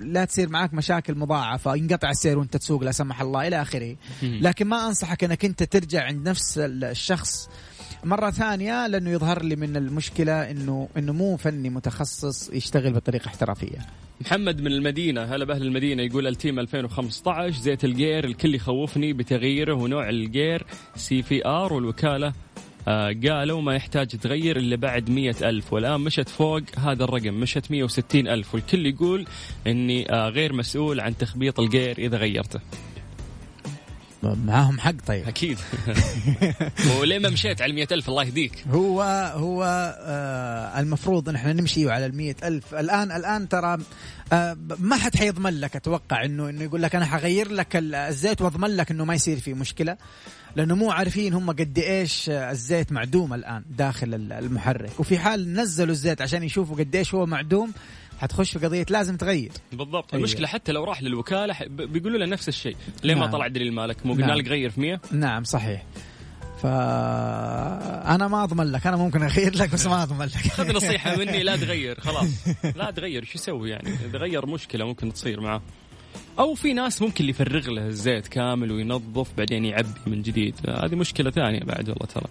لا 0.00 0.24
تصير 0.24 0.48
معك 0.48 0.74
مشاكل 0.74 1.14
مضاعفة 1.14 1.74
ينقطع 1.74 2.10
السير 2.10 2.38
وأنت 2.38 2.56
تسوق 2.56 2.82
لا 2.82 2.92
سمح 2.92 3.20
الله 3.20 3.46
إلى 3.48 3.62
آخره. 3.62 3.96
لكن 4.22 4.66
ما 4.66 4.86
أنصحك 4.86 5.24
إنك 5.24 5.44
أنت 5.44 5.62
ترجع 5.62 6.04
عند 6.04 6.28
نفس 6.28 6.58
الشخص 6.58 7.48
مرة 8.04 8.30
ثانية 8.30 8.86
لأنه 8.86 9.10
يظهر 9.10 9.42
لي 9.42 9.56
من 9.56 9.76
المشكلة 9.76 10.50
إنه 10.50 10.88
إنه 10.96 11.12
مو 11.12 11.36
فني 11.36 11.70
متخصص 11.70 12.50
يشتغل 12.50 12.92
بطريقة 12.92 13.26
احترافية. 13.28 13.78
محمد 14.20 14.60
من 14.60 14.72
المدينة 14.72 15.22
هلا 15.22 15.44
بأهل 15.44 15.62
المدينة 15.62 16.02
يقول 16.02 16.26
ألتيما 16.26 16.58
2015 16.58 17.60
زيت 17.60 17.84
الجير 17.84 18.24
الكل 18.24 18.54
يخوفني 18.54 19.12
بتغييره 19.12 19.74
ونوع 19.74 20.08
الجير 20.08 20.66
CVT 20.96 21.72
والوكالة 21.72 22.32
آه 22.88 23.16
قالوا 23.28 23.62
ما 23.62 23.74
يحتاج 23.74 24.06
تغير 24.06 24.56
إلا 24.56 24.76
بعد 24.76 25.10
مية 25.10 25.36
ألف 25.42 25.72
والآن 25.72 26.00
مشت 26.00 26.28
فوق 26.28 26.62
هذا 26.78 27.04
الرقم 27.04 27.34
مشت 27.34 27.70
مية 27.70 27.84
وستين 27.84 28.28
ألف 28.28 28.54
والكل 28.54 28.86
يقول 28.86 29.26
أني 29.66 30.12
آه 30.12 30.28
غير 30.28 30.52
مسؤول 30.52 31.00
عن 31.00 31.16
تخبيط 31.16 31.60
الجير 31.60 31.98
إذا 31.98 32.16
غيرته 32.16 32.60
معاهم 34.22 34.80
حق 34.80 34.94
طيب. 35.06 35.28
أكيد. 35.28 35.58
وليه 37.00 37.18
ما 37.18 37.28
مشيت 37.28 37.62
على 37.62 37.70
المية 37.70 37.88
ألف؟ 37.92 38.08
الله 38.08 38.24
يهديك. 38.24 38.64
هو 38.70 39.02
هو 39.34 39.64
آه 40.00 40.80
المفروض 40.80 41.28
إن 41.28 41.34
إحنا 41.34 41.52
نمشي 41.52 41.90
على 41.90 42.06
المية 42.06 42.36
ألف. 42.44 42.74
الآن 42.74 43.12
الآن 43.12 43.48
ترى 43.48 43.78
آه 44.32 44.56
ما 44.78 44.96
حد 44.96 45.16
حيضمن 45.16 45.60
لك 45.60 45.76
أتوقع 45.76 46.24
إنه 46.24 46.48
إنه 46.48 46.62
يقول 46.62 46.82
لك 46.82 46.94
أنا 46.94 47.04
حغير 47.04 47.52
لك 47.52 47.68
الزيت 47.76 48.42
واضمن 48.42 48.76
لك 48.76 48.90
إنه 48.90 49.04
ما 49.04 49.14
يصير 49.14 49.40
في 49.40 49.54
مشكلة 49.54 49.96
لأنه 50.56 50.74
مو 50.74 50.90
عارفين 50.90 51.34
هم 51.34 51.50
قد 51.50 51.78
إيش 51.78 52.30
الزيت 52.30 52.92
معدوم 52.92 53.34
الآن 53.34 53.62
داخل 53.70 54.14
المحرك. 54.14 55.00
وفي 55.00 55.18
حال 55.18 55.54
نزلوا 55.54 55.92
الزيت 55.92 56.22
عشان 56.22 56.42
يشوفوا 56.42 56.76
قد 56.76 56.96
إيش 56.96 57.14
هو 57.14 57.26
معدوم 57.26 57.72
حتخش 58.18 58.56
في 58.58 58.66
قضية 58.66 58.86
لازم 58.90 59.16
تغير. 59.16 59.52
بالضبط. 59.72 60.14
أيوة. 60.14 60.14
المشكلة 60.14 60.46
حتى 60.46 60.72
لو 60.72 60.84
راح 60.84 61.02
للوكالة 61.02 61.56
بيقولوا 61.68 62.18
له 62.18 62.26
نفس 62.26 62.48
الشيء. 62.48 62.76
ليه 63.04 63.14
نعم. 63.14 63.22
ما 63.22 63.30
طلع 63.32 63.46
دليل 63.46 63.72
مالك؟ 63.72 64.06
مو 64.06 64.12
قلنا 64.12 64.26
نعم. 64.26 64.36
لك 64.36 64.48
غير 64.48 64.70
في 64.70 64.80
100 64.80 65.00
نعم 65.12 65.44
صحيح. 65.44 65.84
فانا 66.62 68.28
ما 68.28 68.44
أضمن 68.44 68.72
لك. 68.72 68.86
أنا 68.86 68.96
ممكن 68.96 69.22
أغير 69.22 69.56
لك 69.56 69.72
بس 69.72 69.86
ما 69.86 70.02
أضمن 70.02 70.26
لك. 70.26 70.48
خذ 70.52 70.76
نصيحة 70.76 71.16
مني 71.16 71.42
لا 71.42 71.56
تغير 71.66 72.00
خلاص. 72.00 72.28
لا 72.76 72.90
تغير 72.90 73.24
شو 73.24 73.32
يسوي 73.34 73.70
يعني؟ 73.70 73.88
إذا 73.88 74.18
غير 74.18 74.46
مشكلة 74.46 74.84
ممكن 74.84 75.12
تصير 75.12 75.40
معاه 75.40 75.62
أو 76.38 76.54
في 76.54 76.72
ناس 76.72 77.02
ممكن 77.02 77.16
اللي 77.20 77.30
يفرغ 77.30 77.70
له 77.70 77.86
الزيت 77.86 78.28
كامل 78.28 78.72
وينظف 78.72 79.28
بعدين 79.38 79.64
يعبي 79.64 79.88
من 80.06 80.22
جديد. 80.22 80.54
هذه 80.68 80.94
مشكلة 80.94 81.30
ثانية 81.30 81.60
بعد 81.60 81.88
والله 81.88 82.06
ترى. 82.06 82.26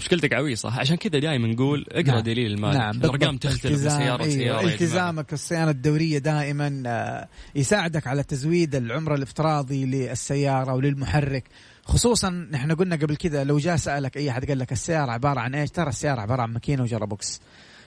مشكلتك 0.00 0.32
عويصة. 0.32 0.80
عشان 0.80 0.96
كذا 0.96 1.18
دائما 1.20 1.48
نقول 1.48 1.86
اقرأ 1.90 2.02
نعم. 2.02 2.20
دليل 2.20 2.52
المال. 2.52 2.74
نعم 2.74 2.96
الأرقام 2.96 3.36
تختلف 3.36 3.82
من 3.84 3.90
سياره 3.90 4.22
أيوة. 4.22 4.34
سياره 4.34 4.66
التزامك 4.66 5.32
الصيانة 5.32 5.70
الدورية 5.70 6.18
دائما 6.18 6.82
آه، 6.86 7.28
يساعدك 7.54 8.06
على 8.06 8.22
تزويد 8.22 8.74
العمر 8.74 9.14
الافتراضي 9.14 9.84
للسيارة 9.84 10.74
وللمحرك. 10.74 11.44
خصوصا 11.84 12.30
نحن 12.30 12.72
قلنا 12.72 12.96
قبل 12.96 13.16
كذا 13.16 13.44
لو 13.44 13.58
جاء 13.58 13.76
سألك 13.76 14.16
أي 14.16 14.30
أحد 14.30 14.44
قال 14.48 14.58
لك 14.58 14.72
السيارة 14.72 15.10
عبارة 15.12 15.40
عن 15.40 15.54
إيش؟ 15.54 15.70
ترى 15.70 15.88
السيارة 15.88 16.20
عبارة 16.20 16.42
عن 16.42 16.52
ماكينة 16.52 16.82
و 16.82 17.06
gearbox. 17.06 17.40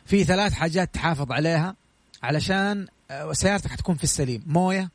في 0.05 0.23
ثلاث 0.23 0.53
حاجات 0.53 0.93
تحافظ 0.93 1.31
عليها 1.31 1.75
علشان 2.23 2.87
آه، 3.11 3.33
سيارتك 3.33 3.71
حتكون 3.71 3.95
في 3.95 4.03
السليم. 4.03 4.43
موية 4.47 4.89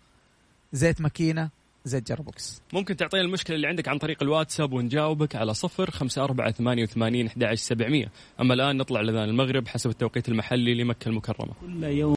زيت 0.72 1.00
ماكينة 1.00 1.57
زيت 1.88 2.08
gearbox. 2.08 2.62
ممكن 2.72 2.96
تعطينا 2.96 3.22
المشكلة 3.22 3.56
اللي 3.56 3.66
عندك 3.66 3.88
عن 3.88 3.98
طريق 3.98 4.22
الواتساب 4.22 4.72
ونجاوبك 4.72 5.36
على 5.36 5.54
صفر 5.54 5.90
خمسة 5.90 6.24
أربعة 6.24 6.50
ثمانية 6.50 6.82
وثمانين 6.82 7.26
أحد 7.26 7.54
سبعمية. 7.54 8.12
أما 8.40 8.54
الآن 8.54 8.76
نطلع 8.76 9.00
لأذان 9.00 9.28
المغرب 9.28 9.68
حسب 9.68 9.90
التوقيت 9.90 10.28
المحلي 10.28 10.74
لمكة 10.74 11.08
المكرمة. 11.08 11.52
كل 11.60 11.84
يوم 11.84 12.14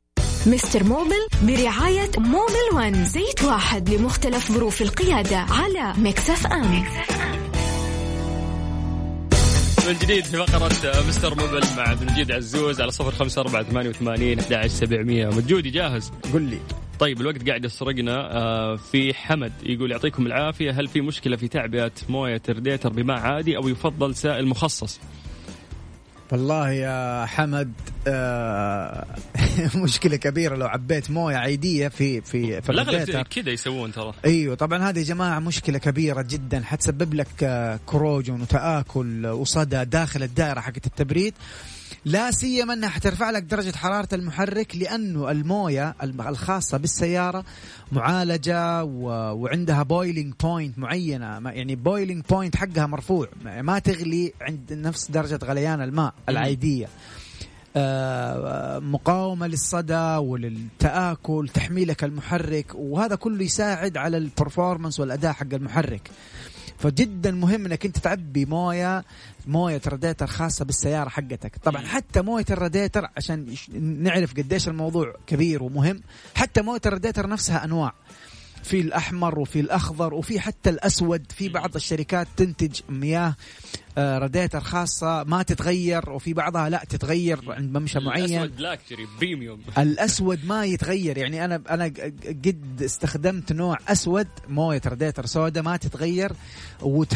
مستر 0.48 0.84
موبل 0.84 1.28
برعاية 1.44 2.12
Mobil 2.18 2.76
One 2.76 3.06
زيت 3.06 3.44
واحد 3.44 3.90
لمختلف 3.90 4.52
ظروف 4.52 4.82
القيادة 4.82 5.38
على 5.38 5.94
Mix 5.98 6.48
FM, 6.48 6.84
من 9.88 9.94
جديد 9.94 10.24
في 10.26 10.38
فقرة 10.38 11.08
مستر 11.08 11.36
موبل 11.36 11.62
مع 11.78 11.90
عبد 11.90 12.02
المجيد 12.02 12.32
عزوز 12.32 12.82
على 12.82 12.92
صفر 12.92 13.12
خمسة 13.12 13.42
أربعة 13.42 13.64
ثمانية 13.64 13.90
وثمانين 13.90 14.40
أحد 14.40 14.68
سبعمية. 14.68 15.28
مجودي 15.28 15.70
جاهز؟ 15.70 16.12
قل 16.34 16.42
لي. 16.42 16.60
طيب 17.02 17.22
الوقت 17.22 17.48
قاعد 17.48 17.66
يسرقنا. 17.66 18.38
آه 18.38 18.76
في 18.76 19.14
حمد 19.14 19.52
يقول 19.64 19.92
يعطيكم 19.92 20.26
العافية. 20.26 20.72
هل 20.72 20.88
في 20.88 21.02
مشكلة 21.02 21.36
في 21.38 21.48
تعبئة 21.48 21.92
موية 22.10 22.42
ريديتر 22.50 22.90
بماء 22.90 23.20
عادي 23.20 23.58
أو 23.58 23.68
يفضل 23.68 24.16
سائل 24.16 24.48
مخصص؟ 24.48 25.00
والله 26.32 26.72
يا 26.72 27.26
حمد 27.26 27.74
آه 28.08 29.06
مشكلة 29.84 30.16
كبيرة 30.16 30.56
لو 30.56 30.68
عبيت 30.68 31.12
موية 31.12 31.36
عادية 31.36 31.88
في 31.88 32.22
في 32.22 32.62
في 32.62 32.70
الاغلب 32.70 33.22
كذا 33.22 33.52
يسوون 33.52 33.92
ترى. 33.92 34.14
أيوه 34.26 34.56
طبعا 34.56 34.90
هذه 34.90 35.00
يا 35.00 35.04
جماعة 35.04 35.40
مشكلة 35.40 35.78
كبيرة 35.78 36.22
جدا. 36.22 36.62
حتسبب 36.64 37.14
لك 37.14 37.44
آه، 37.44 37.80
corrosion 37.86 38.42
وتآكل 38.42 39.28
وصدى 39.28 39.86
داخل 39.86 40.24
الدائرة 40.24 40.60
حقت 40.60 40.86
التبريد. 40.86 41.34
لا 42.06 42.32
سيما 42.32 42.74
أنها 42.74 42.90
حترفع 42.90 43.30
لك 43.30 43.44
درجة 43.44 43.76
حرارة 43.78 44.08
المحرك 44.14 44.76
لأنه 44.76 45.32
الموية 45.32 45.96
الخاصة 46.04 46.78
بالسيارة 46.78 47.44
معالجة 47.92 48.84
و... 48.84 49.08
وعندها 49.34 49.84
boiling 49.84 50.34
point 50.44 50.80
معينة 50.80 51.50
يعني 51.50 51.76
boiling 51.76 52.24
point 52.30 52.56
حقها 52.56 52.86
مرفوع 52.86 53.28
ما 53.62 53.80
تغلي 53.80 54.34
عند 54.42 54.74
نفس 54.74 55.12
درجة 55.12 55.40
غليان 55.44 55.82
الماء 55.82 56.14
العادية. 56.30 56.88
آه 57.76 58.80
مقاومة 58.80 59.48
للصدى 59.48 60.16
وللتآكل 60.18 61.50
تحميلك 61.54 62.04
المحرك 62.04 62.66
وهذا 62.76 63.16
كله 63.16 63.44
يساعد 63.44 63.98
على 63.98 64.18
ال 64.18 64.24
performance 64.24 65.00
والأداء 65.00 65.34
حق 65.34 65.54
المحرك. 65.54 66.12
فجدا 66.82 67.32
مهم 67.32 67.66
إنك 67.66 67.86
أنت 67.86 67.98
تعبي 67.98 68.46
موية 68.46 69.04
موية 69.48 69.82
راديتر 69.88 70.28
خاصة 70.28 70.66
بالسيارة 70.66 71.10
حقتك. 71.10 71.56
طبعا 71.64 71.82
حتى 71.82 72.22
موية 72.22 72.46
الراديتر 72.50 73.10
عشان 73.18 73.56
نعرف 73.80 74.34
قديش 74.34 74.68
الموضوع 74.68 75.16
كبير 75.28 75.64
ومهم 75.64 76.02
حتى 76.36 76.62
موية 76.62 76.82
الراديتر 76.86 77.30
نفسها 77.30 77.66
أنواع. 77.66 77.94
في 78.64 78.82
الأحمر 78.82 79.40
وفي 79.40 79.60
الأخضر 79.60 80.14
وفي 80.14 80.40
حتى 80.40 80.70
الأسود 80.70 81.32
في 81.32 81.50
بعض 81.50 81.76
الشركات 81.76 82.28
تنتج 82.38 82.80
مياه 82.90 83.36
آه، 83.98 84.18
راديتر 84.18 84.60
خاصة 84.60 85.24
ما 85.24 85.44
تتغير 85.44 86.10
وفي 86.10 86.34
بعضها 86.34 86.70
لا 86.70 86.84
تتغير 86.90 87.40
عند 87.48 87.78
ممشى 87.78 88.00
معين. 88.00 88.52
premium 89.20 89.62
الأسود 89.78 90.46
ما 90.46 90.66
يتغير 90.66 91.18
يعني 91.18 91.46
أنا 91.46 91.62
أنا 91.70 91.86
قد 92.26 92.82
استخدمت 92.82 93.52
نوع 93.52 93.78
أسود 93.88 94.28
موية 94.50 94.82
راديتر 94.86 95.26
سوداء 95.26 95.64
ما 95.64 95.78
تتغير 95.78 96.32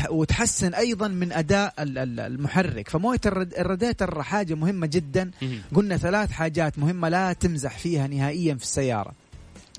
وتحسن 0.09 0.73
أيضا 0.73 1.07
من 1.07 1.31
أداء 1.33 1.73
المحرك. 1.79 2.89
فموية 2.89 3.21
الراديتر 3.57 4.23
حاجة 4.23 4.53
مهمة 4.53 4.87
جدا. 4.87 5.31
قلنا 5.75 5.97
ثلاث 5.97 6.31
حاجات 6.31 6.79
مهمة 6.79 7.09
لا 7.09 7.33
تمزح 7.33 7.77
فيها 7.77 8.07
نهائيا 8.07 8.55
في 8.55 8.63
السيارة. 8.63 9.13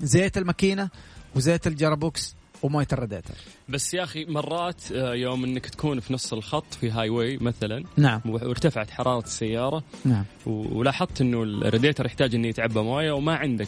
زيت 0.01 0.37
الماكينة 0.37 0.89
وزيت 1.37 1.67
ال 1.67 1.76
gearbox 1.76 2.35
وموية 2.63 2.87
الراديتر 2.93 3.33
بس 3.69 3.93
يا 3.93 4.03
أخي 4.03 4.25
مرات 4.25 4.91
آه، 4.91 5.13
يوم 5.13 5.43
إنك 5.43 5.65
تكون 5.65 5.99
في 5.99 6.13
نص 6.13 6.33
الخط 6.33 6.73
في 6.73 6.91
highway 6.91 7.37
مثلا 7.41 7.83
نعم. 7.97 8.21
وارتفعت 8.25 8.89
حرارة 8.89 9.23
السيارة 9.23 9.83
نعم. 10.05 10.25
ولاحظت 10.45 11.21
إنه 11.21 11.43
الراديتر 11.43 12.05
يحتاج 12.05 12.35
إنه 12.35 12.47
يتعبى 12.47 12.79
موية 12.79 13.11
وما 13.11 13.35
عندك 13.35 13.67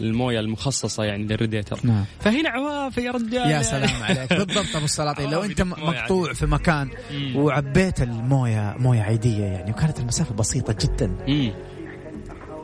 الموية 0.00 0.40
المخصصة 0.40 1.04
يعني 1.04 1.24
للراديتر 1.24 1.78
نعم. 1.84 2.04
فهنا 2.20 2.48
عوافي 2.48 3.00
يا 3.00 3.10
رجال. 3.10 3.50
يا 3.50 3.62
سلام 3.62 4.02
عليك. 4.02 4.32
بالضبط 4.32 4.76
أبو 4.76 4.84
السلاطين. 4.84 5.30
لو 5.30 5.42
أنت 5.52 5.62
مقطوع 5.62 6.32
في 6.32 6.46
مكان 6.46 6.90
وعبيت 7.34 8.02
الموية 8.02 8.74
موية 8.78 9.02
عادية 9.02 9.44
يعني 9.44 9.70
وكانت 9.70 10.00
المسافة 10.00 10.34
بسيطة 10.34 10.76
جدا. 10.80 11.16
مم. 11.28 11.52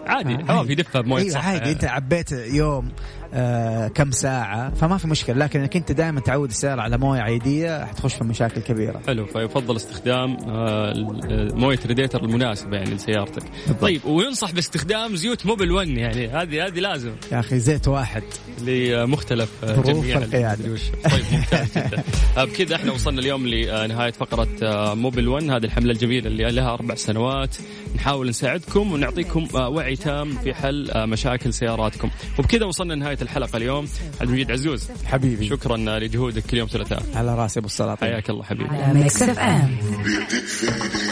عادي. 0.07 0.35
آه 0.35 0.65
في 0.65 0.75
دفة 0.75 1.01
بموية 1.01 1.23
أيوه 1.23 1.39
عادي. 1.39 1.71
أنت 1.71 1.85
عبيت 1.85 2.33
يوم 2.33 2.93
آه 3.35 3.89
كم 3.89 4.11
ساعة 4.11 4.75
فما 4.75 4.99
في 4.99 5.09
مشكلة. 5.09 5.37
لكن 5.37 5.61
إنك 5.61 5.77
أنت 5.77 5.93
دائما 5.93 6.21
تعود 6.21 6.49
السيارة 6.49 6.81
على 6.81 6.99
موية 6.99 7.21
عادية 7.21 7.85
حتخش 7.85 8.15
في 8.15 8.25
مشاكل 8.25 8.61
كبيرة. 8.61 9.01
حلو. 9.07 9.27
فيفضل 9.27 9.77
استخدام 9.77 10.37
آه 10.49 10.93
موية 11.55 11.79
ريديتر 11.87 12.25
المناسبة 12.25 12.77
يعني 12.77 12.95
لسيارتك. 12.95 13.43
طيب 13.81 14.05
وينصح 14.05 14.53
باستخدام 14.53 15.17
زيوت 15.17 15.47
موبل 15.47 15.73
1 15.73 15.89
يعني. 15.89 16.29
هذه 16.29 16.67
هذه 16.67 16.81
لازم. 16.81 17.13
يا 17.33 17.41
أخي 17.41 17.59
زيت 17.59 17.89
واحد. 17.89 18.23
لمختلف 18.67 19.51
ظروف 19.65 20.07
القيادة. 20.17 20.77
طيب 21.11 21.25
ممتاز 21.33 21.79
جدا. 21.79 22.05
بكذا 22.45 22.77
إحنا 22.77 22.93
وصلنا 22.93 23.21
اليوم 23.21 23.47
لنهاية 23.47 24.11
فقرة 24.11 24.49
موبل 24.95 25.29
1 25.29 25.45
هذه 25.51 25.65
الحملة 25.65 25.93
الجميلة 25.93 26.27
اللي 26.27 26.51
لها 26.51 26.75
أربع 26.75 26.95
سنوات. 26.95 27.57
نحاول 27.97 28.29
نساعدكم 28.29 28.93
ونعطيكم 28.93 29.49
وعي 29.55 29.97
تام 29.97 30.31
في 30.31 30.55
حل 30.55 30.91
مشاكل 30.97 31.55
سياراتكم. 31.55 32.11
وبكذا 32.39 32.65
وصلنا 32.65 32.93
لنهاية 32.93 33.19
الحلقة 33.23 33.57
اليوم. 33.57 33.89
عبد 34.21 34.29
المجيد 34.29 34.51
عزوز 34.51 34.89
حبيبي. 35.07 35.49
شكرا 35.49 35.77
لجهودك 35.77 36.43
كل 36.47 36.57
يوم 36.57 36.69
ثلاثاء. 36.69 37.03
على 37.15 37.35
رأسي 37.35 37.61
أبو 37.61 37.67
الصلاه 37.67 37.97
حياك 38.01 38.31
الله 38.31 38.43
حبيبي. 38.45 38.71